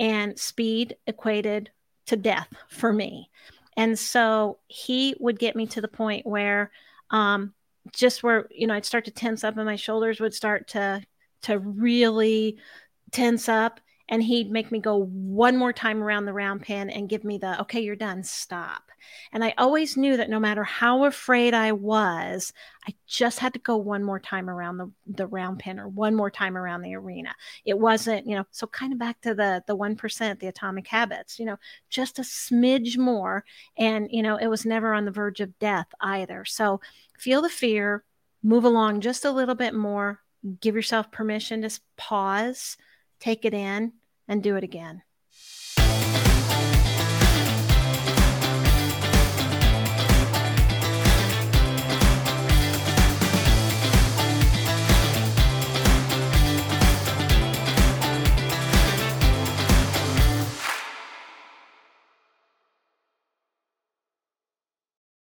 and 0.00 0.38
speed 0.38 0.96
equated 1.06 1.70
to 2.06 2.16
death 2.16 2.48
for 2.68 2.92
me. 2.92 3.30
And 3.76 3.98
so 3.98 4.58
he 4.66 5.14
would 5.20 5.38
get 5.38 5.56
me 5.56 5.66
to 5.68 5.80
the 5.80 5.88
point 5.88 6.26
where, 6.26 6.70
um, 7.10 7.54
just 7.92 8.22
where 8.22 8.48
you 8.50 8.66
know 8.66 8.74
I'd 8.74 8.86
start 8.86 9.04
to 9.06 9.10
tense 9.10 9.44
up, 9.44 9.56
and 9.56 9.66
my 9.66 9.76
shoulders 9.76 10.20
would 10.20 10.34
start 10.34 10.68
to 10.68 11.02
to 11.42 11.58
really 11.58 12.58
tense 13.12 13.48
up, 13.48 13.80
and 14.08 14.22
he'd 14.22 14.50
make 14.50 14.72
me 14.72 14.80
go 14.80 15.04
one 15.04 15.56
more 15.56 15.72
time 15.72 16.02
around 16.02 16.26
the 16.26 16.32
round 16.32 16.62
pen 16.62 16.90
and 16.90 17.08
give 17.08 17.24
me 17.24 17.38
the 17.38 17.60
okay 17.62 17.80
you're 17.80 17.96
done. 17.96 18.22
Stop 18.22 18.87
and 19.32 19.44
i 19.44 19.54
always 19.58 19.96
knew 19.96 20.16
that 20.16 20.30
no 20.30 20.40
matter 20.40 20.64
how 20.64 21.04
afraid 21.04 21.54
i 21.54 21.72
was 21.72 22.52
i 22.86 22.94
just 23.06 23.38
had 23.38 23.52
to 23.52 23.58
go 23.60 23.76
one 23.76 24.04
more 24.04 24.20
time 24.20 24.48
around 24.48 24.76
the, 24.76 24.90
the 25.06 25.26
round 25.26 25.58
pen 25.58 25.78
or 25.78 25.88
one 25.88 26.14
more 26.14 26.30
time 26.30 26.56
around 26.56 26.82
the 26.82 26.94
arena. 26.94 27.34
It 27.64 27.78
wasn't 27.78 28.26
you 28.26 28.36
know 28.36 28.44
so 28.50 28.66
kind 28.66 28.92
of 28.92 28.98
back 28.98 29.20
to 29.22 29.34
the 29.34 29.62
the 29.66 29.76
1% 29.76 30.40
the 30.40 30.46
atomic 30.46 30.86
habits 30.86 31.38
you 31.38 31.46
know 31.46 31.56
just 31.88 32.18
a 32.18 32.22
smidge 32.22 32.98
more. 32.98 33.44
And 33.76 34.08
you 34.10 34.22
know 34.22 34.36
it 34.36 34.48
was 34.48 34.64
never 34.64 34.94
on 34.94 35.04
the 35.04 35.10
verge 35.10 35.40
of 35.40 35.58
death 35.58 35.88
either. 36.00 36.44
So 36.44 36.80
feel 37.18 37.42
the 37.42 37.48
fear 37.48 38.04
move 38.42 38.64
along 38.64 39.00
just 39.00 39.24
a 39.24 39.32
little 39.32 39.54
bit 39.54 39.74
more 39.74 40.20
give 40.60 40.74
yourself 40.74 41.10
permission 41.10 41.62
to 41.62 41.80
pause 41.96 42.76
take 43.20 43.44
it 43.44 43.54
in 43.54 43.92
and 44.28 44.42
do 44.42 44.54
it 44.56 44.62
again. 44.62 45.02